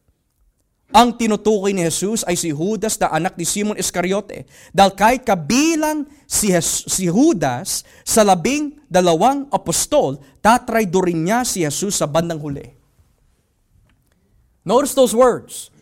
Ang 0.94 1.18
tinutukoy 1.18 1.74
ni 1.74 1.82
Jesus 1.82 2.22
ay 2.22 2.38
si 2.38 2.54
Judas 2.54 2.94
na 3.02 3.10
anak 3.10 3.34
ni 3.34 3.42
Simon 3.42 3.74
Iscariote. 3.74 4.46
Dahil 4.70 4.94
kahit 4.94 5.26
kabilang 5.26 6.06
si, 6.22 6.54
Jes- 6.54 6.86
si 6.86 7.10
Judas 7.10 7.82
sa 8.06 8.22
labing 8.22 8.78
dalawang 8.86 9.50
apostol, 9.50 10.22
tatraydorin 10.38 11.26
niya 11.26 11.42
si 11.42 11.66
Jesus 11.66 11.98
sa 11.98 12.06
bandang 12.06 12.38
huli. 12.38 12.70
Notice 14.62 14.94
those 14.94 15.10
words. 15.10 15.74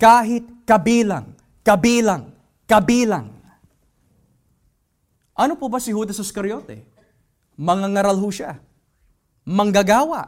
Kahit 0.00 0.48
kabilang, 0.64 1.36
kabilang, 1.60 2.32
kabilang. 2.64 3.36
Ano 5.36 5.60
po 5.60 5.68
ba 5.68 5.76
si 5.76 5.92
Judas 5.92 6.16
Iscariote? 6.16 6.88
Mangangaral 7.60 8.16
ho 8.16 8.32
siya. 8.32 8.56
Manggagawa. 9.44 10.24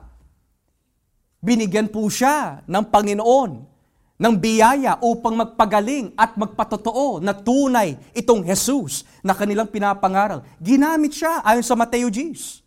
Binigyan 1.40 1.88
po 1.88 2.04
siya 2.12 2.60
ng 2.68 2.84
Panginoon 2.92 3.73
ng 4.14 4.34
biyaya 4.38 5.02
upang 5.02 5.34
magpagaling 5.34 6.14
at 6.14 6.38
magpatotoo 6.38 7.18
na 7.18 7.34
tunay 7.34 7.98
itong 8.14 8.46
Jesus 8.46 9.02
na 9.26 9.34
kanilang 9.34 9.66
pinapangaral. 9.66 10.46
Ginamit 10.62 11.18
siya 11.18 11.42
ayon 11.42 11.66
sa 11.66 11.74
Mateo 11.74 12.06
G's. 12.06 12.62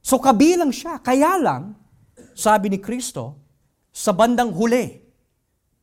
So 0.00 0.16
kabilang 0.16 0.72
siya. 0.72 0.96
Kaya 1.02 1.36
lang, 1.36 1.76
sabi 2.32 2.72
ni 2.72 2.78
Kristo, 2.80 3.36
sa 3.92 4.16
bandang 4.16 4.52
huli, 4.52 4.96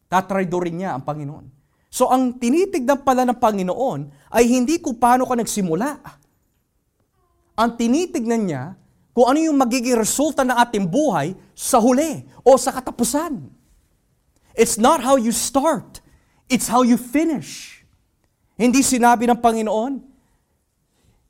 tatraydorin 0.09 0.81
niya 0.81 0.97
ang 0.97 1.05
Panginoon. 1.05 1.45
So 1.93 2.09
ang 2.09 2.41
tinitignan 2.41 3.05
pala 3.05 3.21
ng 3.29 3.37
Panginoon 3.37 4.33
ay 4.33 4.49
hindi 4.49 4.81
kung 4.81 4.97
paano 4.97 5.29
ka 5.29 5.37
nagsimula. 5.37 6.01
Ang 7.53 7.69
tinitignan 7.77 8.41
niya 8.49 8.63
kung 9.13 9.29
ano 9.29 9.37
yung 9.37 9.61
magiging 9.61 9.93
resulta 9.93 10.41
ng 10.41 10.57
ating 10.57 10.89
buhay 10.89 11.37
sa 11.53 11.77
huli 11.77 12.25
o 12.41 12.57
sa 12.57 12.73
katapusan. 12.73 13.61
It's 14.55 14.77
not 14.77 15.01
how 15.03 15.15
you 15.15 15.31
start. 15.31 16.01
It's 16.49 16.67
how 16.67 16.83
you 16.83 16.97
finish. 16.97 17.85
Hindi 18.57 18.81
sinabi 18.81 19.29
ng 19.29 19.37
Panginoon, 19.41 20.01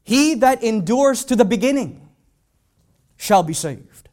He 0.03 0.35
that 0.35 0.63
endures 0.63 1.23
to 1.25 1.35
the 1.35 1.45
beginning 1.45 2.09
shall 3.15 3.43
be 3.43 3.53
saved. 3.53 4.09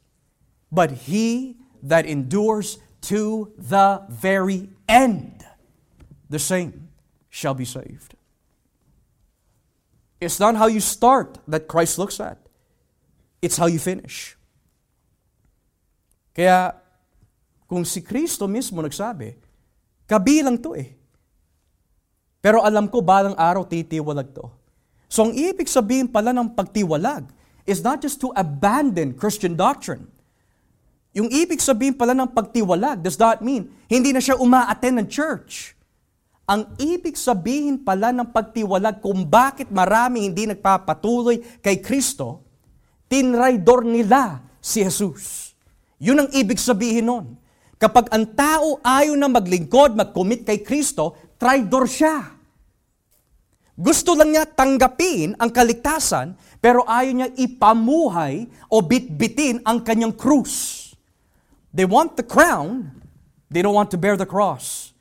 But 0.71 0.93
he 1.11 1.57
that 1.83 2.07
endures 2.07 2.79
to 3.03 3.53
the 3.59 4.07
very 4.09 4.71
end, 4.89 5.45
the 6.29 6.39
same 6.39 6.89
shall 7.29 7.55
be 7.55 7.65
saved. 7.65 8.15
It's 10.21 10.39
not 10.39 10.55
how 10.55 10.67
you 10.67 10.81
start 10.81 11.39
that 11.49 11.67
Christ 11.67 11.99
looks 11.99 12.21
at. 12.21 12.39
It's 13.43 13.57
how 13.57 13.67
you 13.67 13.79
finish. 13.79 14.37
Kaya 16.37 16.75
kung 17.71 17.87
si 17.87 18.03
Kristo 18.03 18.51
mismo 18.51 18.83
nagsabi, 18.83 19.39
kabilang 20.11 20.59
to 20.59 20.75
eh. 20.75 20.99
Pero 22.43 22.67
alam 22.67 22.91
ko, 22.91 22.99
balang 22.99 23.39
araw 23.39 23.63
titiwalag 23.63 24.35
to. 24.35 24.51
So 25.07 25.31
ang 25.31 25.39
ibig 25.39 25.71
sabihin 25.71 26.11
pala 26.11 26.35
ng 26.35 26.51
pagtiwalag 26.59 27.31
is 27.63 27.79
not 27.79 28.03
just 28.03 28.19
to 28.19 28.35
abandon 28.35 29.15
Christian 29.15 29.55
doctrine. 29.55 30.11
Yung 31.15 31.31
ibig 31.31 31.63
sabihin 31.63 31.95
pala 31.95 32.11
ng 32.15 32.31
pagtiwalag 32.31 33.03
does 33.03 33.19
not 33.19 33.39
mean 33.39 33.71
hindi 33.87 34.11
na 34.11 34.19
siya 34.19 34.39
uma-attend 34.39 35.07
ng 35.07 35.09
church. 35.11 35.79
Ang 36.51 36.75
ibig 36.83 37.15
sabihin 37.15 37.79
pala 37.79 38.11
ng 38.11 38.35
pagtiwalag 38.35 38.99
kung 38.99 39.23
bakit 39.23 39.71
marami 39.71 40.27
hindi 40.27 40.51
nagpapatuloy 40.51 41.63
kay 41.63 41.79
Kristo, 41.79 42.43
tinraidor 43.07 43.87
nila 43.87 44.43
si 44.59 44.83
Jesus. 44.83 45.55
Yun 46.03 46.27
ang 46.27 46.31
ibig 46.35 46.59
sabihin 46.59 47.07
nun. 47.07 47.27
Kapag 47.81 48.13
ang 48.13 48.29
tao 48.37 48.77
ayaw 48.85 49.17
na 49.17 49.25
maglingkod, 49.33 49.97
mag-commit 49.97 50.45
kay 50.45 50.61
Kristo, 50.61 51.17
traidor 51.41 51.89
siya. 51.89 52.29
Gusto 53.73 54.13
lang 54.13 54.37
niya 54.37 54.45
tanggapin 54.45 55.33
ang 55.41 55.49
kaligtasan, 55.49 56.37
pero 56.61 56.85
ayaw 56.85 57.13
niya 57.17 57.29
ipamuhay 57.41 58.45
o 58.69 58.85
bitbitin 58.85 59.65
ang 59.65 59.81
kanyang 59.81 60.13
krus. 60.13 60.77
They 61.73 61.89
want 61.89 62.21
the 62.21 62.27
crown, 62.27 63.01
they 63.49 63.65
don't 63.65 63.73
want 63.73 63.89
to 63.97 63.99
bear 63.99 64.21
the 64.21 64.29
cross. 64.29 64.93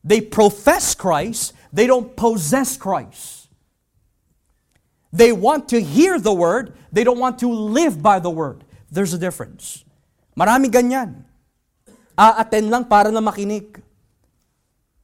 They 0.00 0.24
profess 0.24 0.96
Christ, 0.96 1.52
they 1.76 1.84
don't 1.84 2.16
possess 2.16 2.80
Christ. 2.80 3.52
They 5.12 5.28
want 5.28 5.68
to 5.76 5.78
hear 5.84 6.16
the 6.16 6.32
word, 6.32 6.72
they 6.88 7.04
don't 7.04 7.20
want 7.20 7.36
to 7.44 7.52
live 7.52 8.00
by 8.00 8.16
the 8.16 8.32
word. 8.32 8.64
There's 8.88 9.12
a 9.12 9.20
difference. 9.20 9.84
Marami 10.32 10.72
ganyan 10.72 11.33
a-attend 12.14 12.70
lang 12.70 12.84
para 12.86 13.10
na 13.10 13.22
makinig. 13.22 13.78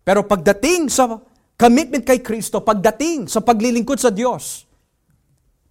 Pero 0.06 0.24
pagdating 0.24 0.90
sa 0.90 1.20
commitment 1.58 2.02
kay 2.06 2.22
Kristo, 2.22 2.62
pagdating 2.62 3.28
sa 3.28 3.42
paglilingkod 3.44 4.00
sa 4.00 4.08
Diyos, 4.08 4.64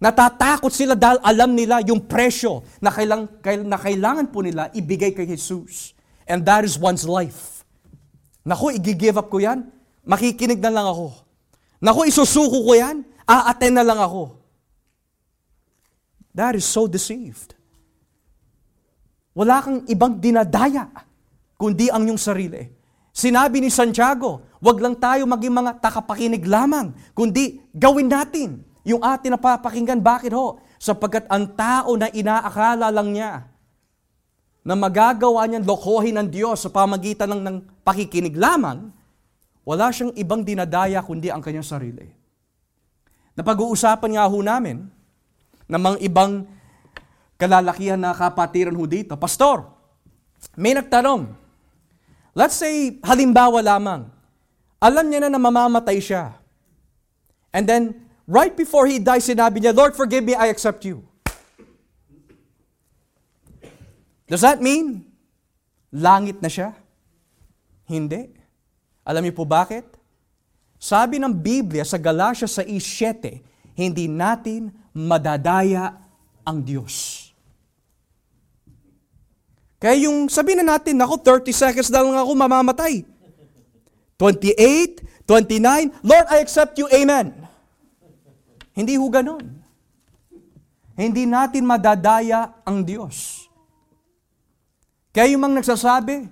natatakot 0.00 0.70
sila 0.72 0.94
dahil 0.96 1.18
alam 1.20 1.50
nila 1.52 1.82
yung 1.84 2.04
presyo 2.04 2.64
na, 2.80 2.88
kailang, 2.88 3.28
na 3.66 3.76
kailangan 3.76 4.30
po 4.30 4.40
nila 4.40 4.72
ibigay 4.72 5.12
kay 5.12 5.28
Jesus. 5.28 5.92
And 6.30 6.46
that 6.46 6.62
is 6.62 6.78
one's 6.78 7.04
life. 7.04 7.66
Naku, 8.46 8.78
i-give 8.78 9.18
up 9.18 9.28
ko 9.28 9.42
yan. 9.42 9.66
Makikinig 10.06 10.62
na 10.62 10.72
lang 10.72 10.86
ako. 10.86 11.12
Naku, 11.82 12.08
isusuko 12.08 12.64
ko 12.64 12.72
yan. 12.78 13.02
A-attend 13.26 13.76
na 13.76 13.84
lang 13.84 13.98
ako. 13.98 14.38
That 16.32 16.54
is 16.54 16.64
so 16.64 16.86
deceived. 16.86 17.58
Wala 19.34 19.58
kang 19.62 19.82
ibang 19.90 20.22
dinadaya 20.22 21.09
kundi 21.60 21.92
ang 21.92 22.08
iyong 22.08 22.16
sarili. 22.16 22.72
Sinabi 23.12 23.60
ni 23.60 23.68
Santiago, 23.68 24.48
wag 24.64 24.80
lang 24.80 24.96
tayo 24.96 25.28
maging 25.28 25.52
mga 25.52 25.72
takapakinig 25.84 26.48
lamang, 26.48 26.96
kundi 27.12 27.60
gawin 27.76 28.08
natin 28.08 28.64
yung 28.88 29.04
atin 29.04 29.36
na 29.36 29.40
papakinggan. 29.40 30.00
Bakit 30.00 30.32
ho? 30.32 30.56
Sapagkat 30.80 31.28
ang 31.28 31.52
tao 31.52 31.92
na 32.00 32.08
inaakala 32.08 32.88
lang 32.88 33.12
niya 33.12 33.44
na 34.64 34.72
magagawa 34.72 35.44
niyan 35.44 35.68
lokohin 35.68 36.16
ng 36.16 36.28
Diyos 36.32 36.64
sa 36.64 36.72
pamagitan 36.72 37.28
ng, 37.28 37.42
ng 37.44 37.56
pakikinig 37.84 38.36
lamang, 38.36 38.88
wala 39.68 39.92
siyang 39.92 40.16
ibang 40.16 40.40
dinadaya 40.40 41.04
kundi 41.04 41.28
ang 41.28 41.44
kanyang 41.44 41.66
sarili. 41.66 42.08
Napag-uusapan 43.36 44.16
nga 44.16 44.24
ho 44.24 44.38
namin 44.40 44.88
ng 45.68 45.80
mga 45.80 45.98
ibang 46.08 46.48
kalalakihan 47.36 48.00
na 48.00 48.16
kapatiran 48.16 48.76
ho 48.76 48.84
dito. 48.88 49.16
Pastor, 49.20 49.68
may 50.56 50.72
nagtanong, 50.76 51.36
Let's 52.34 52.54
say, 52.54 53.02
halimbawa 53.02 53.58
lamang, 53.58 54.06
alam 54.80 55.04
niya 55.10 55.26
na 55.26 55.34
na 55.34 55.40
mamamatay 55.42 55.98
siya. 55.98 56.38
And 57.50 57.66
then, 57.66 58.06
right 58.24 58.54
before 58.54 58.86
he 58.86 59.02
dies, 59.02 59.26
sinabi 59.26 59.58
niya, 59.58 59.74
Lord, 59.74 59.98
forgive 59.98 60.22
me, 60.22 60.38
I 60.38 60.48
accept 60.48 60.86
you. 60.86 61.02
Does 64.30 64.46
that 64.46 64.62
mean, 64.62 65.10
langit 65.90 66.38
na 66.38 66.46
siya? 66.46 66.70
Hindi. 67.90 68.30
Alam 69.02 69.26
niyo 69.26 69.34
po 69.34 69.44
bakit? 69.44 69.82
Sabi 70.78 71.18
ng 71.18 71.34
Biblia 71.34 71.82
sa 71.82 71.98
Galatia 71.98 72.46
6.7, 72.46 73.42
hindi 73.74 74.06
natin 74.06 74.70
madadaya 74.94 75.98
ang 76.46 76.62
Diyos. 76.62 77.19
Kaya 79.80 79.96
yung 80.04 80.28
sabihin 80.28 80.60
na 80.60 80.76
natin, 80.76 81.00
ako 81.00 81.40
30 81.40 81.56
seconds 81.56 81.88
na 81.88 82.04
lang 82.04 82.20
ako 82.20 82.36
mamamatay. 82.36 83.00
28, 84.20 85.24
29, 85.24 86.04
Lord, 86.04 86.26
I 86.28 86.44
accept 86.44 86.76
you, 86.76 86.84
Amen. 86.92 87.32
Hindi 88.76 89.00
ho 89.00 89.08
ganun. 89.08 89.40
Hindi 90.92 91.24
natin 91.24 91.64
madadaya 91.64 92.60
ang 92.60 92.84
Diyos. 92.84 93.48
Kaya 95.16 95.32
yung 95.32 95.48
mga 95.48 95.64
nagsasabi, 95.64 96.28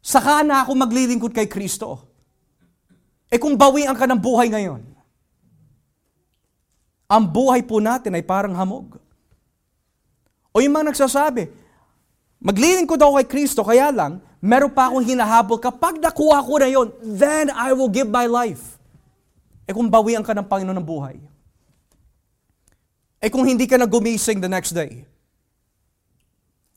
saka 0.00 0.40
na 0.40 0.64
ako 0.64 0.72
maglilingkod 0.72 1.36
kay 1.36 1.44
Kristo. 1.44 2.00
Eh 3.28 3.36
kung 3.36 3.60
bawian 3.60 3.92
ka 3.92 4.08
ng 4.08 4.16
buhay 4.16 4.48
ngayon, 4.48 4.82
ang 7.12 7.24
buhay 7.28 7.60
po 7.60 7.76
natin 7.76 8.16
ay 8.16 8.24
parang 8.24 8.56
hamog. 8.56 8.96
O 10.50 10.64
yung 10.64 10.74
mga 10.74 10.96
nagsasabi, 10.96 11.59
Maglilingkod 12.40 12.96
ako 12.96 13.20
kay 13.20 13.28
Kristo, 13.28 13.60
kaya 13.60 13.92
lang, 13.92 14.24
meron 14.40 14.72
pa 14.72 14.88
akong 14.88 15.04
hinahabol. 15.04 15.60
Kapag 15.60 16.00
nakuha 16.00 16.40
ko 16.40 16.54
na 16.56 16.68
yon, 16.72 16.88
then 17.04 17.52
I 17.52 17.76
will 17.76 17.92
give 17.92 18.08
my 18.08 18.24
life. 18.24 18.80
Eh 19.68 19.76
kung 19.76 19.92
bawian 19.92 20.24
ka 20.24 20.32
ng 20.32 20.48
Panginoon 20.48 20.80
ng 20.80 20.88
buhay. 20.88 21.20
Eh 23.20 23.28
kung 23.28 23.44
hindi 23.44 23.68
ka 23.68 23.76
na 23.76 23.84
gumising 23.84 24.40
the 24.40 24.48
next 24.48 24.72
day. 24.72 25.04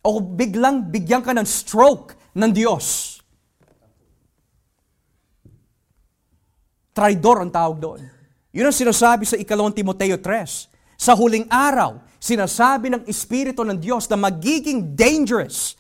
O 0.04 0.20
biglang 0.20 0.84
bigyan 0.84 1.24
ka 1.24 1.32
ng 1.32 1.48
stroke 1.48 2.20
ng 2.36 2.52
Diyos. 2.52 3.18
Traidor 6.92 7.40
ang 7.40 7.50
tawag 7.50 7.80
doon. 7.80 8.02
Yun 8.52 8.70
ang 8.70 8.76
sinasabi 8.76 9.24
sa 9.26 9.40
ikalawang 9.40 9.74
Timoteo 9.74 10.20
3. 10.20 11.00
Sa 11.00 11.16
huling 11.18 11.48
araw, 11.50 11.98
sinasabi 12.24 12.88
ng 12.96 13.04
Espiritu 13.04 13.68
ng 13.68 13.76
Diyos 13.76 14.08
na 14.08 14.16
magiging 14.16 14.96
dangerous, 14.96 15.76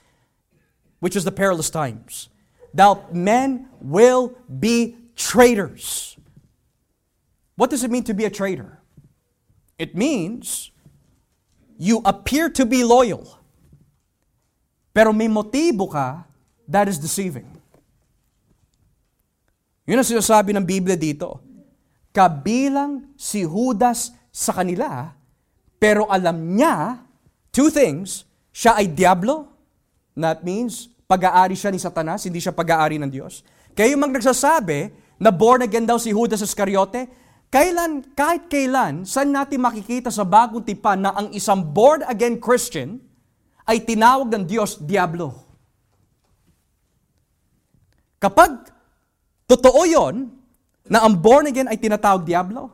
which 0.99 1.15
is 1.15 1.23
the 1.23 1.31
perilous 1.31 1.71
times. 1.71 2.27
That 2.75 3.15
men 3.15 3.71
will 3.79 4.35
be 4.51 4.99
traitors. 5.15 6.19
What 7.55 7.71
does 7.71 7.87
it 7.87 7.91
mean 7.93 8.03
to 8.11 8.17
be 8.17 8.27
a 8.27 8.33
traitor? 8.33 8.83
It 9.79 9.95
means 9.95 10.75
you 11.79 12.03
appear 12.03 12.51
to 12.59 12.67
be 12.67 12.83
loyal, 12.83 13.39
pero 14.91 15.15
may 15.15 15.31
motibo 15.31 15.87
ka 15.87 16.27
that 16.67 16.91
is 16.91 16.99
deceiving. 16.99 17.47
Yun 19.87 19.99
ang 19.99 20.07
sinasabi 20.07 20.51
ng 20.55 20.65
Biblia 20.65 20.99
dito. 20.99 21.39
Kabilang 22.11 23.15
si 23.15 23.43
Judas 23.47 24.11
sa 24.33 24.55
kanila, 24.55 25.13
pero 25.83 26.07
alam 26.07 26.55
niya 26.55 27.03
two 27.51 27.67
things. 27.67 28.23
Siya 28.55 28.79
ay 28.79 28.87
diablo. 28.87 29.51
That 30.15 30.39
means, 30.47 30.87
pag-aari 31.03 31.59
siya 31.59 31.75
ni 31.75 31.81
Satanas, 31.81 32.23
hindi 32.23 32.39
siya 32.39 32.55
pag-aari 32.55 32.95
ng 33.03 33.11
Diyos. 33.11 33.43
Kaya 33.75 33.91
yung 33.91 34.07
mga 34.07 34.23
nagsasabi 34.23 34.95
na 35.19 35.27
born 35.27 35.67
again 35.67 35.83
daw 35.83 35.99
si 35.99 36.15
Judas 36.15 36.39
Iscariote, 36.39 37.11
kailan, 37.51 38.15
kahit 38.15 38.47
kailan, 38.47 39.03
saan 39.03 39.35
natin 39.35 39.59
makikita 39.59 40.07
sa 40.07 40.23
bagong 40.23 40.63
tipan 40.63 41.03
na 41.03 41.11
ang 41.11 41.35
isang 41.35 41.59
born 41.59 42.07
again 42.07 42.39
Christian 42.39 43.03
ay 43.67 43.83
tinawag 43.83 44.31
ng 44.31 44.45
Diyos, 44.47 44.79
Diablo? 44.79 45.35
Kapag 48.23 48.71
totoo 49.51 49.83
yon 49.83 50.31
na 50.87 51.03
ang 51.03 51.19
born 51.19 51.51
again 51.51 51.67
ay 51.67 51.75
tinatawag 51.75 52.23
Diablo, 52.23 52.71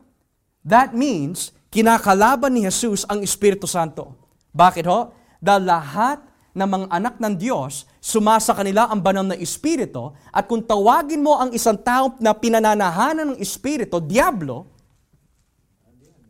that 0.62 0.94
means 0.94 1.50
kinakalaban 1.70 2.50
ni 2.50 2.66
Jesus 2.66 3.06
ang 3.06 3.22
Espiritu 3.22 3.64
Santo. 3.70 4.12
Bakit 4.50 4.84
ho? 4.90 5.14
Dahil 5.38 5.64
lahat 5.70 6.18
ng 6.50 6.66
mga 6.66 6.86
anak 6.90 7.14
ng 7.22 7.34
Diyos, 7.38 7.86
sumasa 8.02 8.50
kanila 8.50 8.90
ang 8.90 8.98
banal 8.98 9.22
na 9.22 9.38
Espiritu, 9.38 10.10
at 10.34 10.50
kung 10.50 10.60
tawagin 10.60 11.22
mo 11.22 11.38
ang 11.38 11.54
isang 11.54 11.78
tao 11.78 12.18
na 12.18 12.34
pinananahanan 12.34 13.32
ng 13.32 13.38
Espiritu, 13.38 14.02
Diablo, 14.02 14.66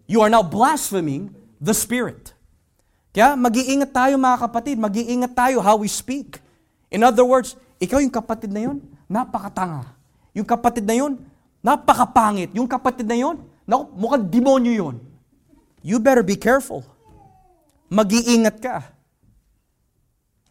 you 0.04 0.20
are 0.20 0.28
now 0.28 0.44
blaspheming 0.44 1.32
the 1.56 1.72
Spirit. 1.72 2.36
Kaya 3.10 3.34
mag-iingat 3.34 3.90
tayo 3.90 4.20
mga 4.20 4.38
kapatid, 4.46 4.76
mag-iingat 4.78 5.32
tayo 5.34 5.58
how 5.64 5.80
we 5.80 5.88
speak. 5.90 6.38
In 6.92 7.02
other 7.02 7.24
words, 7.24 7.56
ikaw 7.80 7.98
yung 7.98 8.12
kapatid 8.12 8.52
na 8.52 8.70
yun, 8.70 8.78
napakatanga. 9.08 9.88
Yung 10.36 10.46
kapatid 10.46 10.86
na 10.86 10.94
yun, 10.94 11.18
napakapangit. 11.64 12.54
Yung 12.54 12.70
kapatid 12.70 13.08
na 13.08 13.18
yun, 13.18 13.40
mukhang 13.96 14.28
demonyo 14.30 14.70
yun 14.70 15.09
you 15.80 16.00
better 16.00 16.24
be 16.24 16.36
careful. 16.36 16.84
Mag-iingat 17.90 18.56
ka. 18.62 18.76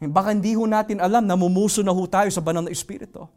Baka 0.00 0.32
hindi 0.32 0.56
ho 0.56 0.64
natin 0.64 0.96
alam, 1.00 1.24
namumuso 1.24 1.84
na 1.84 1.92
ho 1.92 2.02
tayo 2.08 2.28
sa 2.32 2.40
banal 2.40 2.64
na 2.64 2.72
Espiritu. 2.72 3.28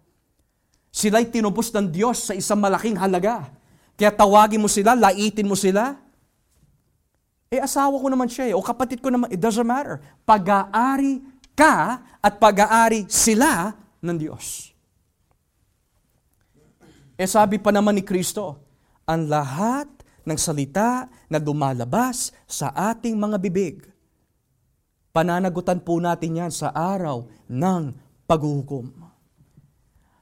Sila'y 0.93 1.27
tinubos 1.27 1.73
ng 1.73 1.89
Diyos 1.91 2.29
sa 2.29 2.33
isang 2.37 2.59
malaking 2.61 2.95
halaga. 2.95 3.51
Kaya 3.99 4.13
tawagin 4.13 4.61
mo 4.61 4.71
sila, 4.71 4.95
laitin 4.95 5.49
mo 5.49 5.57
sila. 5.57 5.99
Eh, 7.53 7.61
asawa 7.61 7.99
ko 7.99 8.07
naman 8.09 8.29
siya 8.31 8.49
eh, 8.49 8.55
o 8.55 8.63
kapatid 8.63 9.03
ko 9.03 9.11
naman, 9.11 9.29
it 9.29 9.37
doesn't 9.37 9.67
matter. 9.67 10.01
Pag-aari 10.25 11.21
ka 11.53 12.01
at 12.17 12.33
pag-aari 12.41 13.05
sila 13.11 13.75
ng 14.01 14.17
Diyos. 14.17 14.73
Eh 17.13 17.29
sabi 17.29 17.61
pa 17.61 17.69
naman 17.69 17.93
ni 17.93 18.03
Kristo, 18.03 18.57
ang 19.05 19.29
lahat 19.29 19.85
ng 20.23 20.39
salita 20.39 21.07
na 21.27 21.39
dumalabas 21.39 22.31
sa 22.47 22.71
ating 22.71 23.15
mga 23.15 23.37
bibig. 23.39 23.83
Pananagutan 25.13 25.77
po 25.77 26.01
natin 26.01 26.41
yan 26.41 26.51
sa 26.51 26.73
araw 26.73 27.29
ng 27.45 27.93
paghuhukom. 28.25 28.89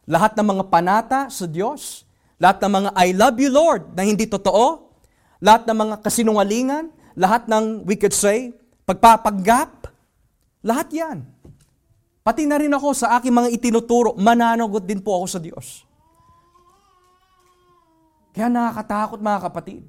Lahat 0.09 0.35
ng 0.35 0.47
mga 0.57 0.63
panata 0.67 1.19
sa 1.31 1.47
Diyos, 1.47 2.03
lahat 2.41 2.59
ng 2.59 2.71
mga 2.73 2.89
I 2.97 3.07
love 3.15 3.37
you 3.39 3.53
Lord 3.53 3.95
na 3.95 4.03
hindi 4.03 4.27
totoo, 4.27 4.91
lahat 5.39 5.63
ng 5.69 5.77
mga 5.77 5.95
kasinungalingan, 6.03 6.91
lahat 7.15 7.47
ng 7.47 7.87
we 7.87 7.95
could 7.95 8.11
say, 8.11 8.51
pagpapaggap, 8.83 9.87
lahat 10.65 10.87
yan. 10.91 11.17
Pati 12.21 12.45
na 12.45 12.59
rin 12.61 12.73
ako 12.73 12.93
sa 12.93 13.17
aking 13.17 13.33
mga 13.33 13.49
itinuturo, 13.49 14.13
mananagot 14.13 14.85
din 14.85 15.01
po 15.01 15.17
ako 15.17 15.25
sa 15.25 15.39
Diyos. 15.41 15.87
Kaya 18.31 18.47
nakakatakot 18.47 19.19
mga 19.19 19.39
kapatid. 19.47 19.83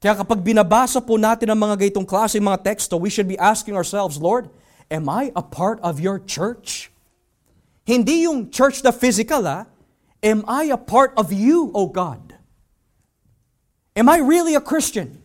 Kaya 0.00 0.16
kapag 0.16 0.40
binabasa 0.40 0.96
po 1.02 1.20
natin 1.20 1.52
ang 1.52 1.60
mga 1.60 1.76
gaytong 1.76 2.08
klase, 2.08 2.40
mga 2.40 2.64
teksto, 2.64 2.96
we 2.96 3.12
should 3.12 3.28
be 3.28 3.36
asking 3.36 3.76
ourselves, 3.76 4.16
Lord, 4.16 4.48
am 4.88 5.12
I 5.12 5.28
a 5.36 5.44
part 5.44 5.76
of 5.84 6.00
your 6.00 6.16
church? 6.16 6.88
Hindi 7.84 8.24
yung 8.24 8.48
church 8.48 8.80
na 8.80 8.96
physical, 8.96 9.44
ah. 9.44 9.68
Am 10.24 10.40
I 10.48 10.72
a 10.72 10.80
part 10.80 11.12
of 11.20 11.32
you, 11.32 11.68
O 11.76 11.88
God? 11.88 12.32
Am 13.92 14.08
I 14.08 14.24
really 14.24 14.56
a 14.56 14.62
Christian? 14.62 15.20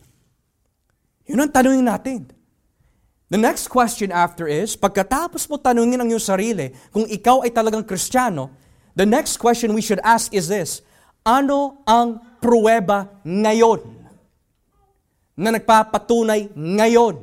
Yun 1.23 1.47
ang 1.47 1.51
tanungin 1.55 1.87
natin. 1.87 2.19
The 3.31 3.39
next 3.39 3.71
question 3.71 4.11
after 4.11 4.45
is, 4.45 4.77
pagkatapos 4.77 5.49
mo 5.49 5.57
tanungin 5.57 5.97
ang 5.97 6.09
iyong 6.11 6.21
sarili 6.21 6.75
kung 6.93 7.07
ikaw 7.09 7.41
ay 7.41 7.51
talagang 7.51 7.81
Kristiyano, 7.81 8.53
the 8.93 9.07
next 9.07 9.39
question 9.39 9.71
we 9.73 9.81
should 9.81 10.03
ask 10.05 10.35
is 10.35 10.51
this, 10.51 10.85
ano 11.25 11.81
ang 11.89 12.21
pruweba 12.37 13.09
ngayon 13.25 13.81
na 15.33 15.49
nagpapatunay 15.57 16.53
ngayon? 16.53 17.17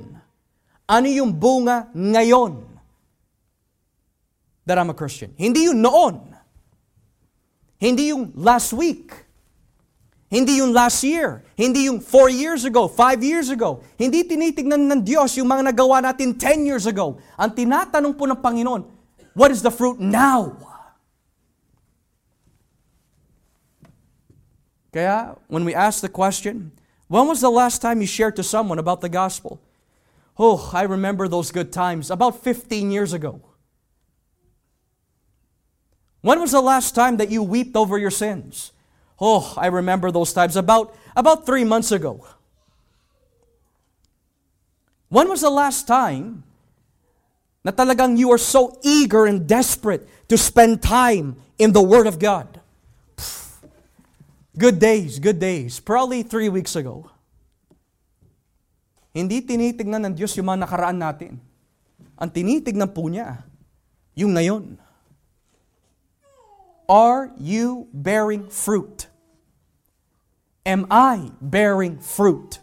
Ano 0.90 1.06
yung 1.06 1.30
bunga 1.30 1.86
ngayon 1.94 2.66
that 4.66 4.76
I'm 4.76 4.90
a 4.90 4.96
Christian? 4.98 5.30
Hindi 5.38 5.70
yung 5.70 5.78
noon. 5.78 6.18
Hindi 7.78 8.10
yung 8.10 8.34
last 8.34 8.74
week. 8.74 9.14
Hindi 10.26 10.58
yung 10.58 10.74
last 10.74 11.06
year. 11.06 11.46
Hindi 11.54 11.86
yung 11.86 12.02
four 12.02 12.26
years 12.26 12.66
ago, 12.66 12.90
five 12.90 13.22
years 13.22 13.54
ago. 13.54 13.86
Hindi 13.94 14.26
tinitignan 14.26 14.90
ng 14.90 15.00
Diyos 15.06 15.38
yung 15.38 15.46
mga 15.46 15.70
nagawa 15.70 16.02
natin 16.02 16.34
10 16.34 16.66
years 16.66 16.90
ago. 16.90 17.22
Ang 17.38 17.52
tinatanong 17.54 18.16
po 18.18 18.26
ng 18.26 18.40
Panginoon, 18.40 18.82
what 19.36 19.52
is 19.54 19.62
the 19.62 19.70
fruit 19.70 20.00
now? 20.02 20.71
Kaya, 24.92 25.36
when 25.48 25.64
we 25.64 25.74
ask 25.74 26.02
the 26.02 26.08
question, 26.08 26.72
when 27.08 27.26
was 27.26 27.40
the 27.40 27.50
last 27.50 27.80
time 27.80 28.00
you 28.00 28.06
shared 28.06 28.36
to 28.36 28.42
someone 28.42 28.78
about 28.78 29.00
the 29.00 29.08
gospel? 29.08 29.60
Oh, 30.38 30.70
I 30.72 30.82
remember 30.82 31.28
those 31.28 31.50
good 31.50 31.72
times 31.72 32.10
about 32.10 32.42
15 32.42 32.90
years 32.90 33.12
ago. 33.12 33.40
When 36.20 36.40
was 36.40 36.52
the 36.52 36.60
last 36.60 36.94
time 36.94 37.16
that 37.18 37.30
you 37.30 37.42
wept 37.42 37.76
over 37.76 37.98
your 37.98 38.10
sins? 38.10 38.72
Oh, 39.20 39.54
I 39.56 39.66
remember 39.66 40.10
those 40.10 40.32
times 40.32 40.56
about, 40.56 40.96
about 41.16 41.46
three 41.46 41.64
months 41.64 41.92
ago. 41.92 42.26
When 45.08 45.28
was 45.28 45.42
the 45.42 45.50
last 45.50 45.86
time 45.86 46.44
talagang 47.66 48.16
you 48.16 48.32
are 48.32 48.38
so 48.38 48.78
eager 48.82 49.26
and 49.26 49.46
desperate 49.46 50.08
to 50.28 50.38
spend 50.38 50.80
time 50.80 51.36
in 51.58 51.72
the 51.72 51.82
Word 51.82 52.06
of 52.06 52.18
God? 52.18 52.61
Good 54.52 54.84
days, 54.84 55.16
good 55.16 55.40
days. 55.40 55.80
Probably 55.80 56.20
three 56.20 56.52
weeks 56.52 56.76
ago. 56.76 57.08
Hindi 59.16 59.40
tinitignan 59.40 60.04
ng 60.04 60.12
Diyos 60.12 60.36
yung 60.36 60.52
mga 60.52 60.68
nakaraan 60.68 61.00
natin. 61.00 61.40
Ang 62.20 62.28
tinitignan 62.28 62.92
po 62.92 63.08
niya, 63.08 63.48
yung 64.12 64.36
ngayon. 64.36 64.76
Are 66.84 67.32
you 67.40 67.88
bearing 67.96 68.52
fruit? 68.52 69.08
Am 70.68 70.84
I 70.92 71.32
bearing 71.40 71.96
fruit? 72.04 72.60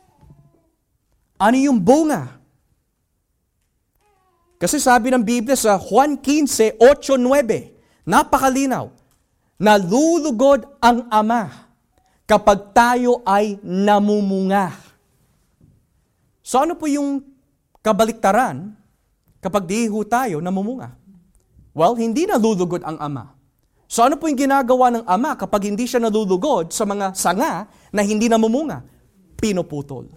Ano 1.42 1.58
yung 1.58 1.82
bunga? 1.82 2.38
Kasi 4.62 4.78
sabi 4.78 5.10
ng 5.10 5.26
Biblia 5.26 5.58
sa 5.58 5.82
Juan 5.82 6.22
15, 6.22 6.78
8, 6.78 7.18
9, 7.18 8.06
napakalinaw, 8.06 8.94
nalulugod 9.58 10.70
ang 10.78 11.10
Ama 11.10 11.69
kapag 12.30 12.70
tayo 12.78 13.26
ay 13.26 13.58
namumunga. 13.66 14.78
So 16.46 16.62
ano 16.62 16.78
po 16.78 16.86
yung 16.86 17.26
kabaliktaran 17.82 18.78
kapag 19.42 19.66
di 19.66 19.90
ho 19.90 20.06
tayo 20.06 20.38
namumunga? 20.38 20.94
Well, 21.74 21.98
hindi 21.98 22.30
nalulugod 22.30 22.86
ang 22.86 23.02
Ama. 23.02 23.34
So 23.90 24.06
ano 24.06 24.22
po 24.22 24.30
yung 24.30 24.38
ginagawa 24.38 24.94
ng 24.94 25.06
Ama 25.10 25.34
kapag 25.34 25.74
hindi 25.74 25.90
siya 25.90 25.98
nalulugod 25.98 26.70
sa 26.70 26.86
mga 26.86 27.18
sanga 27.18 27.66
na 27.90 28.02
hindi 28.06 28.30
namumunga? 28.30 28.86
Pinuputol. 29.42 30.14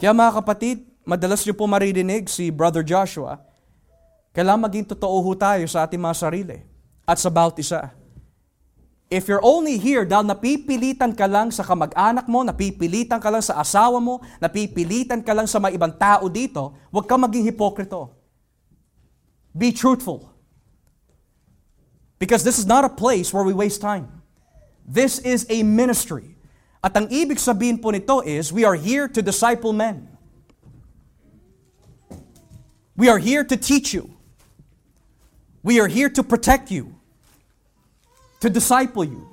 Kaya 0.00 0.16
mga 0.16 0.32
kapatid, 0.40 0.88
madalas 1.04 1.44
niyo 1.44 1.52
po 1.52 1.68
maririnig 1.68 2.24
si 2.32 2.48
Brother 2.48 2.80
Joshua, 2.80 3.36
kailangan 4.32 4.64
maging 4.64 4.86
totoo 4.96 5.20
ho 5.20 5.32
tayo 5.36 5.68
sa 5.68 5.84
ating 5.84 6.00
mga 6.00 6.16
sarili. 6.16 6.58
at 7.04 7.20
sa 7.20 7.28
bautisa. 7.28 7.92
If 9.14 9.30
you're 9.30 9.46
only 9.46 9.78
here 9.78 10.02
dahil 10.02 10.26
napipilitan 10.26 11.14
ka 11.14 11.30
lang 11.30 11.54
sa 11.54 11.62
kamag-anak 11.62 12.26
mo, 12.26 12.42
napipilitan 12.42 13.22
ka 13.22 13.30
lang 13.30 13.46
sa 13.46 13.62
asawa 13.62 14.02
mo, 14.02 14.18
napipilitan 14.42 15.22
ka 15.22 15.30
lang 15.30 15.46
sa 15.46 15.62
mga 15.62 15.78
ibang 15.78 15.94
tao 15.94 16.26
dito, 16.26 16.74
huwag 16.90 17.06
ka 17.06 17.14
maging 17.14 17.46
hipokrito. 17.46 18.10
Be 19.54 19.70
truthful. 19.70 20.34
Because 22.18 22.42
this 22.42 22.58
is 22.58 22.66
not 22.66 22.82
a 22.82 22.90
place 22.90 23.30
where 23.30 23.46
we 23.46 23.54
waste 23.54 23.78
time. 23.78 24.10
This 24.82 25.22
is 25.22 25.46
a 25.46 25.62
ministry. 25.62 26.34
At 26.82 26.98
ang 26.98 27.06
ibig 27.06 27.38
sabihin 27.38 27.78
po 27.78 27.94
nito 27.94 28.18
is, 28.26 28.50
we 28.50 28.66
are 28.66 28.74
here 28.74 29.06
to 29.06 29.22
disciple 29.22 29.70
men. 29.70 30.10
We 32.98 33.06
are 33.06 33.22
here 33.22 33.46
to 33.46 33.54
teach 33.54 33.94
you. 33.94 34.10
We 35.62 35.78
are 35.78 35.86
here 35.86 36.10
to 36.10 36.26
protect 36.26 36.74
you, 36.74 36.98
to 38.44 38.52
disciple 38.52 39.08
you. 39.08 39.24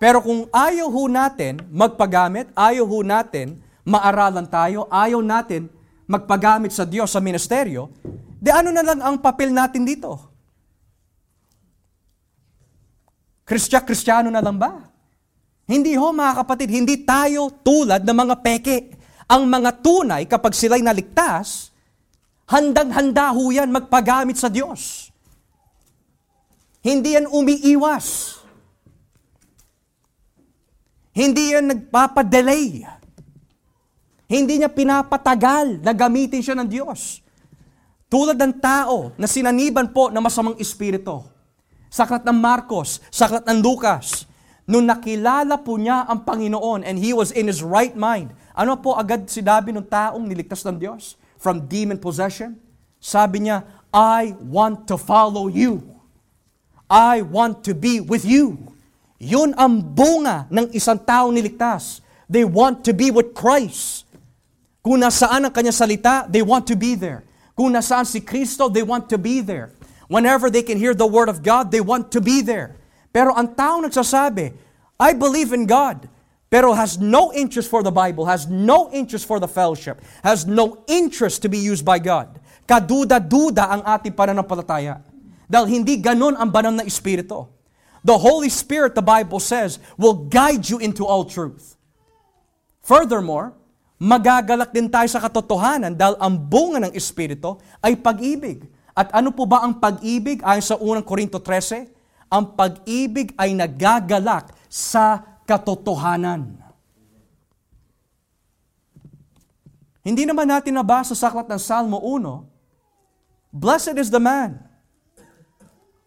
Pero 0.00 0.24
kung 0.24 0.48
ayaw 0.48 0.88
ho 0.88 1.04
natin 1.06 1.60
magpagamit, 1.68 2.48
ayaw 2.56 2.88
ho 2.88 2.98
natin 3.04 3.60
maaralan 3.84 4.48
tayo, 4.48 4.88
ayaw 4.88 5.20
natin 5.20 5.68
magpagamit 6.08 6.72
sa 6.72 6.88
Diyos 6.88 7.12
sa 7.12 7.20
ministeryo, 7.20 7.92
di 8.40 8.50
ano 8.50 8.74
na 8.74 8.82
lang 8.82 8.98
ang 8.98 9.16
papel 9.20 9.52
natin 9.54 9.84
dito? 9.84 10.32
Kristya-kristyano 13.46 14.32
na 14.32 14.42
lang 14.42 14.56
ba? 14.56 14.88
Hindi 15.68 15.94
ho 15.94 16.10
mga 16.10 16.42
kapatid, 16.42 16.72
hindi 16.72 17.04
tayo 17.06 17.52
tulad 17.62 18.02
ng 18.02 18.16
mga 18.16 18.34
peke. 18.42 18.78
Ang 19.30 19.46
mga 19.46 19.70
tunay 19.80 20.26
kapag 20.26 20.52
sila'y 20.56 20.82
naligtas, 20.82 21.72
Handang-handa 22.52 23.30
ho 23.32 23.48
yan 23.48 23.70
magpagamit 23.70 24.36
sa 24.36 24.50
Diyos. 24.50 25.11
Hindi 26.82 27.14
yan 27.14 27.30
umiiwas. 27.30 28.38
Hindi 31.14 31.54
yan 31.54 31.70
nagpapadelay. 31.70 32.82
Hindi 34.26 34.54
niya 34.58 34.72
pinapatagal 34.72 35.84
na 35.84 35.92
gamitin 35.94 36.42
siya 36.42 36.58
ng 36.58 36.68
Diyos. 36.68 37.22
Tulad 38.10 38.36
ng 38.36 38.58
tao 38.58 39.14
na 39.16 39.30
sinaniban 39.30 39.88
po 39.94 40.10
ng 40.10 40.20
masamang 40.20 40.58
espiritu. 40.58 41.22
Saklat 41.92 42.24
ng 42.24 42.36
Marcos, 42.36 43.00
saklat 43.12 43.44
ng 43.44 43.60
Lucas, 43.60 44.24
nung 44.64 44.88
nakilala 44.88 45.60
po 45.60 45.76
niya 45.76 46.08
ang 46.08 46.24
Panginoon 46.24 46.82
and 46.82 46.96
he 46.96 47.12
was 47.12 47.30
in 47.32 47.46
his 47.46 47.60
right 47.60 47.92
mind, 47.92 48.32
ano 48.56 48.80
po 48.80 48.96
agad 48.96 49.28
sinabi 49.28 49.72
ng 49.72 49.84
taong 49.84 50.24
niligtas 50.24 50.64
ng 50.64 50.80
Diyos? 50.80 51.20
from 51.42 51.66
demon 51.66 51.98
possession? 51.98 52.54
Sabi 53.02 53.50
niya, 53.50 53.66
I 53.90 54.38
want 54.38 54.86
to 54.86 54.94
follow 54.94 55.50
you. 55.50 55.82
I 56.92 57.24
want 57.24 57.64
to 57.64 57.72
be 57.72 58.04
with 58.04 58.28
you. 58.28 58.76
Yun 59.16 59.56
ang 59.56 59.80
bunga 59.80 60.44
ng 60.52 60.76
isang 60.76 61.00
taong 61.00 61.32
niligtas. 61.32 62.04
They 62.28 62.44
want 62.44 62.84
to 62.84 62.92
be 62.92 63.08
with 63.08 63.32
Christ. 63.32 64.04
Kung 64.84 65.00
nasaan 65.00 65.48
ang 65.48 65.52
kanya 65.56 65.72
salita, 65.72 66.28
they 66.28 66.44
want 66.44 66.68
to 66.68 66.76
be 66.76 66.92
there. 66.92 67.24
Kung 67.56 67.72
nasaan 67.72 68.04
si 68.04 68.20
Kristo, 68.20 68.68
they 68.68 68.84
want 68.84 69.08
to 69.08 69.16
be 69.16 69.40
there. 69.40 69.72
Whenever 70.12 70.52
they 70.52 70.60
can 70.60 70.76
hear 70.76 70.92
the 70.92 71.08
Word 71.08 71.32
of 71.32 71.40
God, 71.40 71.72
they 71.72 71.80
want 71.80 72.12
to 72.12 72.20
be 72.20 72.44
there. 72.44 72.76
Pero 73.08 73.32
ang 73.32 73.56
taong 73.56 73.88
nagsasabi, 73.88 74.52
I 75.00 75.16
believe 75.16 75.56
in 75.56 75.64
God 75.64 76.12
pero 76.52 76.76
has 76.76 77.00
no 77.00 77.32
interest 77.32 77.72
for 77.72 77.80
the 77.80 77.88
Bible, 77.88 78.28
has 78.28 78.44
no 78.44 78.92
interest 78.92 79.24
for 79.24 79.40
the 79.40 79.48
fellowship, 79.48 80.04
has 80.20 80.44
no 80.44 80.84
interest 80.84 81.40
to 81.40 81.48
be 81.48 81.56
used 81.56 81.80
by 81.80 81.96
God. 81.96 82.28
Kaduda-duda 82.68 83.72
ang 83.72 83.80
ating 83.88 84.12
pananampalataya. 84.12 85.00
Dahil 85.52 85.84
hindi 85.84 86.00
ganon 86.00 86.32
ang 86.32 86.48
banal 86.48 86.72
na 86.72 86.88
Espiritu. 86.88 87.44
The 88.00 88.16
Holy 88.16 88.48
Spirit, 88.48 88.96
the 88.96 89.04
Bible 89.04 89.36
says, 89.36 89.76
will 90.00 90.24
guide 90.24 90.64
you 90.64 90.80
into 90.80 91.04
all 91.04 91.28
truth. 91.28 91.76
Furthermore, 92.80 93.52
magagalak 94.00 94.72
din 94.72 94.88
tayo 94.88 95.04
sa 95.12 95.20
katotohanan 95.20 95.92
dahil 95.92 96.16
ang 96.16 96.40
bunga 96.40 96.88
ng 96.88 96.96
Espiritu 96.96 97.60
ay 97.84 98.00
pag-ibig. 98.00 98.64
At 98.96 99.12
ano 99.12 99.28
po 99.28 99.44
ba 99.44 99.60
ang 99.60 99.76
pag-ibig 99.76 100.40
ayon 100.40 100.64
sa 100.64 100.80
unang 100.80 101.04
Korinto 101.04 101.36
13? 101.36 101.92
Ang 102.32 102.56
pag-ibig 102.56 103.36
ay 103.36 103.52
nagagalak 103.52 104.56
sa 104.72 105.36
katotohanan. 105.44 106.64
Hindi 110.00 110.24
naman 110.24 110.48
natin 110.48 110.74
nabasa 110.80 111.12
sa 111.12 111.28
aklat 111.28 111.46
ng 111.46 111.60
Salmo 111.60 112.00
1, 112.00 112.50
Blessed 113.52 114.00
is 114.00 114.08
the 114.08 114.18
man 114.18 114.71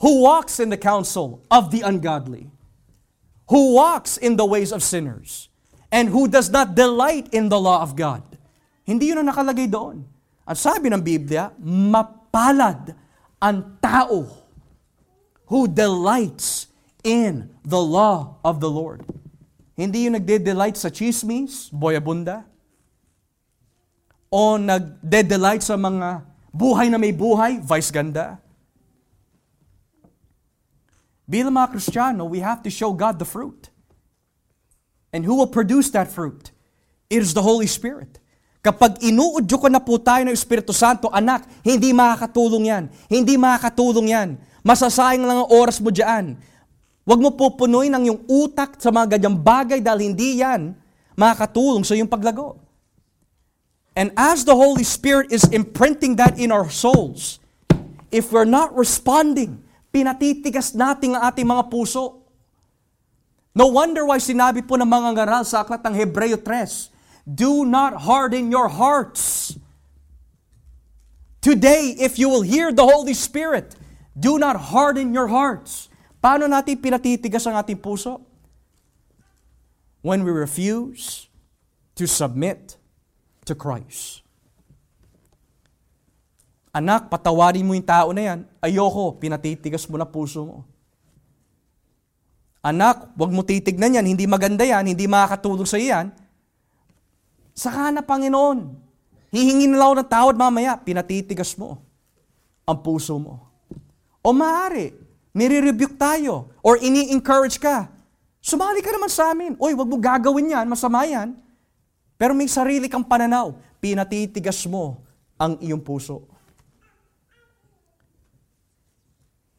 who 0.06 0.22
walks 0.22 0.62
in 0.62 0.70
the 0.70 0.78
counsel 0.78 1.42
of 1.50 1.74
the 1.74 1.82
ungodly, 1.82 2.46
who 3.50 3.74
walks 3.74 4.22
in 4.22 4.38
the 4.38 4.46
ways 4.46 4.70
of 4.70 4.86
sinners, 4.86 5.50
and 5.90 6.14
who 6.14 6.30
does 6.30 6.54
not 6.54 6.78
delight 6.78 7.26
in 7.34 7.50
the 7.50 7.58
law 7.58 7.82
of 7.82 7.98
God. 7.98 8.22
Hindi 8.86 9.10
yun 9.10 9.26
ang 9.26 9.34
nakalagay 9.34 9.66
doon. 9.66 10.06
At 10.46 10.62
sabi 10.62 10.94
ng 10.94 11.02
Biblia, 11.02 11.50
mapalad 11.58 12.94
ang 13.42 13.82
tao 13.82 14.30
who 15.50 15.66
delights 15.66 16.70
in 17.02 17.50
the 17.66 17.82
law 17.82 18.38
of 18.46 18.62
the 18.62 18.70
Lord. 18.70 19.02
Hindi 19.74 20.06
yung 20.06 20.22
nagde-delight 20.22 20.78
sa 20.78 20.94
chismis, 20.94 21.74
boyabunda, 21.74 22.46
o 24.30 24.62
nagde-delight 24.62 25.66
sa 25.66 25.74
mga 25.74 26.30
buhay 26.54 26.94
na 26.94 27.02
may 27.02 27.10
buhay, 27.10 27.58
vice 27.58 27.90
ganda. 27.90 28.45
Bilang 31.26 31.58
mga 31.58 31.74
Kristiyano, 31.74 32.30
we 32.30 32.42
have 32.42 32.62
to 32.62 32.70
show 32.70 32.94
God 32.94 33.18
the 33.18 33.26
fruit. 33.26 33.74
And 35.10 35.26
who 35.26 35.42
will 35.42 35.50
produce 35.50 35.90
that 35.98 36.14
fruit? 36.14 36.54
It 37.10 37.22
is 37.22 37.34
the 37.34 37.42
Holy 37.42 37.66
Spirit. 37.66 38.22
Kapag 38.62 39.02
inuudyo 39.02 39.62
ko 39.62 39.70
na 39.70 39.78
po 39.78 40.02
tayo 40.02 40.26
ng 40.26 40.34
Espiritu 40.34 40.74
Santo, 40.74 41.10
anak, 41.14 41.46
hindi 41.62 41.94
makakatulong 41.94 42.66
yan. 42.66 42.84
Hindi 43.06 43.38
makakatulong 43.38 44.10
yan. 44.10 44.30
Masasayang 44.66 45.26
lang 45.26 45.46
ang 45.46 45.50
oras 45.54 45.78
mo 45.78 45.94
dyan. 45.94 46.38
Huwag 47.06 47.22
mo 47.22 47.30
pupunuin 47.30 47.94
ang 47.94 48.02
iyong 48.02 48.26
utak 48.26 48.82
sa 48.82 48.90
mga 48.90 49.18
ganyang 49.18 49.38
bagay 49.38 49.78
dahil 49.78 50.10
hindi 50.10 50.42
yan 50.42 50.74
makakatulong 51.14 51.86
sa 51.86 51.94
iyong 51.94 52.10
paglago. 52.10 52.58
And 53.96 54.12
as 54.18 54.44
the 54.44 54.58
Holy 54.58 54.84
Spirit 54.84 55.32
is 55.32 55.48
imprinting 55.50 56.18
that 56.20 56.36
in 56.36 56.52
our 56.52 56.68
souls, 56.68 57.40
if 58.12 58.34
we're 58.34 58.50
not 58.50 58.76
responding, 58.76 59.64
pinatitigas 59.96 60.76
natin 60.76 61.16
ang 61.16 61.32
ating 61.32 61.48
mga 61.48 61.72
puso. 61.72 62.28
No 63.56 63.72
wonder 63.72 64.04
why 64.04 64.20
sinabi 64.20 64.60
po 64.60 64.76
ng 64.76 64.84
mga 64.84 65.16
ngaral 65.16 65.44
sa 65.48 65.64
aklat 65.64 65.80
ng 65.88 65.96
Hebreo 65.96 66.36
3, 66.36 66.92
Do 67.24 67.64
not 67.64 68.04
harden 68.04 68.52
your 68.52 68.68
hearts. 68.68 69.56
Today, 71.40 71.96
if 71.96 72.20
you 72.20 72.28
will 72.28 72.44
hear 72.44 72.76
the 72.76 72.84
Holy 72.84 73.16
Spirit, 73.16 73.80
do 74.12 74.36
not 74.36 74.76
harden 74.76 75.16
your 75.16 75.32
hearts. 75.32 75.88
Paano 76.20 76.52
natin 76.52 76.76
pinatitigas 76.76 77.48
ang 77.48 77.56
ating 77.56 77.80
puso? 77.80 78.20
When 80.04 80.28
we 80.28 80.36
refuse 80.36 81.32
to 81.96 82.04
submit 82.04 82.76
to 83.48 83.56
Christ. 83.56 84.25
Anak, 86.76 87.08
patawarin 87.08 87.64
mo 87.64 87.72
yung 87.72 87.88
tao 87.88 88.12
na 88.12 88.36
yan. 88.36 88.40
Ayoko, 88.60 89.16
pinatitigas 89.16 89.88
mo 89.88 89.96
na 89.96 90.04
puso 90.04 90.44
mo. 90.44 90.58
Anak, 92.60 93.16
wag 93.16 93.32
mo 93.32 93.48
titignan 93.48 93.96
yan, 93.96 94.04
hindi 94.04 94.28
maganda 94.28 94.68
yan, 94.68 94.92
hindi 94.92 95.08
makakatulong 95.08 95.64
sa 95.64 95.80
iyan. 95.80 96.12
Saka 97.56 97.96
na, 97.96 98.04
Panginoon. 98.04 98.76
Hihingi 99.32 99.72
na 99.72 99.88
ako 99.88 99.94
ng 100.04 100.12
tawad 100.12 100.36
mamaya, 100.36 100.76
pinatitigas 100.76 101.56
mo 101.56 101.80
ang 102.68 102.84
puso 102.84 103.16
mo. 103.16 103.40
O 104.20 104.36
maaari, 104.36 104.92
nire-rebuke 105.32 105.96
tayo, 105.96 106.52
or 106.60 106.76
ini-encourage 106.84 107.56
ka, 107.56 107.88
sumali 108.44 108.84
ka 108.84 108.92
naman 108.92 109.08
sa 109.08 109.32
amin. 109.32 109.56
Uy, 109.64 109.72
wag 109.72 109.88
mo 109.88 109.96
gagawin 109.96 110.52
yan, 110.52 110.68
masama 110.68 111.08
yan. 111.08 111.40
Pero 112.20 112.36
may 112.36 112.52
sarili 112.52 112.92
kang 112.92 113.08
pananaw, 113.08 113.56
pinatitigas 113.80 114.60
mo 114.68 115.00
ang 115.40 115.56
iyong 115.64 115.80
puso. 115.80 116.35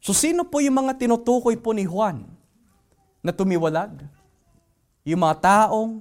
So 0.07 0.15
sino 0.15 0.47
po 0.47 0.63
yung 0.63 0.79
mga 0.79 0.95
tinutukoy 1.03 1.59
po 1.59 1.75
ni 1.75 1.83
Juan 1.83 2.23
na 3.19 3.35
tumiwalag? 3.35 4.07
Yung 5.03 5.19
mga 5.19 5.67
taong 5.67 5.99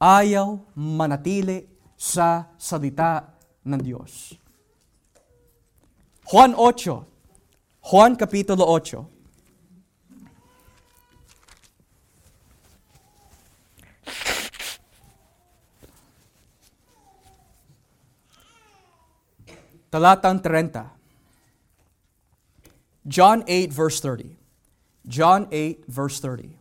ayaw 0.00 0.64
manatili 0.72 1.68
sa 1.92 2.48
salita 2.56 3.36
ng 3.60 3.76
Diyos. 3.84 4.32
Juan 6.24 6.56
8, 6.56 7.84
Juan 7.84 8.16
Kapitulo 8.16 8.64
8. 8.64 9.12
Talatang 19.92 20.40
30. 20.40 21.03
John 23.04 23.44
8, 23.46 23.68
verse 23.68 24.00
30. 24.00 24.36
John 25.04 25.44
8, 25.52 25.84
verse 25.84 26.16
30. 26.20 26.56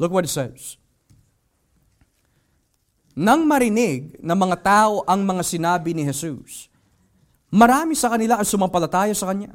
Look 0.00 0.10
what 0.10 0.24
it 0.24 0.32
says. 0.32 0.80
Nang 3.12 3.44
marinig 3.44 4.16
ng 4.24 4.38
mga 4.38 4.56
tao 4.64 5.04
ang 5.04 5.20
mga 5.20 5.44
sinabi 5.44 5.92
ni 5.92 6.08
Jesus, 6.08 6.72
marami 7.52 7.92
sa 7.92 8.08
kanila 8.08 8.40
ang 8.40 8.48
sumampalataya 8.48 9.12
sa 9.12 9.28
Kanya. 9.28 9.52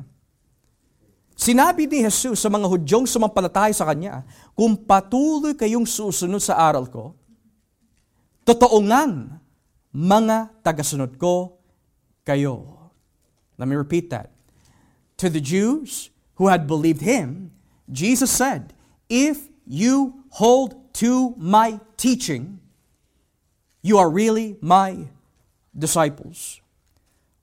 Sinabi 1.34 1.89
ni 1.89 2.06
Jesus 2.06 2.38
sa 2.38 2.54
mga 2.54 2.70
Hudyong 2.70 3.10
sumampalataya 3.10 3.74
sa 3.74 3.89
Kanya, 3.89 4.22
kung 4.54 4.78
patuloy 4.78 5.58
kayong 5.58 5.89
susunod 5.89 6.41
sa 6.41 6.62
aral 6.70 6.86
ko, 6.86 7.18
totoo 8.45 8.78
ngang 8.86 9.41
mga 9.89 10.62
tagasunod 10.62 11.18
ko 11.18 11.58
kayo. 12.22 12.78
Let 13.58 13.66
me 13.66 13.74
repeat 13.74 14.14
that. 14.14 14.36
To 15.18 15.30
the 15.30 15.41
Jews 15.41 16.09
who 16.36 16.47
had 16.47 16.68
believed 16.68 17.01
Him, 17.01 17.51
Jesus 17.91 18.32
said, 18.32 18.74
If 19.09 19.49
you 19.65 20.24
hold 20.30 20.93
to 20.95 21.34
my 21.38 21.80
teaching, 21.97 22.59
you 23.82 23.97
are 23.97 24.09
really 24.09 24.57
my 24.61 25.07
disciples. 25.78 26.61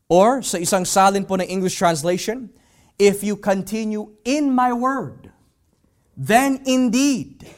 Or 0.09 0.43
sa 0.43 0.59
isang 0.59 0.87
salin 0.87 1.25
po 1.25 1.35
ng 1.35 1.49
English 1.49 1.75
translation, 1.75 2.51
if 2.99 3.25
you 3.25 3.35
continue 3.35 4.15
in 4.23 4.53
my 4.53 4.73
word, 4.73 5.33
then 6.17 6.63
indeed 6.67 7.49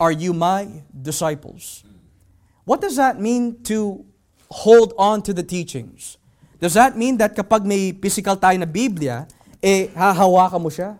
are 0.00 0.12
you 0.12 0.32
my 0.32 0.84
disciples. 0.92 1.84
What 2.64 2.80
does 2.80 2.96
that 2.96 3.20
mean 3.20 3.62
to 3.68 4.04
hold 4.50 4.94
on 4.96 5.22
to 5.22 5.32
the 5.32 5.42
teachings? 5.42 6.16
Does 6.60 6.74
that 6.74 6.96
mean 6.96 7.18
that 7.18 7.36
kapag 7.36 7.64
may 7.64 7.92
physical 7.92 8.36
tayo 8.36 8.56
na 8.58 8.66
Biblia, 8.66 9.28
eh 9.60 9.92
hahawakan 9.92 10.60
mo 10.60 10.70
siya? 10.72 10.96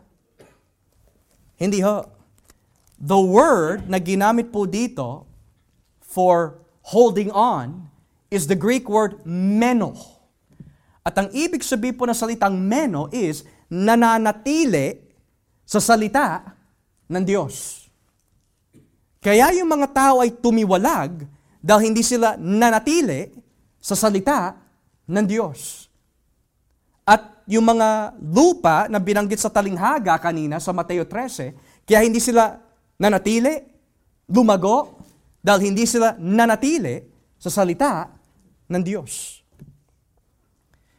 Hindi 1.56 1.80
ho. 1.80 2.04
The 2.96 3.20
word 3.20 3.88
na 3.88 4.00
ginamit 4.00 4.48
po 4.48 4.64
dito 4.64 5.28
for 6.00 6.60
holding 6.80 7.28
on 7.32 7.92
is 8.32 8.48
the 8.48 8.56
Greek 8.56 8.88
word 8.88 9.20
meno. 9.28 9.96
At 11.06 11.14
ang 11.20 11.28
ibig 11.30 11.62
sabihin 11.62 11.94
po 11.94 12.08
ng 12.08 12.16
salitang 12.16 12.56
meno 12.56 13.06
is 13.12 13.46
nananatili 13.70 14.98
sa 15.62 15.78
salita 15.78 16.56
ng 17.06 17.22
Diyos. 17.22 17.86
Kaya 19.22 19.50
yung 19.58 19.70
mga 19.70 19.90
tao 19.90 20.22
ay 20.22 20.30
tumiwalag 20.30 21.26
dahil 21.58 21.90
hindi 21.90 22.02
sila 22.06 22.38
nanatili 22.38 23.34
sa 23.82 23.98
salita 23.98 24.54
ng 25.06 25.26
Diyos. 25.26 25.90
At 27.06 27.35
yung 27.46 27.62
mga 27.62 28.18
lupa 28.18 28.90
na 28.90 28.98
binanggit 28.98 29.38
sa 29.38 29.50
talinghaga 29.50 30.18
kanina 30.18 30.58
sa 30.58 30.74
Mateo 30.74 31.06
13, 31.06 31.86
kaya 31.86 32.02
hindi 32.02 32.18
sila 32.18 32.58
nanatili, 32.98 33.62
lumago, 34.26 34.98
dahil 35.38 35.70
hindi 35.70 35.86
sila 35.86 36.18
nanatili 36.18 37.06
sa 37.38 37.48
salita 37.48 38.10
ng 38.66 38.82
Diyos. 38.82 39.42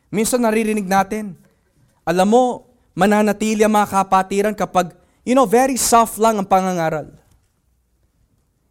Minsan 0.08 0.40
naririnig 0.40 0.88
natin, 0.88 1.36
alam 2.08 2.32
mo, 2.32 2.44
mananatili 2.96 3.68
ang 3.68 3.76
mga 3.76 3.92
kapatiran 3.92 4.56
kapag, 4.56 4.96
you 5.28 5.36
know, 5.36 5.44
very 5.44 5.76
soft 5.76 6.16
lang 6.16 6.40
ang 6.40 6.48
pangangaral. 6.48 7.12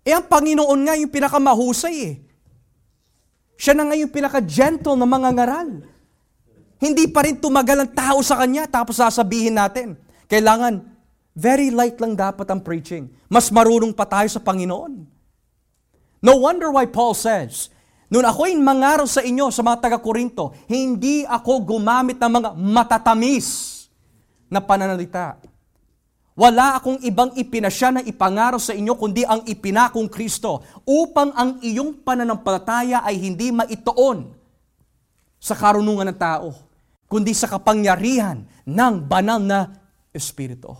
Eh 0.00 0.16
ang 0.16 0.24
Panginoon 0.24 0.80
nga 0.88 0.96
yung 0.96 1.12
pinakamahusay 1.12 1.96
eh. 2.08 2.14
Siya 3.60 3.76
na 3.76 3.84
nga 3.84 3.96
yung 3.98 4.08
pinaka-gentle 4.08 4.96
na 4.96 5.04
mga 5.04 5.30
ngaral. 5.36 5.70
Hindi 6.76 7.08
pa 7.08 7.24
rin 7.24 7.40
tumagal 7.40 7.88
ang 7.88 7.92
tao 7.92 8.18
sa 8.20 8.36
Kanya 8.36 8.68
tapos 8.68 9.00
sasabihin 9.00 9.56
natin, 9.56 9.96
kailangan, 10.28 10.84
very 11.32 11.72
light 11.72 11.96
lang 12.00 12.12
dapat 12.12 12.44
ang 12.52 12.60
preaching. 12.60 13.08
Mas 13.28 13.48
marunong 13.48 13.96
pa 13.96 14.04
tayo 14.04 14.28
sa 14.28 14.40
Panginoon. 14.40 14.92
No 16.20 16.32
wonder 16.40 16.68
why 16.72 16.84
Paul 16.88 17.16
says, 17.16 17.72
Noon 18.06 18.22
ako'y 18.22 18.54
mangaral 18.54 19.10
sa 19.10 19.18
inyo 19.18 19.50
sa 19.50 19.66
mga 19.66 19.82
taga-Korinto, 19.82 20.54
hindi 20.70 21.26
ako 21.26 21.74
gumamit 21.74 22.22
ng 22.22 22.32
mga 22.38 22.50
matatamis 22.54 23.46
na 24.46 24.62
pananalita. 24.62 25.42
Wala 26.36 26.78
akong 26.78 27.02
ibang 27.02 27.32
ipinasya 27.34 27.98
na 27.98 28.02
ipangaraw 28.04 28.60
sa 28.60 28.76
inyo 28.76 28.94
kundi 28.94 29.24
ang 29.24 29.42
ipinakong 29.48 30.06
Kristo 30.06 30.62
upang 30.84 31.32
ang 31.32 31.58
iyong 31.64 32.04
pananampalataya 32.04 33.02
ay 33.02 33.16
hindi 33.18 33.50
maitoon 33.50 34.36
sa 35.40 35.56
karunungan 35.56 36.12
ng 36.12 36.18
tao, 36.20 36.52
kundi 37.06 37.34
sa 37.34 37.46
kapangyarihan 37.46 38.46
ng 38.66 38.94
banal 39.06 39.38
na 39.38 39.70
Espiritu. 40.10 40.74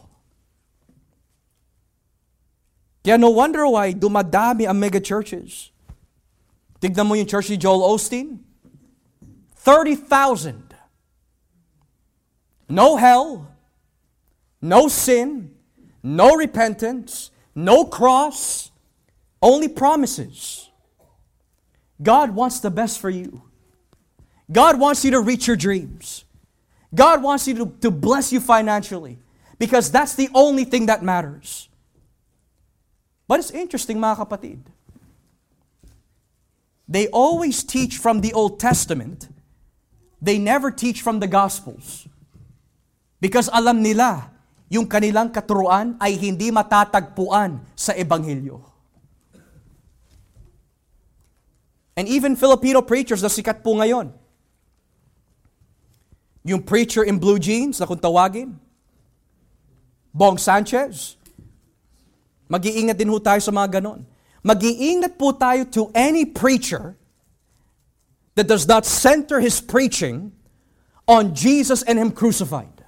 Kaya 3.07 3.15
no 3.15 3.31
wonder 3.31 3.63
why 3.71 3.95
dumadami 3.95 4.67
ang 4.67 4.83
mega 4.83 4.99
churches. 4.99 5.71
Tignan 6.83 7.07
mo 7.07 7.15
yung 7.15 7.31
church 7.31 7.55
ni 7.55 7.57
Joel 7.57 7.87
Osteen. 7.87 8.43
30,000. 9.63 10.75
No 12.67 12.99
hell, 12.99 13.47
no 14.59 14.89
sin, 14.91 15.55
no 16.03 16.35
repentance, 16.35 17.31
no 17.55 17.87
cross, 17.87 18.71
only 19.41 19.69
promises. 19.69 20.71
God 22.03 22.35
wants 22.35 22.59
the 22.59 22.71
best 22.71 22.99
for 22.99 23.11
you. 23.11 23.46
God 24.51 24.79
wants 24.79 25.05
you 25.05 25.11
to 25.11 25.21
reach 25.21 25.47
your 25.47 25.57
dreams. 25.57 26.25
God 26.95 27.23
wants 27.23 27.47
you 27.49 27.55
to, 27.55 27.67
to 27.83 27.91
bless 27.91 28.33
you 28.33 28.41
financially 28.41 29.19
because 29.59 29.91
that's 29.91 30.15
the 30.15 30.29
only 30.35 30.65
thing 30.65 30.87
that 30.87 31.03
matters. 31.03 31.69
But 33.27 33.41
it's 33.41 33.51
interesting 33.51 33.99
mga 33.99 34.23
kapatid. 34.23 34.63
They 36.87 37.09
always 37.11 37.65
teach 37.67 37.99
from 37.99 38.23
the 38.23 38.33
Old 38.33 38.63
Testament. 38.63 39.29
They 40.23 40.39
never 40.39 40.71
teach 40.71 41.03
from 41.03 41.19
the 41.19 41.27
Gospels. 41.27 42.07
Because 43.19 43.51
alam 43.51 43.83
nila, 43.83 44.31
yung 44.71 44.87
kanilang 44.87 45.35
katuruan 45.35 45.99
ay 45.99 46.15
hindi 46.15 46.55
matatagpuan 46.55 47.59
sa 47.75 47.91
Ebanghelyo. 47.99 48.63
And 51.99 52.07
even 52.07 52.39
Filipino 52.39 52.85
preachers 52.85 53.25
na 53.25 53.33
sikat 53.33 53.67
po 53.67 53.75
ngayon. 53.75 54.15
Yung 56.47 56.63
preacher 56.63 57.03
in 57.03 57.19
blue 57.19 57.43
jeans 57.43 57.83
na 57.83 57.91
kung 57.91 57.99
tawagin. 57.99 58.55
Bong 60.15 60.39
Sanchez. 60.39 61.19
Mag-iingat 62.47 62.95
din 62.95 63.11
ho 63.11 63.19
tayo 63.19 63.43
sa 63.43 63.51
mga 63.51 63.83
ganon. 63.83 64.07
Mag-iingat 64.47 65.19
po 65.19 65.35
tayo 65.35 65.67
to 65.67 65.91
any 65.91 66.23
preacher 66.23 66.95
that 68.39 68.47
does 68.47 68.71
not 68.71 68.87
center 68.87 69.43
his 69.43 69.59
preaching 69.59 70.31
on 71.07 71.35
Jesus 71.35 71.83
and 71.83 71.99
Him 71.99 72.11
crucified. 72.11 72.85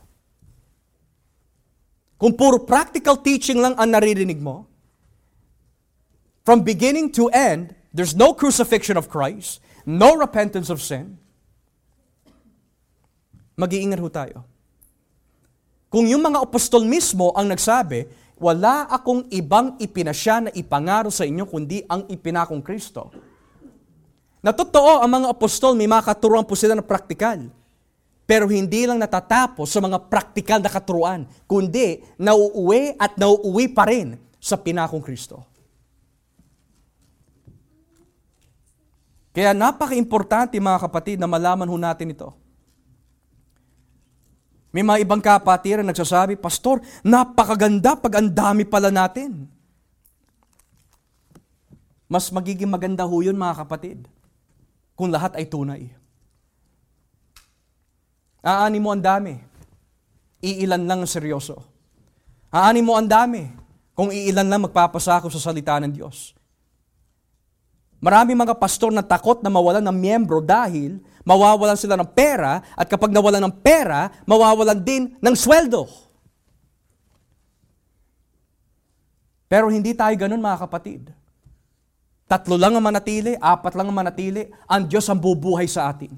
Kung 2.18 2.34
puro 2.34 2.59
practical 2.59 3.16
teaching 3.22 3.62
lang 3.62 3.78
ang 3.78 3.94
naririnig 3.94 4.42
mo, 4.42 4.66
from 6.42 6.66
beginning 6.66 7.14
to 7.14 7.30
end, 7.30 7.74
there's 7.94 8.18
no 8.18 8.34
crucifixion 8.34 8.98
of 8.98 9.06
Christ, 9.06 9.62
no 9.86 10.18
repentance 10.18 10.66
of 10.66 10.82
sin, 10.82 11.18
mag-iingat 13.59 13.98
ho 13.98 14.09
tayo. 14.09 14.38
Kung 15.90 16.06
yung 16.06 16.22
mga 16.22 16.46
apostol 16.46 16.86
mismo 16.86 17.34
ang 17.34 17.50
nagsabi, 17.50 18.06
wala 18.38 18.86
akong 18.86 19.26
ibang 19.34 19.74
ipinasya 19.82 20.36
na 20.46 20.50
ipangaro 20.54 21.11
sa 21.11 21.26
inyo 21.26 21.42
kundi 21.50 21.82
ang 21.90 22.06
ipinakong 22.06 22.62
Kristo. 22.62 23.11
Na 24.38 24.54
totoo, 24.54 25.02
ang 25.02 25.11
mga 25.11 25.34
apostol 25.34 25.74
may 25.74 25.90
mga 25.90 26.06
katuruan 26.06 26.46
po 26.46 26.54
sila 26.54 26.78
na 26.78 26.86
praktikal. 26.86 27.50
Pero 28.28 28.46
hindi 28.46 28.86
lang 28.86 29.00
natatapos 29.00 29.66
sa 29.66 29.80
mga 29.82 30.06
praktikal 30.06 30.61
na 30.62 30.70
katuruan, 30.70 31.26
kundi 31.48 32.04
nauuwi 32.20 32.94
at 32.94 33.16
nauuwi 33.18 33.72
pa 33.72 33.88
rin 33.88 34.20
sa 34.38 34.54
pinakong 34.54 35.02
Kristo. 35.02 35.42
Kaya 39.32 39.56
napaka-importante 39.56 40.61
mga 40.61 40.82
kapatid 40.86 41.16
na 41.16 41.26
malaman 41.26 41.66
ho 41.66 41.76
natin 41.80 42.12
ito. 42.12 42.30
May 44.69 44.85
mga 44.85 45.01
ibang 45.01 45.23
kapatiran 45.25 45.87
nagsasabi, 45.87 46.37
Pastor, 46.37 46.85
napakaganda 47.01 47.97
pag 47.97 48.21
ang 48.21 48.29
dami 48.29 48.69
pala 48.69 48.93
natin. 48.93 49.49
Mas 52.09 52.29
magiging 52.29 52.69
maganda 52.69 53.05
ho 53.05 53.16
yun 53.21 53.37
mga 53.37 53.64
kapatid 53.64 54.05
kung 54.93 55.09
lahat 55.12 55.37
ay 55.37 55.45
tunay. 55.49 55.83
Aani 58.45 58.79
mo 58.81 58.93
ang 58.93 59.05
dami, 59.05 59.37
iilan 60.41 60.85
lang 60.89 61.05
ang 61.05 61.11
seryoso. 61.11 61.61
Aani 62.49 62.81
mo 62.81 62.97
ang 62.97 63.09
dami 63.09 63.45
kung 63.93 64.09
iilan 64.09 64.47
lang 64.47 64.64
magpapasako 64.64 65.29
sa 65.29 65.43
salita 65.43 65.77
ng 65.81 65.93
Diyos. 65.93 66.33
Marami 67.99 68.33
mga 68.39 68.55
pastor 68.55 68.95
na 68.95 69.03
takot 69.03 69.43
na 69.43 69.51
mawalan 69.51 69.83
ng 69.83 69.97
miyembro 69.99 70.39
dahil 70.39 71.03
mawawalan 71.29 71.76
sila 71.76 72.01
ng 72.01 72.09
pera 72.16 72.64
at 72.72 72.89
kapag 72.89 73.12
nawalan 73.12 73.45
ng 73.45 73.55
pera, 73.61 74.09
mawawalan 74.24 74.81
din 74.81 75.12
ng 75.20 75.35
sweldo. 75.37 75.85
Pero 79.45 79.68
hindi 79.68 79.93
tayo 79.93 80.16
ganun 80.16 80.41
mga 80.41 80.64
kapatid. 80.64 81.12
Tatlo 82.29 82.61
lang 82.61 82.76
ang 82.76 82.85
manatili, 82.85 83.37
apat 83.37 83.72
lang 83.76 83.89
ang 83.89 83.97
manatili, 83.97 84.49
ang 84.68 84.85
Diyos 84.89 85.09
ang 85.09 85.16
bubuhay 85.16 85.64
sa 85.64 85.89
atin. 85.89 86.12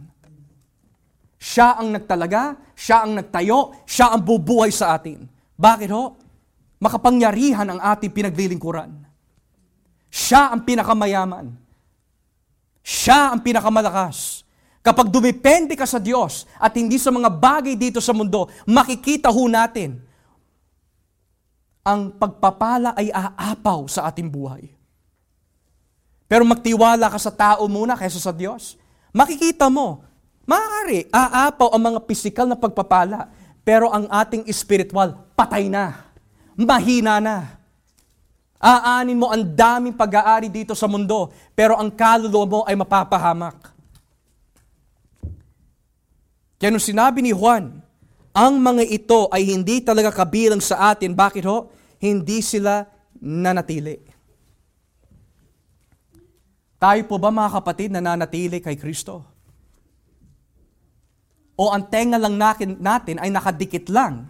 Siya 1.39 1.79
ang 1.79 1.95
nagtalaga, 1.95 2.59
siya 2.75 3.07
ang 3.07 3.15
nagtayo, 3.15 3.87
siya 3.87 4.15
ang 4.15 4.23
bubuhay 4.27 4.75
sa 4.75 4.99
atin. 4.99 5.27
Bakit 5.55 5.91
ho? 5.95 6.19
Makapangyarihan 6.83 7.71
ang 7.71 7.79
ating 7.79 8.11
pinaglilingkuran. 8.11 8.91
Siya 10.11 10.51
ang 10.51 10.67
pinakamayaman. 10.67 11.55
Siya 12.83 13.31
ang 13.31 13.41
pinakamalakas. 13.47 14.43
Kapag 14.81 15.13
dumipende 15.13 15.77
ka 15.77 15.85
sa 15.85 16.01
Diyos 16.01 16.49
at 16.57 16.73
hindi 16.73 16.97
sa 16.97 17.13
mga 17.13 17.29
bagay 17.29 17.77
dito 17.77 18.01
sa 18.01 18.17
mundo, 18.17 18.49
makikita 18.65 19.29
ho 19.29 19.45
natin 19.45 20.01
ang 21.85 22.13
pagpapala 22.13 22.93
ay 22.97 23.09
aapaw 23.13 23.89
sa 23.89 24.09
ating 24.09 24.29
buhay. 24.29 24.73
Pero 26.31 26.47
magtiwala 26.47 27.11
ka 27.11 27.19
sa 27.19 27.33
tao 27.33 27.67
muna 27.67 27.99
kaysa 27.99 28.23
sa 28.23 28.31
Diyos. 28.31 28.79
Makikita 29.11 29.67
mo, 29.67 30.07
maaari, 30.47 31.11
aapaw 31.11 31.75
ang 31.75 31.83
mga 31.91 32.01
pisikal 32.07 32.47
na 32.47 32.55
pagpapala, 32.55 33.27
pero 33.67 33.91
ang 33.91 34.07
ating 34.07 34.47
spiritual, 34.55 35.19
patay 35.35 35.67
na. 35.67 36.09
Mahina 36.55 37.19
na. 37.19 37.59
Aanin 38.61 39.17
mo 39.17 39.33
ang 39.33 39.41
daming 39.41 39.97
pag-aari 39.97 40.53
dito 40.53 40.77
sa 40.77 40.85
mundo, 40.85 41.33
pero 41.57 41.81
ang 41.81 41.89
kaluluwa 41.89 42.47
mo 42.47 42.61
ay 42.69 42.77
mapapahamak. 42.77 43.73
Kaya 46.61 46.69
nung 46.69 46.85
sinabi 46.85 47.25
ni 47.25 47.33
Juan, 47.33 47.81
ang 48.37 48.55
mga 48.61 48.85
ito 48.85 49.33
ay 49.33 49.49
hindi 49.49 49.81
talaga 49.81 50.13
kabilang 50.13 50.61
sa 50.61 50.93
atin. 50.93 51.17
Bakit 51.17 51.45
ho? 51.49 51.73
Hindi 51.97 52.45
sila 52.45 52.85
nanatili. 53.17 53.97
Tayo 56.77 57.01
po 57.09 57.17
ba 57.17 57.33
mga 57.33 57.61
kapatid 57.61 57.97
nananatili 57.97 58.61
kay 58.61 58.77
Kristo? 58.77 59.25
O 61.57 61.73
ang 61.73 61.89
tenga 61.89 62.17
lang 62.17 62.37
natin, 62.37 62.77
natin 62.81 63.17
ay 63.21 63.29
nakadikit 63.29 63.89
lang, 63.93 64.29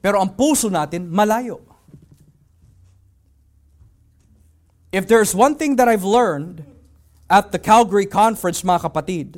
pero 0.00 0.20
ang 0.20 0.32
puso 0.32 0.68
natin 0.68 1.08
malayo. 1.08 1.60
If 4.92 5.04
there's 5.08 5.36
one 5.36 5.56
thing 5.56 5.76
that 5.76 5.88
I've 5.88 6.04
learned 6.04 6.64
at 7.28 7.52
the 7.52 7.60
Calgary 7.60 8.08
Conference, 8.08 8.64
mga 8.64 8.88
kapatid, 8.88 9.28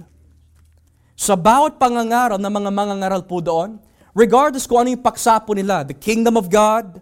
sa 1.23 1.39
bawat 1.39 1.79
pangangaral 1.79 2.35
ng 2.35 2.51
mga 2.51 2.71
mangangaral 2.75 3.23
po 3.23 3.39
doon, 3.39 3.79
regardless 4.11 4.67
kung 4.67 4.83
ano 4.83 4.91
yung 4.91 5.07
paksa 5.07 5.39
po 5.39 5.55
nila, 5.55 5.87
the 5.87 5.95
kingdom 5.95 6.35
of 6.35 6.51
God, 6.51 6.99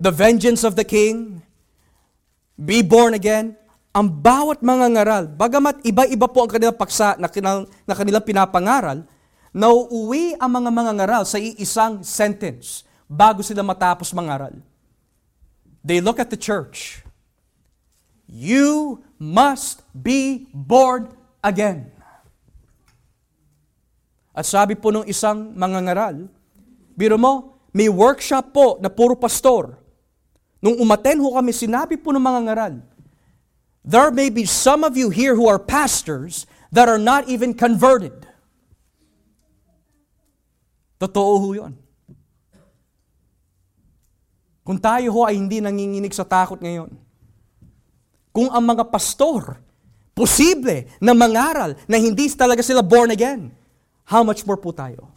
the 0.00 0.08
vengeance 0.08 0.64
of 0.64 0.72
the 0.72 0.86
king, 0.86 1.44
be 2.56 2.80
born 2.80 3.12
again, 3.12 3.52
ang 3.92 4.08
bawat 4.08 4.64
mga 4.64 4.86
ngaral, 4.96 5.24
bagamat 5.28 5.84
iba-iba 5.84 6.24
po 6.24 6.40
ang 6.40 6.48
kanilang 6.48 6.80
paksa 6.80 7.20
na, 7.20 7.28
kanilang, 7.28 7.68
na 7.84 7.92
kanilang 7.92 8.24
pinapangaral, 8.24 9.04
nauuwi 9.52 10.32
ang 10.40 10.48
mga 10.48 10.70
mga 10.72 10.92
ngaral 10.96 11.22
sa 11.28 11.36
iisang 11.36 12.00
sentence 12.00 12.88
bago 13.04 13.44
sila 13.44 13.60
matapos 13.60 14.08
mangaral. 14.16 14.56
They 15.84 16.00
look 16.00 16.16
at 16.16 16.32
the 16.32 16.40
church. 16.40 17.04
You 18.24 19.04
must 19.20 19.84
be 19.92 20.48
born 20.56 21.12
again. 21.44 21.97
At 24.38 24.46
sabi 24.46 24.78
po 24.78 24.94
nung 24.94 25.02
isang 25.02 25.50
mga 25.50 25.78
ngaral, 25.90 26.30
biro 26.94 27.18
mo, 27.18 27.58
may 27.74 27.90
workshop 27.90 28.54
po 28.54 28.78
na 28.78 28.86
puro 28.86 29.18
pastor. 29.18 29.74
Nung 30.62 30.78
umaten 30.78 31.18
ho 31.18 31.34
kami, 31.34 31.50
sinabi 31.50 31.98
po 31.98 32.14
ng 32.14 32.22
mga 32.22 32.40
ngaral, 32.46 32.74
there 33.82 34.14
may 34.14 34.30
be 34.30 34.46
some 34.46 34.86
of 34.86 34.94
you 34.94 35.10
here 35.10 35.34
who 35.34 35.50
are 35.50 35.58
pastors 35.58 36.46
that 36.70 36.86
are 36.86 37.02
not 37.02 37.26
even 37.26 37.50
converted. 37.50 38.14
Totoo 41.02 41.34
ho 41.42 41.48
yun. 41.58 41.74
Kung 44.62 44.78
tayo 44.78 45.10
ho 45.18 45.26
ay 45.26 45.34
hindi 45.34 45.58
nanginginig 45.58 46.14
sa 46.14 46.22
takot 46.22 46.62
ngayon, 46.62 46.94
kung 48.30 48.54
ang 48.54 48.62
mga 48.62 48.86
pastor, 48.86 49.58
posible 50.14 50.86
na 51.02 51.10
mangaral 51.10 51.74
na 51.90 51.98
hindi 51.98 52.30
talaga 52.30 52.62
sila 52.62 52.86
born 52.86 53.10
again, 53.10 53.57
how 54.08 54.24
much 54.24 54.48
more 54.48 54.56
po 54.56 54.72
tayo? 54.72 55.12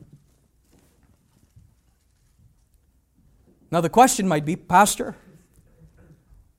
Now 3.71 3.79
the 3.79 3.89
question 3.91 4.27
might 4.27 4.43
be, 4.43 4.59
Pastor, 4.59 5.15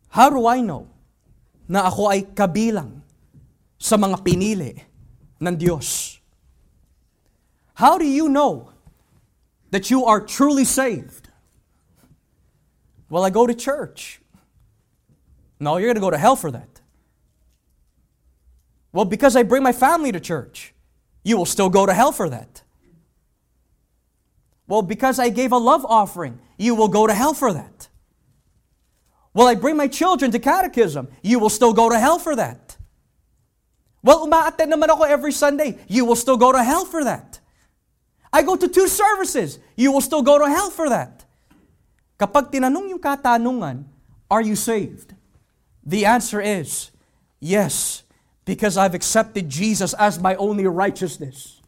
how 0.08 0.32
do 0.32 0.48
I 0.48 0.64
know 0.64 0.88
na 1.68 1.88
ako 1.88 2.08
ay 2.08 2.32
kabilang 2.32 3.00
sa 3.82 3.96
mga 3.98 4.22
pinili 4.22 4.72
ng 5.42 5.56
Diyos. 5.58 6.20
How 7.74 7.98
do 7.98 8.06
you 8.06 8.28
know 8.28 8.70
that 9.74 9.90
you 9.90 10.04
are 10.04 10.20
truly 10.22 10.64
saved? 10.64 11.32
Well, 13.10 13.24
I 13.24 13.30
go 13.30 13.46
to 13.46 13.54
church. 13.54 14.22
No, 15.58 15.76
you're 15.76 15.88
going 15.88 15.98
to 15.98 16.04
go 16.04 16.14
to 16.14 16.18
hell 16.18 16.36
for 16.36 16.50
that. 16.52 16.80
Well, 18.92 19.04
because 19.04 19.34
I 19.34 19.42
bring 19.42 19.62
my 19.62 19.72
family 19.72 20.12
to 20.12 20.20
church, 20.20 20.71
you 21.22 21.36
will 21.36 21.46
still 21.46 21.70
go 21.70 21.86
to 21.86 21.94
hell 21.94 22.12
for 22.12 22.28
that. 22.28 22.62
Well, 24.66 24.82
because 24.82 25.18
I 25.18 25.28
gave 25.28 25.52
a 25.52 25.58
love 25.58 25.84
offering, 25.84 26.40
you 26.56 26.74
will 26.74 26.88
go 26.88 27.06
to 27.06 27.14
hell 27.14 27.34
for 27.34 27.52
that. 27.52 27.88
Well, 29.34 29.48
I 29.48 29.54
bring 29.54 29.76
my 29.76 29.88
children 29.88 30.30
to 30.32 30.38
catechism. 30.38 31.08
You 31.22 31.38
will 31.38 31.50
still 31.50 31.72
go 31.72 31.88
to 31.88 31.98
hell 31.98 32.18
for 32.18 32.36
that. 32.36 32.76
Well, 34.02 34.26
umaattend 34.26 34.68
naman 34.68 34.90
ako 34.90 35.04
every 35.04 35.32
Sunday. 35.32 35.78
You 35.88 36.04
will 36.04 36.18
still 36.18 36.36
go 36.36 36.52
to 36.52 36.62
hell 36.62 36.84
for 36.84 37.04
that. 37.04 37.40
I 38.32 38.42
go 38.42 38.56
to 38.56 38.68
two 38.68 38.88
services. 38.88 39.58
You 39.76 39.92
will 39.92 40.00
still 40.00 40.22
go 40.22 40.38
to 40.38 40.48
hell 40.48 40.70
for 40.70 40.88
that. 40.88 41.24
Kapag 42.18 42.50
tinanong 42.50 42.90
yung 42.90 43.00
katanungan, 43.00 43.84
are 44.30 44.42
you 44.42 44.56
saved? 44.56 45.14
The 45.84 46.06
answer 46.06 46.40
is 46.40 46.90
yes, 47.40 48.01
because 48.44 48.76
I've 48.76 48.94
accepted 48.94 49.48
Jesus 49.48 49.94
as 49.94 50.18
my 50.18 50.34
only 50.36 50.66
righteousness. 50.66 51.60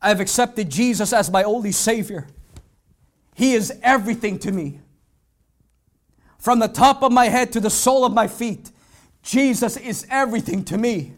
I've 0.00 0.20
accepted 0.20 0.70
Jesus 0.70 1.12
as 1.12 1.30
my 1.30 1.42
only 1.42 1.72
Savior. 1.72 2.28
He 3.34 3.54
is 3.54 3.72
everything 3.82 4.38
to 4.40 4.52
me 4.52 4.80
from 6.38 6.58
the 6.58 6.68
top 6.68 7.02
of 7.02 7.12
my 7.12 7.26
head 7.26 7.52
to 7.52 7.60
the 7.60 7.70
sole 7.70 8.04
of 8.04 8.12
my 8.12 8.28
feet. 8.28 8.70
Jesus 9.22 9.76
is 9.76 10.06
everything 10.10 10.64
to 10.64 10.78
me. 10.78 11.14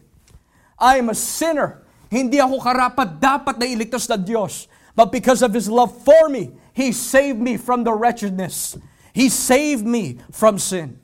I 0.77 0.97
am 0.97 1.09
a 1.09 1.15
sinner. 1.15 1.83
Hindi 2.09 2.39
ako 2.39 2.59
karapat 2.59 3.19
dapat 3.21 3.57
na 3.57 3.65
iligtas 3.65 4.09
ng 4.09 4.25
Diyos. 4.25 4.67
But 4.95 5.11
because 5.11 5.41
of 5.41 5.53
His 5.53 5.69
love 5.69 5.93
for 6.03 6.27
me, 6.27 6.51
He 6.73 6.91
saved 6.91 7.39
me 7.39 7.55
from 7.55 7.83
the 7.83 7.93
wretchedness. 7.93 8.77
He 9.13 9.29
saved 9.29 9.85
me 9.85 10.19
from 10.31 10.57
sin. 10.57 10.99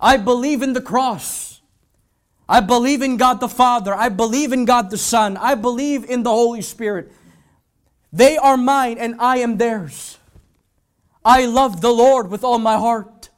I 0.00 0.16
believe 0.16 0.62
in 0.62 0.72
the 0.72 0.82
cross. 0.82 1.51
I 2.52 2.60
believe 2.60 3.00
in 3.00 3.16
God 3.16 3.40
the 3.40 3.48
Father. 3.48 3.96
I 3.96 4.12
believe 4.12 4.52
in 4.52 4.68
God 4.68 4.92
the 4.92 5.00
Son. 5.00 5.40
I 5.40 5.56
believe 5.56 6.04
in 6.04 6.20
the 6.20 6.28
Holy 6.28 6.60
Spirit. 6.60 7.08
They 8.12 8.36
are 8.36 8.60
mine 8.60 9.00
and 9.00 9.16
I 9.16 9.40
am 9.40 9.56
theirs. 9.56 10.20
I 11.24 11.48
love 11.48 11.80
the 11.80 11.88
Lord 11.88 12.28
with 12.28 12.44
all 12.44 12.60
my 12.60 12.76
heart. 12.76 13.32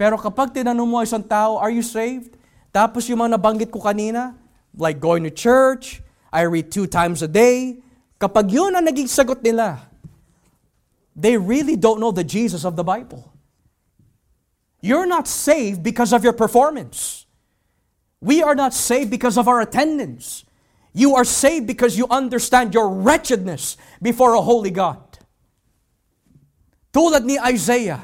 Pero 0.00 0.16
kapag 0.16 0.56
tinanong 0.56 0.88
mo 0.88 1.04
isang 1.04 1.20
tao, 1.20 1.60
are 1.60 1.68
you 1.68 1.84
saved? 1.84 2.32
Tapos 2.72 3.04
yung 3.12 3.20
mga 3.20 3.36
nabanggit 3.36 3.68
ko 3.68 3.84
kanina, 3.84 4.32
like 4.72 4.96
going 4.96 5.20
to 5.28 5.34
church, 5.34 6.00
I 6.32 6.48
read 6.48 6.72
two 6.72 6.88
times 6.88 7.20
a 7.20 7.28
day, 7.28 7.84
kapag 8.16 8.48
yun 8.48 8.72
ang 8.72 8.88
naging 8.88 9.04
sagot 9.04 9.44
nila, 9.44 9.84
they 11.12 11.36
really 11.36 11.76
don't 11.76 12.00
know 12.00 12.08
the 12.08 12.24
Jesus 12.24 12.64
of 12.64 12.72
the 12.72 12.86
Bible. 12.88 13.29
You're 14.80 15.06
not 15.06 15.28
saved 15.28 15.82
because 15.82 16.12
of 16.12 16.24
your 16.24 16.32
performance. 16.32 17.26
We 18.20 18.42
are 18.42 18.54
not 18.54 18.72
saved 18.72 19.10
because 19.10 19.36
of 19.36 19.48
our 19.48 19.60
attendance. 19.60 20.44
You 20.92 21.14
are 21.14 21.24
saved 21.24 21.66
because 21.66 21.96
you 21.96 22.06
understand 22.10 22.74
your 22.74 22.88
wretchedness 22.88 23.76
before 24.02 24.34
a 24.34 24.40
holy 24.40 24.70
God. 24.70 25.00
Tulad 26.90 27.22
ni 27.22 27.38
Isaiah, 27.38 28.02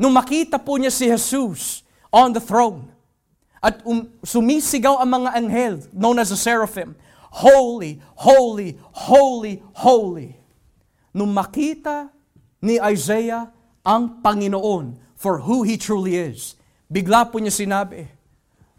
nung 0.00 0.16
makita 0.16 0.56
po 0.56 0.80
niya 0.80 0.88
si 0.88 1.04
Jesus 1.12 1.84
on 2.08 2.32
the 2.32 2.40
throne, 2.40 2.88
at 3.60 3.84
um, 3.84 4.08
sumisigaw 4.24 5.04
ang 5.04 5.20
mga 5.20 5.30
anghel 5.36 5.74
known 5.92 6.16
as 6.16 6.32
the 6.32 6.38
seraphim, 6.40 6.96
Holy, 7.30 8.02
holy, 8.18 8.74
holy, 8.90 9.62
holy. 9.78 10.34
Nung 11.14 11.30
makita 11.30 12.10
ni 12.58 12.74
Isaiah 12.82 13.54
ang 13.86 14.18
Panginoon 14.18 15.09
for 15.20 15.44
who 15.44 15.68
He 15.68 15.76
truly 15.76 16.16
is, 16.16 16.56
bigla 16.88 17.28
po 17.28 17.36
niya 17.36 17.52
sinabi, 17.52 18.08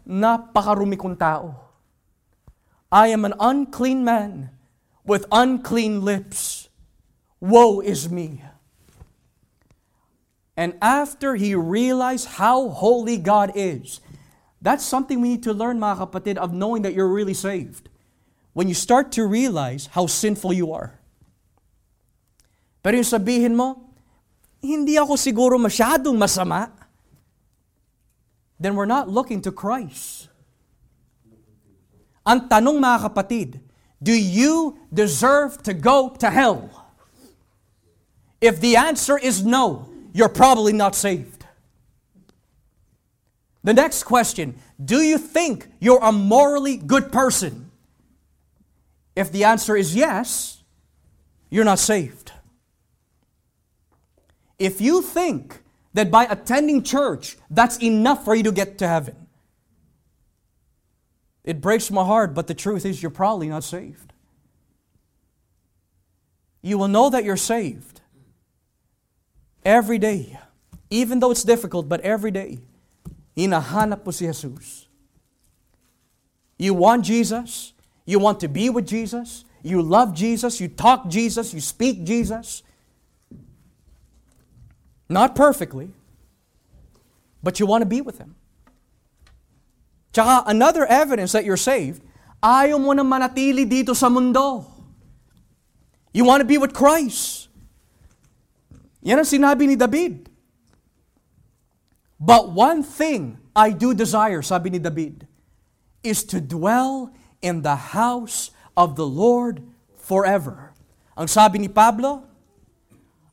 napakarumi 0.02 0.98
kong 0.98 1.14
tao. 1.14 1.54
I 2.90 3.14
am 3.14 3.22
an 3.22 3.38
unclean 3.38 4.02
man 4.02 4.50
with 5.06 5.22
unclean 5.30 6.02
lips. 6.02 6.66
Woe 7.38 7.78
is 7.78 8.10
me. 8.10 8.42
And 10.58 10.74
after 10.82 11.34
he 11.34 11.54
realized 11.54 12.36
how 12.36 12.68
holy 12.68 13.16
God 13.16 13.52
is, 13.54 14.00
that's 14.60 14.84
something 14.84 15.22
we 15.22 15.38
need 15.38 15.42
to 15.44 15.54
learn, 15.54 15.78
mga 15.78 16.10
kapatid, 16.10 16.36
of 16.36 16.52
knowing 16.52 16.82
that 16.82 16.92
you're 16.92 17.08
really 17.08 17.34
saved. 17.34 17.88
When 18.52 18.68
you 18.68 18.74
start 18.74 19.10
to 19.12 19.24
realize 19.24 19.88
how 19.96 20.06
sinful 20.06 20.52
you 20.52 20.70
are. 20.74 21.00
Pero 22.82 22.98
yung 22.98 23.08
sabihin 23.08 23.56
mo, 23.56 23.81
hindi 24.62 24.94
ako 24.94 25.18
siguro 25.18 25.58
masyadong 25.58 26.14
masama, 26.14 26.70
then 28.62 28.78
we're 28.78 28.86
not 28.86 29.10
looking 29.10 29.42
to 29.42 29.50
Christ. 29.50 30.30
Ang 32.22 32.46
tanong 32.46 32.78
mga 32.78 33.10
kapatid, 33.10 33.58
do 33.98 34.14
you 34.14 34.78
deserve 34.94 35.58
to 35.66 35.74
go 35.74 36.14
to 36.22 36.30
hell? 36.30 36.70
If 38.38 38.62
the 38.62 38.78
answer 38.78 39.18
is 39.18 39.42
no, 39.42 39.90
you're 40.14 40.30
probably 40.30 40.72
not 40.72 40.94
saved. 40.94 41.42
The 43.62 43.74
next 43.74 44.04
question 44.04 44.54
Do 44.78 45.02
you 45.02 45.18
think 45.18 45.66
you're 45.78 46.02
a 46.02 46.10
morally 46.10 46.76
good 46.76 47.10
person? 47.10 47.70
If 49.14 49.30
the 49.30 49.44
answer 49.44 49.76
is 49.76 49.94
yes, 49.94 50.62
you're 51.50 51.66
not 51.66 51.78
saved. 51.78 52.32
If 54.62 54.80
you 54.80 55.02
think 55.02 55.60
that 55.92 56.08
by 56.08 56.24
attending 56.24 56.84
church, 56.84 57.36
that's 57.50 57.82
enough 57.82 58.24
for 58.24 58.32
you 58.32 58.44
to 58.44 58.52
get 58.52 58.78
to 58.78 58.86
heaven, 58.86 59.26
it 61.42 61.60
breaks 61.60 61.90
my 61.90 62.04
heart, 62.04 62.32
but 62.32 62.46
the 62.46 62.54
truth 62.54 62.86
is 62.86 63.02
you're 63.02 63.10
probably 63.10 63.48
not 63.48 63.64
saved. 63.64 64.12
You 66.62 66.78
will 66.78 66.86
know 66.86 67.10
that 67.10 67.24
you're 67.24 67.36
saved 67.36 68.02
every 69.64 69.98
day. 69.98 70.38
Even 70.90 71.18
though 71.18 71.32
it's 71.32 71.42
difficult, 71.42 71.88
but 71.88 72.00
every 72.02 72.30
day, 72.30 72.60
hinahanap 73.36 74.06
mo 74.06 74.12
si 74.12 74.26
Jesus. 74.26 74.86
You 76.56 76.74
want 76.74 77.04
Jesus. 77.04 77.72
You 78.04 78.20
want 78.20 78.38
to 78.38 78.48
be 78.48 78.70
with 78.70 78.86
Jesus. 78.86 79.44
You 79.64 79.82
love 79.82 80.14
Jesus. 80.14 80.60
You 80.60 80.68
talk 80.68 81.08
Jesus. 81.08 81.52
You 81.52 81.60
speak 81.60 82.04
Jesus. 82.04 82.62
Not 85.12 85.36
perfectly, 85.36 85.92
but 87.44 87.60
you 87.60 87.68
want 87.68 87.84
to 87.84 87.90
be 87.90 88.00
with 88.00 88.16
Him. 88.16 88.34
Tsaka 90.16 90.48
another 90.48 90.88
evidence 90.88 91.36
that 91.36 91.44
you're 91.44 91.60
saved, 91.60 92.00
ayaw 92.40 92.80
mo 92.80 92.96
na 92.96 93.04
manatili 93.04 93.68
dito 93.68 93.92
sa 93.92 94.08
mundo. 94.08 94.64
You 96.16 96.24
want 96.24 96.40
to 96.40 96.48
be 96.48 96.56
with 96.56 96.72
Christ. 96.72 97.52
Yan 99.04 99.20
ang 99.20 99.28
sinabi 99.28 99.68
ni 99.68 99.76
David. 99.76 100.32
But 102.16 102.52
one 102.56 102.80
thing 102.80 103.36
I 103.52 103.76
do 103.76 103.92
desire, 103.92 104.40
sabi 104.40 104.72
ni 104.72 104.80
David, 104.80 105.28
is 106.00 106.24
to 106.32 106.40
dwell 106.40 107.12
in 107.44 107.60
the 107.60 107.92
house 107.92 108.48
of 108.76 108.96
the 108.96 109.04
Lord 109.04 109.60
forever. 109.92 110.72
Ang 111.20 111.28
sabi 111.28 111.60
ni 111.60 111.68
Pablo, 111.68 112.24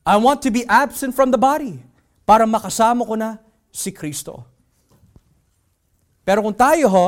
I 0.09 0.17
want 0.17 0.41
to 0.41 0.49
be 0.49 0.65
absent 0.65 1.13
from 1.13 1.29
the 1.29 1.37
body 1.37 1.77
para 2.25 2.49
makasama 2.49 3.05
ko 3.05 3.13
na 3.13 3.37
si 3.69 3.93
Kristo. 3.93 4.41
Pero 6.25 6.41
kung 6.41 6.57
tayo 6.57 6.89
ho, 6.89 7.07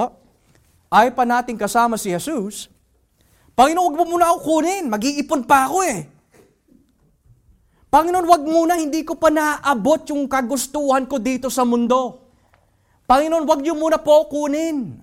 ay 0.94 1.10
pa 1.10 1.26
natin 1.26 1.58
kasama 1.58 1.98
si 1.98 2.14
Jesus, 2.14 2.70
Panginoon, 3.58 3.82
huwag 3.90 3.98
mo 3.98 4.06
muna 4.06 4.30
ako 4.30 4.40
kunin. 4.46 4.86
Mag-iipon 4.86 5.50
pa 5.50 5.66
ako 5.66 5.82
eh. 5.82 6.06
Panginoon, 7.92 8.24
wag 8.24 8.44
muna, 8.48 8.80
hindi 8.80 9.04
ko 9.04 9.20
pa 9.20 9.28
naaabot 9.28 10.08
yung 10.14 10.30
kagustuhan 10.30 11.04
ko 11.10 11.20
dito 11.20 11.52
sa 11.52 11.68
mundo. 11.68 12.22
Panginoon, 13.04 13.44
wag 13.44 13.60
niyo 13.66 13.76
muna 13.76 14.00
po 14.00 14.30
kunin. 14.32 15.02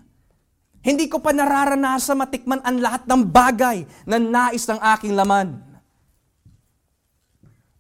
Hindi 0.80 1.04
ko 1.10 1.20
pa 1.20 1.36
nararanasan 1.36 2.16
matikman 2.16 2.64
ang 2.64 2.80
lahat 2.80 3.04
ng 3.04 3.22
bagay 3.28 3.84
na 4.08 4.16
nais 4.16 4.64
ng 4.64 4.80
aking 4.96 5.12
laman. 5.12 5.67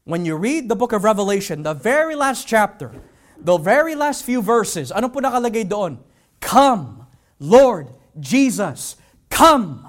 When 0.08 0.24
you 0.24 0.40
read 0.40 0.72
the 0.72 0.78
book 0.78 0.96
of 0.96 1.04
Revelation, 1.04 1.60
the 1.60 1.76
very 1.76 2.16
last 2.16 2.48
chapter, 2.48 2.96
the 3.36 3.60
very 3.60 3.92
last 3.92 4.24
few 4.24 4.40
verses, 4.40 4.88
ano 4.88 5.12
po 5.12 5.20
nakalagay 5.20 5.68
doon? 5.68 6.00
Come, 6.40 7.04
Lord 7.36 7.92
Jesus, 8.16 8.96
come. 9.28 9.84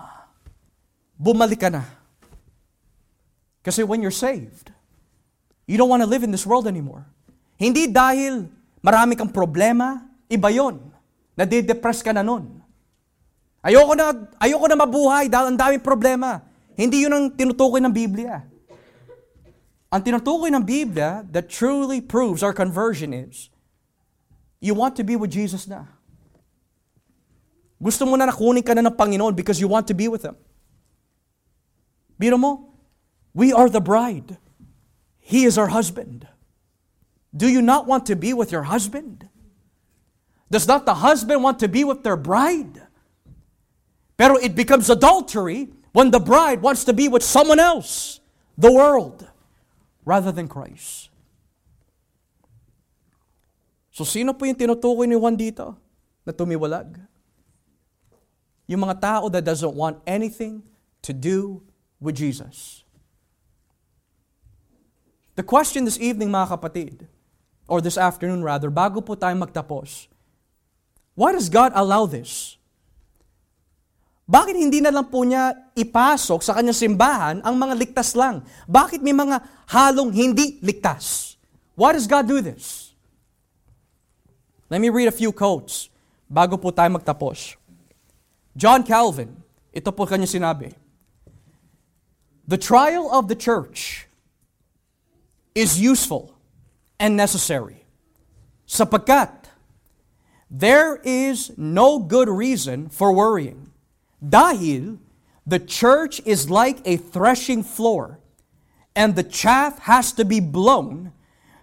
Bumalik 1.16 1.64
ka 1.64 1.72
na. 1.72 1.88
Kasi 3.64 3.88
when 3.88 4.04
you're 4.04 4.12
saved, 4.12 4.76
You 5.70 5.78
don't 5.78 5.86
want 5.86 6.02
to 6.02 6.10
live 6.10 6.26
in 6.26 6.34
this 6.34 6.50
world 6.50 6.66
anymore. 6.66 7.06
Hindi 7.62 7.86
dahil 7.86 8.50
marami 8.82 9.14
kang 9.14 9.30
problema, 9.30 10.02
iba 10.26 10.50
yon. 10.50 10.82
Nade-depress 11.38 12.02
ka 12.02 12.10
na 12.10 12.26
nun. 12.26 12.58
Ayoko 13.62 13.94
na, 13.94 14.18
ayoko 14.42 14.66
na 14.66 14.74
mabuhay 14.74 15.30
dahil 15.30 15.54
ang 15.54 15.60
daming 15.62 15.86
problema. 15.86 16.42
Hindi 16.74 17.06
yun 17.06 17.14
ang 17.14 17.26
tinutukoy 17.38 17.78
ng 17.86 17.94
Biblia. 17.94 18.42
Ang 19.90 20.06
tinutukoy 20.06 20.54
ng 20.54 20.62
Biblia 20.62 21.26
that 21.34 21.50
truly 21.50 21.98
proves 21.98 22.46
our 22.46 22.54
conversion 22.54 23.14
is, 23.14 23.50
you 24.62 24.78
want 24.78 24.96
to 24.96 25.04
be 25.04 25.18
with 25.18 25.34
Jesus 25.34 25.66
na. 25.66 25.90
Gusto 27.82 28.06
mo 28.06 28.14
na 28.14 28.30
nakunin 28.30 28.62
ka 28.62 28.78
na 28.78 28.86
ng 28.86 28.94
Panginoon 28.94 29.34
because 29.34 29.58
you 29.58 29.68
want 29.68 29.88
to 29.88 29.96
be 29.98 30.06
with 30.06 30.22
Him. 30.22 30.36
Biro 32.20 32.38
mo, 32.38 32.70
we 33.34 33.54
are 33.54 33.70
the 33.70 33.82
bride. 33.82 34.38
He 35.18 35.46
is 35.46 35.58
our 35.58 35.72
husband. 35.72 36.28
Do 37.34 37.48
you 37.48 37.62
not 37.62 37.88
want 37.88 38.06
to 38.08 38.16
be 38.16 38.34
with 38.34 38.52
your 38.52 38.64
husband? 38.64 39.30
Does 40.52 40.68
not 40.68 40.86
the 40.86 40.96
husband 41.06 41.42
want 41.42 41.60
to 41.60 41.70
be 41.70 41.86
with 41.86 42.04
their 42.04 42.18
bride? 42.18 42.82
Pero 44.18 44.36
it 44.36 44.54
becomes 44.54 44.90
adultery 44.90 45.70
when 45.94 46.12
the 46.12 46.20
bride 46.20 46.62
wants 46.62 46.84
to 46.84 46.94
be 46.94 47.08
with 47.08 47.24
someone 47.24 47.60
else, 47.60 48.20
the 48.58 48.72
world, 48.72 49.29
rather 50.10 50.34
than 50.34 50.50
Christ. 50.50 51.14
So 53.94 54.02
sino 54.02 54.34
po 54.34 54.50
yung 54.50 54.58
tinutukoy 54.58 55.06
ni 55.06 55.14
Juan 55.14 55.38
dito 55.38 55.78
na 56.26 56.34
tumiwalag? 56.34 56.98
Yung 58.66 58.82
mga 58.82 58.98
tao 58.98 59.30
that 59.30 59.46
doesn't 59.46 59.78
want 59.78 60.02
anything 60.10 60.66
to 61.06 61.14
do 61.14 61.62
with 62.02 62.18
Jesus. 62.18 62.82
The 65.38 65.46
question 65.46 65.88
this 65.88 66.02
evening, 66.02 66.34
mga 66.34 66.58
kapatid, 66.58 67.08
or 67.70 67.80
this 67.80 67.96
afternoon 67.96 68.44
rather, 68.44 68.68
bago 68.68 69.00
po 69.00 69.16
tayo 69.16 69.38
magtapos, 69.40 70.12
why 71.16 71.32
does 71.32 71.48
God 71.48 71.72
allow 71.72 72.04
this? 72.04 72.59
Bakit 74.30 74.54
hindi 74.62 74.78
na 74.78 74.94
lang 74.94 75.10
po 75.10 75.26
niya 75.26 75.74
ipasok 75.74 76.46
sa 76.46 76.54
kanyang 76.54 76.78
simbahan 76.78 77.38
ang 77.42 77.58
mga 77.58 77.74
ligtas 77.74 78.14
lang? 78.14 78.46
Bakit 78.70 79.02
may 79.02 79.18
mga 79.18 79.42
halong 79.74 80.14
hindi 80.14 80.62
ligtas? 80.62 81.34
Why 81.74 81.98
does 81.98 82.06
God 82.06 82.30
do 82.30 82.38
this? 82.38 82.94
Let 84.70 84.86
me 84.86 84.94
read 84.94 85.10
a 85.10 85.16
few 85.16 85.34
quotes 85.34 85.90
bago 86.30 86.62
po 86.62 86.70
tayo 86.70 86.94
magtapos. 86.94 87.58
John 88.54 88.86
Calvin, 88.86 89.34
ito 89.74 89.90
po 89.90 90.06
kanya 90.06 90.30
sinabi, 90.30 90.78
The 92.46 92.62
trial 92.62 93.10
of 93.10 93.34
the 93.34 93.38
church 93.38 94.06
is 95.58 95.82
useful 95.82 96.38
and 97.02 97.18
necessary. 97.18 97.82
Sapagkat 98.70 99.50
there 100.54 101.02
is 101.02 101.50
no 101.58 101.98
good 101.98 102.30
reason 102.30 102.94
for 102.94 103.10
worrying. 103.10 103.69
Dahil 104.20 105.00
the 105.48 105.60
church 105.60 106.22
is 106.28 106.52
like 106.52 106.84
a 106.86 107.00
threshing 107.00 107.64
floor, 107.64 108.20
and 108.96 109.16
the 109.16 109.24
chaff 109.24 109.80
has 109.88 110.12
to 110.14 110.28
be 110.28 110.40
blown 110.44 111.12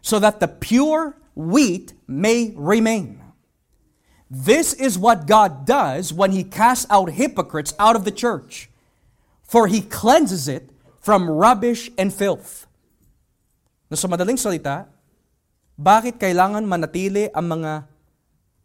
so 0.01 0.19
that 0.19 0.41
the 0.41 0.49
pure 0.49 1.21
wheat 1.37 1.93
may 2.09 2.51
remain. 2.57 3.21
This 4.27 4.75
is 4.75 4.99
what 4.99 5.29
God 5.29 5.69
does 5.69 6.11
when 6.11 6.33
He 6.33 6.43
casts 6.43 6.89
out 6.91 7.15
hypocrites 7.15 7.77
out 7.79 7.95
of 7.95 8.03
the 8.03 8.15
church, 8.15 8.73
for 9.45 9.69
He 9.69 9.85
cleanses 9.85 10.49
it 10.51 10.73
from 10.99 11.31
rubbish 11.31 11.93
and 11.95 12.11
filth. 12.11 12.67
Na 13.87 13.95
sa 13.95 14.11
madaling 14.11 14.35
salita, 14.35 14.91
bakit 15.79 16.19
kailangan 16.19 16.67
manatili 16.67 17.31
ang 17.31 17.61
mga 17.61 17.87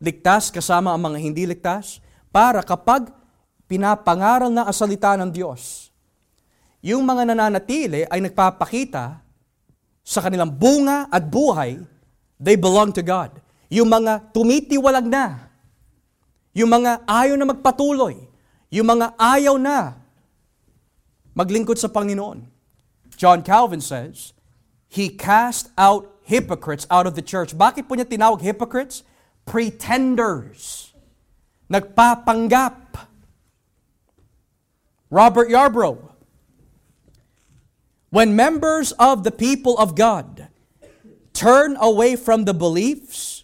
ligtas 0.01 0.49
kasama 0.49 0.89
ang 0.95 1.13
mga 1.13 1.17
hindi 1.21 1.45
ligtas? 1.45 2.01
Para 2.33 2.65
kapag 2.65 3.13
pinapangaral 3.71 4.51
na 4.51 4.67
ang 4.67 4.75
salita 4.75 5.15
ng 5.15 5.31
Diyos, 5.31 5.87
yung 6.83 7.07
mga 7.07 7.31
nananatili 7.31 8.03
ay 8.11 8.19
nagpapakita 8.19 9.23
sa 10.03 10.19
kanilang 10.19 10.51
bunga 10.51 11.07
at 11.07 11.23
buhay, 11.23 11.79
they 12.35 12.59
belong 12.59 12.91
to 12.91 12.99
God. 12.99 13.31
Yung 13.71 13.87
mga 13.87 14.35
tumitiwalag 14.35 15.07
na, 15.07 15.47
yung 16.51 16.67
mga 16.67 17.07
ayaw 17.07 17.39
na 17.39 17.47
magpatuloy, 17.47 18.19
yung 18.67 18.91
mga 18.91 19.15
ayaw 19.15 19.55
na 19.55 19.95
maglingkod 21.31 21.79
sa 21.79 21.87
Panginoon. 21.87 22.43
John 23.15 23.39
Calvin 23.39 23.79
says, 23.79 24.35
He 24.91 25.07
cast 25.07 25.71
out 25.79 26.11
hypocrites 26.27 26.83
out 26.91 27.07
of 27.07 27.15
the 27.15 27.23
church. 27.23 27.55
Bakit 27.55 27.87
po 27.87 27.95
niya 27.95 28.03
tinawag 28.03 28.43
hypocrites? 28.43 29.07
Pretenders. 29.47 30.91
Nagpapanggap. 31.71 32.80
Robert 35.11 35.49
Yarbrough. 35.49 36.09
When 38.11 38.33
members 38.33 38.93
of 38.93 39.25
the 39.25 39.31
people 39.31 39.77
of 39.77 39.93
God 39.93 40.47
turn 41.33 41.75
away 41.75 42.15
from 42.15 42.45
the 42.45 42.53
beliefs 42.53 43.43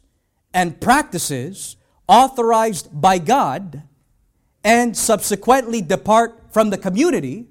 and 0.54 0.80
practices 0.80 1.76
authorized 2.08 2.90
by 2.94 3.18
God 3.20 3.84
and 4.64 4.96
subsequently 4.96 5.82
depart 5.82 6.54
from 6.54 6.70
the 6.70 6.78
community, 6.78 7.48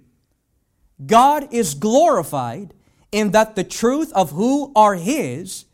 God 1.04 1.52
is 1.52 1.74
glorified 1.74 2.72
in 3.12 3.32
that 3.32 3.54
the 3.54 3.64
truth 3.64 4.12
of 4.14 4.30
who 4.30 4.72
are 4.74 4.94
His 4.94 5.66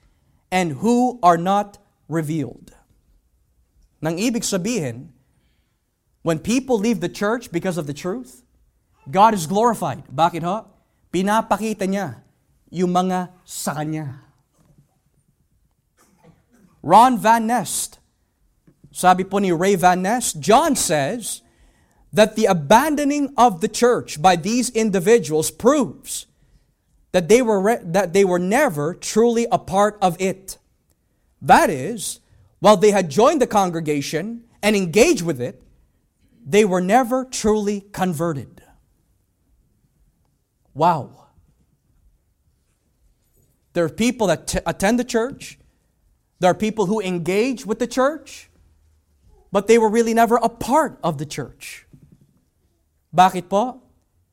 and 0.50 0.72
who 0.72 1.20
are 1.22 1.38
not 1.38 1.78
revealed. 2.08 2.74
Nang 4.02 4.18
ibig 4.18 4.42
sabihin, 4.42 5.10
when 6.22 6.38
people 6.38 6.78
leave 6.78 7.00
the 7.00 7.08
church 7.08 7.50
because 7.50 7.76
of 7.76 7.86
the 7.86 7.94
truth, 7.94 8.42
God 9.10 9.34
is 9.34 9.46
glorified. 9.46 10.06
Bakit 10.06 10.42
ho? 10.42 10.66
Pinapakita 11.12 11.86
niya 11.86 12.22
yung 12.70 12.94
mga 12.94 13.30
sa 13.44 13.74
Kanya. 13.74 14.22
Ron 16.82 17.18
Van 17.18 17.46
Nest, 17.46 17.98
sabi 18.90 19.22
po 19.22 19.38
ni 19.38 19.52
Ray 19.52 19.74
Van 19.74 20.02
Nest, 20.02 20.40
John 20.40 20.74
says 20.74 21.42
that 22.12 22.34
the 22.34 22.46
abandoning 22.46 23.30
of 23.36 23.60
the 23.60 23.68
church 23.68 24.20
by 24.20 24.34
these 24.34 24.70
individuals 24.70 25.50
proves 25.50 26.26
that 27.12 27.28
they 27.28 27.42
were, 27.42 27.60
re- 27.60 27.84
that 27.84 28.12
they 28.12 28.24
were 28.24 28.38
never 28.38 28.94
truly 28.94 29.46
a 29.52 29.58
part 29.58 29.96
of 30.02 30.16
it. 30.20 30.58
That 31.40 31.70
is, 31.70 32.20
while 32.58 32.76
they 32.76 32.90
had 32.90 33.10
joined 33.10 33.40
the 33.40 33.46
congregation 33.46 34.44
and 34.62 34.74
engaged 34.74 35.22
with 35.22 35.40
it, 35.40 35.62
they 36.44 36.64
were 36.64 36.80
never 36.80 37.24
truly 37.24 37.82
converted. 37.92 38.62
Wow. 40.74 41.28
There 43.72 43.84
are 43.84 43.88
people 43.88 44.26
that 44.26 44.46
t- 44.46 44.58
attend 44.66 44.98
the 44.98 45.04
church, 45.04 45.58
there 46.40 46.50
are 46.50 46.54
people 46.54 46.86
who 46.86 47.00
engage 47.00 47.64
with 47.64 47.78
the 47.78 47.86
church, 47.86 48.50
but 49.52 49.66
they 49.66 49.78
were 49.78 49.88
really 49.88 50.14
never 50.14 50.36
a 50.36 50.48
part 50.48 50.98
of 51.02 51.18
the 51.18 51.26
church. 51.26 51.86
Bakit 53.14 53.48
po? 53.48 53.82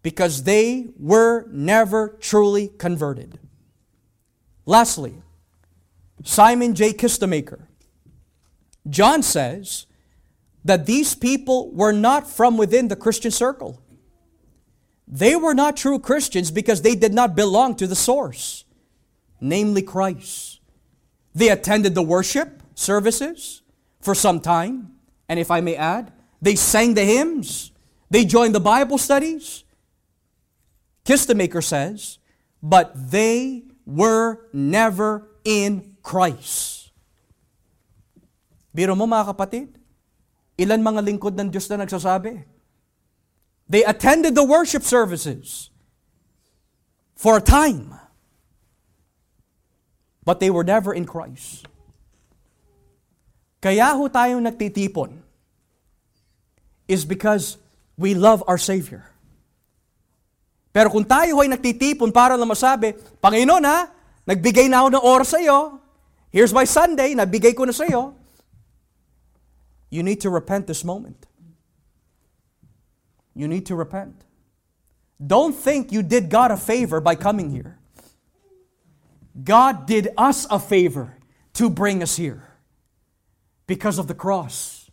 Because 0.01 0.43
they 0.43 0.88
were 0.97 1.45
never 1.51 2.18
truly 2.20 2.70
converted. 2.78 3.38
Lastly, 4.66 5.22
Simon 6.24 6.74
J. 6.74 6.93
Kistemaker. 6.93 7.68
John 8.89 9.22
says 9.22 9.86
that 10.64 10.86
these 10.86 11.16
people 11.16 11.72
were 11.72 11.93
not 11.93 12.30
from 12.30 12.57
within 12.57 12.88
the 12.88 12.95
Christian 12.95 13.32
circle. 13.32 13.82
They 15.07 15.36
were 15.36 15.55
not 15.55 15.78
true 15.78 15.97
Christians 15.97 16.51
because 16.51 16.82
they 16.82 16.95
did 16.95 17.14
not 17.14 17.36
belong 17.36 17.76
to 17.78 17.88
the 17.88 17.95
source, 17.95 18.66
namely 19.41 19.82
Christ. 19.82 20.60
They 21.34 21.49
attended 21.49 21.95
the 21.95 22.03
worship 22.03 22.62
services 22.76 23.62
for 24.01 24.14
some 24.14 24.39
time, 24.39 24.93
and 25.28 25.39
if 25.39 25.49
I 25.49 25.62
may 25.62 25.76
add, 25.76 26.14
they 26.41 26.55
sang 26.55 26.93
the 26.93 27.03
hymns, 27.03 27.72
they 28.10 28.26
joined 28.26 28.53
the 28.53 28.60
Bible 28.60 28.97
studies. 28.97 29.64
Kistemaker 31.05 31.64
says, 31.64 32.20
but 32.62 32.91
they 32.93 33.64
were 33.86 34.45
never 34.53 35.28
in 35.43 35.97
Christ. 36.03 36.91
Biro 38.76 38.95
mo 38.95 39.07
mga 39.07 39.34
kapatid, 39.34 39.78
ilan 40.60 40.84
mga 40.84 41.01
lingkod 41.07 41.39
ng 41.39 41.47
Diyos 41.47 41.72
na 41.72 41.88
nagsasabi? 41.88 42.43
They 43.70 43.88
attended 43.88 44.36
the 44.36 44.43
worship 44.43 44.84
services 44.84 45.72
for 47.16 47.39
a 47.39 47.43
time, 47.43 47.95
but 50.28 50.43
they 50.43 50.51
were 50.51 50.68
never 50.68 50.91
in 50.91 51.07
Christ. 51.07 51.70
Kaya 53.64 53.95
ho 53.95 54.07
tayong 54.12 54.43
nagtitipon 54.43 55.20
is 56.89 57.05
because 57.05 57.60
we 57.95 58.16
love 58.16 58.43
our 58.47 58.57
Savior. 58.57 59.05
Pero 60.70 60.89
kung 60.89 61.05
tayo 61.05 61.41
ay 61.41 61.49
nagtitipon 61.49 62.14
para 62.14 62.39
lang 62.39 62.49
masabi, 62.49 62.95
Panginoon 63.20 63.64
ha, 63.68 63.89
nagbigay 64.26 64.70
na 64.70 64.86
ako 64.86 64.88
ng 64.95 65.03
oras 65.05 65.30
sa 65.34 65.39
iyo, 65.41 65.78
here's 66.34 66.53
my 66.53 66.66
Sunday, 66.66 67.14
nabigay 67.14 67.53
ko 67.53 67.66
na 67.66 67.74
sa 67.74 67.86
iyo, 67.86 68.16
you 69.90 70.04
need 70.04 70.22
to 70.22 70.30
repent 70.30 70.68
this 70.68 70.84
moment. 70.84 71.26
You 73.36 73.48
need 73.48 73.66
to 73.68 73.76
repent. 73.76 74.24
Don't 75.20 75.54
think 75.54 75.92
you 75.92 76.04
did 76.04 76.30
God 76.30 76.52
a 76.52 76.58
favor 76.58 77.02
by 77.02 77.16
coming 77.16 77.50
here. 77.50 77.78
God 79.44 79.86
did 79.86 80.10
us 80.18 80.48
a 80.50 80.60
favor 80.60 81.18
to 81.54 81.70
bring 81.70 82.04
us 82.04 82.16
here 82.16 82.44
because 83.68 83.98
of 83.98 84.08
the 84.08 84.14
cross. 84.14 84.90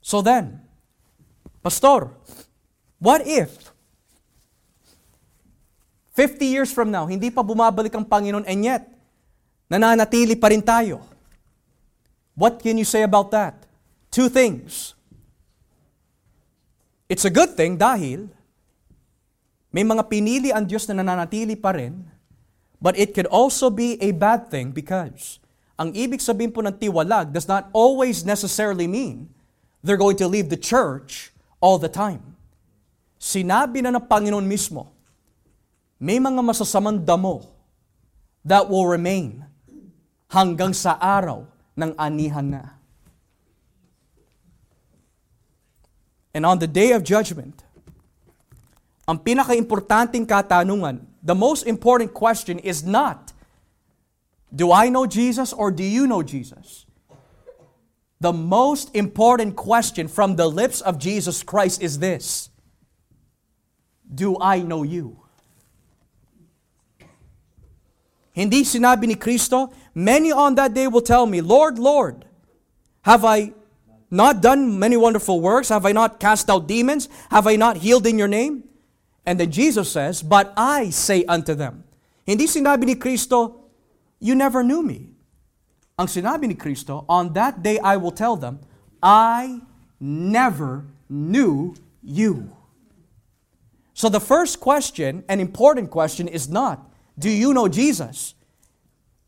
So 0.00 0.20
then, 0.22 0.60
Pastor, 1.62 2.10
what 2.98 3.26
if 3.26 3.70
50 6.14 6.46
years 6.46 6.70
from 6.72 6.90
now, 6.90 7.06
hindi 7.06 7.30
pa 7.30 7.42
bumabalik 7.42 7.94
ang 7.94 8.04
Panginoon 8.04 8.44
and 8.44 8.64
yet, 8.64 8.90
nananatili 9.70 10.36
pa 10.38 10.52
rin 10.52 10.60
tayo? 10.60 11.11
What 12.42 12.58
can 12.58 12.74
you 12.74 12.82
say 12.82 13.06
about 13.06 13.30
that? 13.30 13.54
Two 14.10 14.26
things. 14.26 14.98
It's 17.06 17.22
a 17.22 17.30
good 17.30 17.54
thing 17.54 17.78
dahil 17.78 18.34
may 19.70 19.86
mga 19.86 20.10
pinili 20.10 20.50
ang 20.50 20.66
Diyos 20.66 20.90
na 20.90 20.98
nananatili 20.98 21.54
pa 21.54 21.70
rin, 21.70 22.02
but 22.82 22.98
it 22.98 23.14
could 23.14 23.30
also 23.30 23.70
be 23.70 23.94
a 24.02 24.10
bad 24.10 24.50
thing 24.50 24.74
because 24.74 25.38
ang 25.78 25.94
ibig 25.94 26.18
sabihin 26.18 26.50
po 26.50 26.66
ng 26.66 26.74
tiwalag 26.82 27.30
does 27.30 27.46
not 27.46 27.70
always 27.70 28.26
necessarily 28.26 28.90
mean 28.90 29.30
they're 29.78 30.00
going 30.00 30.18
to 30.18 30.26
leave 30.26 30.50
the 30.50 30.58
church 30.58 31.30
all 31.62 31.78
the 31.78 31.86
time. 31.86 32.34
Sinabi 33.22 33.86
na 33.86 33.94
ng 33.94 34.02
Panginoon 34.02 34.50
mismo, 34.50 34.90
may 36.02 36.18
mga 36.18 36.42
masasamang 36.42 37.06
damo 37.06 37.46
that 38.42 38.66
will 38.66 38.90
remain 38.90 39.46
hanggang 40.26 40.74
sa 40.74 40.98
araw 40.98 41.51
ng 41.76 41.94
anihan 41.96 42.50
na. 42.50 42.64
And 46.34 46.46
on 46.46 46.58
the 46.58 46.66
day 46.66 46.92
of 46.92 47.04
judgment, 47.04 47.62
ang 49.06 49.18
katanungan, 49.18 51.06
the 51.22 51.34
most 51.34 51.66
important 51.66 52.14
question 52.14 52.58
is 52.58 52.84
not, 52.84 53.32
do 54.54 54.72
I 54.72 54.88
know 54.88 55.06
Jesus 55.06 55.52
or 55.52 55.70
do 55.70 55.84
you 55.84 56.06
know 56.06 56.22
Jesus? 56.22 56.86
The 58.20 58.32
most 58.32 58.94
important 58.94 59.56
question 59.56 60.06
from 60.08 60.36
the 60.36 60.46
lips 60.46 60.80
of 60.80 60.98
Jesus 60.98 61.42
Christ 61.42 61.82
is 61.82 61.98
this 61.98 62.50
Do 64.06 64.36
I 64.40 64.60
know 64.60 64.84
you? 64.84 65.21
Hindi 68.32 68.64
sinabi 68.64 69.06
ni 69.06 69.14
Kristo, 69.14 69.72
Many 69.94 70.32
on 70.32 70.56
that 70.56 70.72
day 70.72 70.88
will 70.88 71.04
tell 71.04 71.26
me, 71.26 71.40
Lord, 71.40 71.78
Lord, 71.78 72.24
have 73.04 73.24
I 73.24 73.52
not 74.10 74.40
done 74.40 74.78
many 74.78 74.96
wonderful 74.96 75.40
works? 75.40 75.68
Have 75.68 75.84
I 75.84 75.92
not 75.92 76.18
cast 76.18 76.48
out 76.48 76.66
demons? 76.66 77.08
Have 77.30 77.46
I 77.46 77.56
not 77.56 77.78
healed 77.78 78.06
in 78.06 78.18
your 78.18 78.28
name? 78.28 78.64
And 79.26 79.38
then 79.38 79.50
Jesus 79.50 79.92
says, 79.92 80.22
But 80.22 80.52
I 80.56 80.90
say 80.90 81.24
unto 81.24 81.54
them, 81.54 81.84
Hindi 82.24 82.46
sinabi 82.46 82.84
ni 82.84 82.94
Kristo, 82.94 83.68
You 84.18 84.34
never 84.34 84.62
knew 84.62 84.82
me. 84.82 85.12
Ang 85.98 86.06
sinabi 86.08 86.48
ni 86.48 86.54
Kristo, 86.54 87.04
On 87.08 87.32
that 87.34 87.62
day 87.62 87.78
I 87.78 87.96
will 87.96 88.12
tell 88.12 88.36
them, 88.36 88.60
I 89.02 89.60
never 90.00 90.86
knew 91.08 91.74
you. 92.02 92.48
So 93.92 94.08
the 94.08 94.20
first 94.20 94.58
question, 94.58 95.22
an 95.28 95.38
important 95.38 95.90
question, 95.90 96.26
is 96.26 96.48
not, 96.48 96.91
Do 97.18 97.30
you 97.30 97.52
know 97.52 97.68
Jesus? 97.68 98.34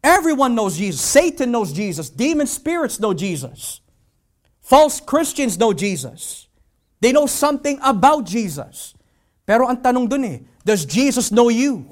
Everyone 0.04 0.54
knows 0.54 0.76
Jesus. 0.76 1.00
Satan 1.00 1.50
knows 1.50 1.72
Jesus. 1.72 2.10
Demon 2.10 2.46
spirits 2.46 3.00
know 3.00 3.14
Jesus. 3.14 3.80
False 4.60 5.00
Christians 5.00 5.56
know 5.56 5.72
Jesus. 5.72 6.48
They 7.00 7.12
know 7.12 7.26
something 7.26 7.80
about 7.84 8.24
Jesus. 8.24 8.96
Pero 9.44 9.68
ang 9.68 9.80
tanong 9.80 10.08
dun 10.08 10.24
eh, 10.24 10.38
does 10.64 10.88
Jesus 10.88 11.28
know 11.28 11.52
you? 11.52 11.84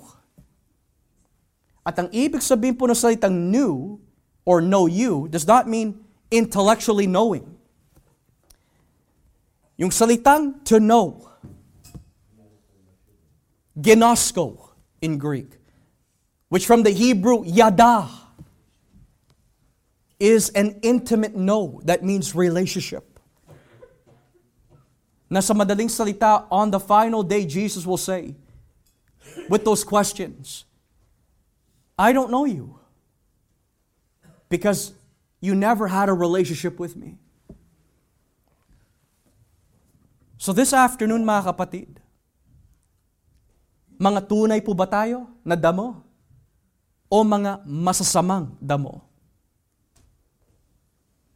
At 1.84 1.99
ang 2.01 2.09
ibig 2.09 2.40
sabihin 2.40 2.76
po 2.78 2.88
ng 2.88 2.97
salitang 2.97 3.53
knew 3.53 4.01
or 4.49 4.64
know 4.64 4.88
you 4.88 5.28
does 5.28 5.45
not 5.45 5.68
mean 5.68 6.01
intellectually 6.32 7.05
knowing. 7.05 7.45
Yung 9.76 9.90
salitang 9.90 10.64
to 10.64 10.78
know, 10.78 11.28
ginosko, 13.76 14.72
in 15.03 15.18
Greek, 15.18 15.59
which 16.53 16.66
from 16.68 16.82
the 16.82 16.90
Hebrew 16.92 17.48
yada 17.48 18.12
is 20.20 20.50
an 20.50 20.76
intimate 20.82 21.34
no. 21.34 21.80
That 21.88 22.05
means 22.05 22.36
relationship. 22.36 23.09
Na 25.32 25.40
sa 25.40 25.57
madaling 25.57 25.88
salita, 25.88 26.44
on 26.53 26.68
the 26.68 26.76
final 26.76 27.24
day, 27.24 27.48
Jesus 27.48 27.88
will 27.88 27.96
say, 27.96 28.36
with 29.48 29.64
those 29.64 29.80
questions, 29.80 30.68
I 31.96 32.12
don't 32.12 32.28
know 32.28 32.44
you 32.44 32.76
because 34.53 34.92
you 35.40 35.57
never 35.57 35.88
had 35.88 36.12
a 36.12 36.12
relationship 36.12 36.76
with 36.76 37.00
me. 37.00 37.16
So 40.36 40.53
this 40.53 40.76
afternoon, 40.76 41.24
mga 41.24 41.48
kapatid, 41.48 41.96
mga 43.96 44.28
tunay 44.28 44.61
po 44.61 44.76
ba 44.76 44.84
tayo 44.84 45.32
na 45.40 45.57
damo? 45.57 46.11
O 47.12 47.20
mga 47.20 47.60
masasamang 47.68 48.56
damo? 48.56 49.04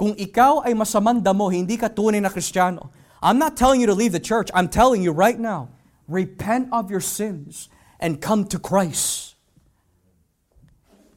Kung 0.00 0.16
ikaw 0.16 0.64
ay 0.64 0.72
masamang 0.72 1.20
damo, 1.20 1.52
hindi 1.52 1.76
ka 1.76 1.92
tunay 1.92 2.16
na 2.16 2.32
Kristiyano, 2.32 2.88
I'm 3.20 3.36
not 3.36 3.60
telling 3.60 3.84
you 3.84 3.88
to 3.88 3.96
leave 3.96 4.16
the 4.16 4.20
church. 4.20 4.48
I'm 4.56 4.72
telling 4.72 5.04
you 5.04 5.12
right 5.12 5.36
now, 5.36 5.68
repent 6.08 6.72
of 6.72 6.88
your 6.88 7.04
sins 7.04 7.68
and 8.00 8.24
come 8.24 8.48
to 8.48 8.56
Christ. 8.56 9.36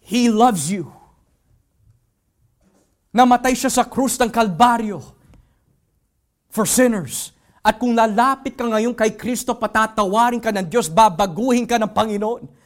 He 0.04 0.28
loves 0.28 0.68
you. 0.68 0.92
Namatay 3.16 3.56
siya 3.56 3.72
sa 3.72 3.88
krus 3.88 4.20
ng 4.20 4.28
Kalbaryo 4.28 5.00
for 6.52 6.68
sinners. 6.68 7.32
At 7.64 7.80
kung 7.80 7.96
lalapit 7.96 8.60
ka 8.60 8.68
ngayon 8.68 8.96
kay 8.96 9.16
Kristo, 9.16 9.56
patatawarin 9.56 10.44
ka 10.44 10.52
ng 10.52 10.68
Diyos, 10.68 10.92
babaguhin 10.92 11.64
ka 11.64 11.80
ng 11.80 11.92
Panginoon. 11.92 12.59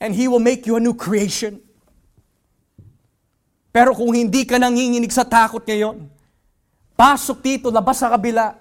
And 0.00 0.16
He 0.16 0.26
will 0.26 0.40
make 0.40 0.64
you 0.64 0.80
a 0.80 0.82
new 0.82 0.96
creation. 0.96 1.60
Pero 3.70 3.94
kung 3.94 4.10
hindi 4.10 4.42
ka 4.42 4.58
nanginginig 4.58 5.14
sa 5.14 5.22
takot 5.22 5.62
ngayon, 5.62 6.10
pasok 6.98 7.38
dito, 7.38 7.70
labas 7.70 8.02
sa 8.02 8.10
kabila. 8.10 8.58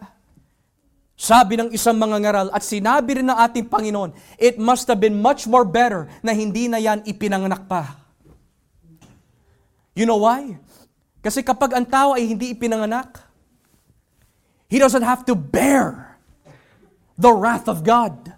Sabi 1.20 1.60
ng 1.60 1.74
isang 1.76 2.00
mga 2.00 2.18
ngaral, 2.24 2.48
at 2.54 2.64
sinabi 2.64 3.20
rin 3.20 3.28
ng 3.28 3.36
ating 3.36 3.68
Panginoon, 3.68 4.16
it 4.40 4.56
must 4.56 4.88
have 4.88 5.02
been 5.02 5.18
much 5.20 5.50
more 5.50 5.68
better 5.68 6.08
na 6.24 6.32
hindi 6.32 6.72
na 6.72 6.80
yan 6.80 7.04
ipinanganak 7.04 7.68
pa. 7.68 8.00
You 9.98 10.08
know 10.08 10.24
why? 10.24 10.56
Kasi 11.20 11.44
kapag 11.44 11.76
ang 11.76 11.84
tao 11.84 12.16
ay 12.16 12.24
hindi 12.24 12.56
ipinanganak, 12.56 13.20
he 14.72 14.80
doesn't 14.80 15.04
have 15.04 15.28
to 15.28 15.36
bear 15.36 16.16
the 17.20 17.34
wrath 17.34 17.68
of 17.68 17.84
God. 17.84 18.32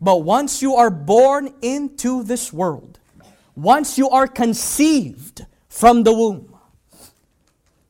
But 0.00 0.24
once 0.24 0.64
you 0.64 0.74
are 0.80 0.88
born 0.88 1.52
into 1.60 2.24
this 2.24 2.52
world, 2.52 2.98
once 3.54 4.00
you 4.00 4.08
are 4.08 4.26
conceived 4.26 5.44
from 5.68 6.08
the 6.08 6.12
womb, 6.12 6.56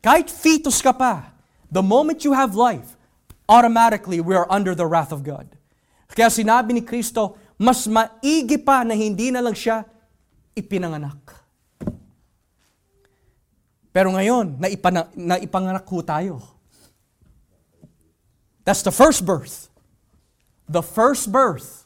kahit 0.03 0.27
fetus 0.27 0.83
ka 0.83 0.91
pa, 0.91 1.31
the 1.71 1.87
moment 1.87 2.27
you 2.27 2.35
have 2.35 2.59
life, 2.59 2.99
automatically 3.47 4.19
we 4.19 4.35
are 4.35 4.51
under 4.51 4.75
the 4.75 4.91
wrath 4.91 5.15
of 5.15 5.23
God. 5.23 5.47
Kaya 6.11 6.27
sinabi 6.27 6.75
ni 6.75 6.83
Kristo, 6.83 7.39
mas 7.55 7.87
maigi 7.87 8.59
pa 8.59 8.83
na 8.83 8.99
hindi 8.99 9.31
na 9.31 9.39
lang 9.39 9.55
siya 9.55 9.87
ipinanganak. 10.59 11.23
Pero 13.95 14.11
ngayon, 14.11 14.59
naipana, 14.59 15.07
naipanganak 15.15 15.87
ho 15.87 16.03
tayo. 16.03 16.43
That's 18.67 18.83
the 18.83 18.95
first 18.95 19.23
birth. 19.23 19.71
The 20.67 20.83
first 20.83 21.31
birth 21.31 21.80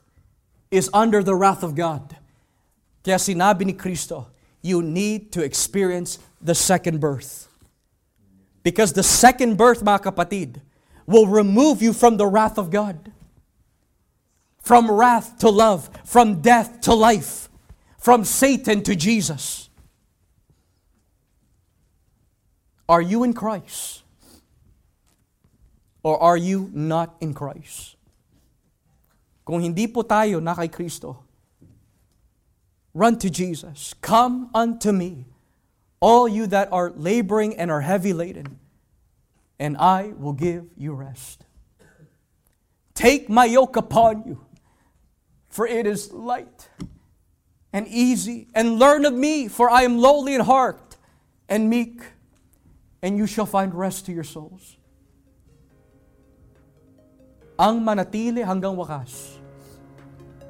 is 0.75 0.91
under 0.93 1.22
the 1.22 1.35
wrath 1.35 1.62
of 1.62 1.75
God. 1.75 2.16
Kaya 3.05 3.16
sinabi 3.16 3.66
ni 3.66 3.72
Kristo, 3.72 4.27
you 4.61 4.83
need 4.83 5.31
to 5.31 5.43
experience 5.43 6.18
the 6.43 6.55
second 6.55 6.99
birth. 6.99 7.49
Because 8.64 8.93
the 8.93 9.03
second 9.03 9.57
birth, 9.57 9.85
mga 9.85 10.11
kapatid, 10.11 10.61
will 11.07 11.27
remove 11.27 11.81
you 11.81 11.93
from 11.93 12.16
the 12.16 12.27
wrath 12.27 12.59
of 12.59 12.70
God. 12.70 13.12
From 14.59 14.91
wrath 14.91 15.39
to 15.39 15.51
love, 15.51 15.91
from 16.05 16.41
death 16.41 16.81
to 16.83 16.95
life, 16.95 17.49
from 18.01 18.25
Satan 18.25 18.83
to 18.83 18.97
Jesus. 18.97 19.68
Are 22.89 23.03
you 23.03 23.22
in 23.22 23.33
Christ? 23.33 24.03
Or 26.03 26.20
are 26.20 26.37
you 26.37 26.70
not 26.72 27.16
in 27.20 27.33
Christ? 27.33 27.93
Kung 29.45 29.61
hindi 29.61 29.86
po 29.86 30.01
tayo 30.01 30.40
na 30.40 30.57
kay 30.57 30.72
Kristo, 30.72 31.21
run 32.96 33.18
to 33.21 33.29
Jesus. 33.29 33.92
Come 34.00 34.49
unto 34.57 34.91
me, 34.91 35.29
all 36.00 36.26
you 36.26 36.46
that 36.49 36.72
are 36.72 36.91
laboring 36.96 37.54
and 37.57 37.71
are 37.71 37.84
heavy 37.84 38.12
laden, 38.12 38.58
and 39.61 39.76
I 39.76 40.16
will 40.16 40.33
give 40.33 40.72
you 40.76 40.95
rest. 40.95 41.45
Take 42.95 43.29
my 43.29 43.45
yoke 43.45 43.76
upon 43.76 44.25
you, 44.25 44.41
for 45.49 45.66
it 45.66 45.87
is 45.87 46.12
light 46.12 46.68
and 47.72 47.87
easy, 47.88 48.49
and 48.54 48.79
learn 48.79 49.04
of 49.04 49.12
me, 49.12 49.49
for 49.49 49.68
I 49.68 49.83
am 49.83 49.99
lowly 49.99 50.34
in 50.34 50.41
heart 50.41 50.96
and 51.49 51.68
meek, 51.68 52.00
and 53.03 53.18
you 53.18 53.26
shall 53.26 53.46
find 53.46 53.75
rest 53.75 54.07
to 54.07 54.12
your 54.12 54.25
souls. 54.25 54.76
Ang 57.55 57.87
manatili 57.87 58.43
hanggang 58.43 58.75
wakas, 58.75 59.39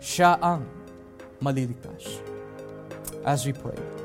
siya 0.01 0.41
ang 0.41 0.65
maliligtas. 1.37 2.25
As 3.25 3.45
we 3.45 3.53
pray. 3.53 4.04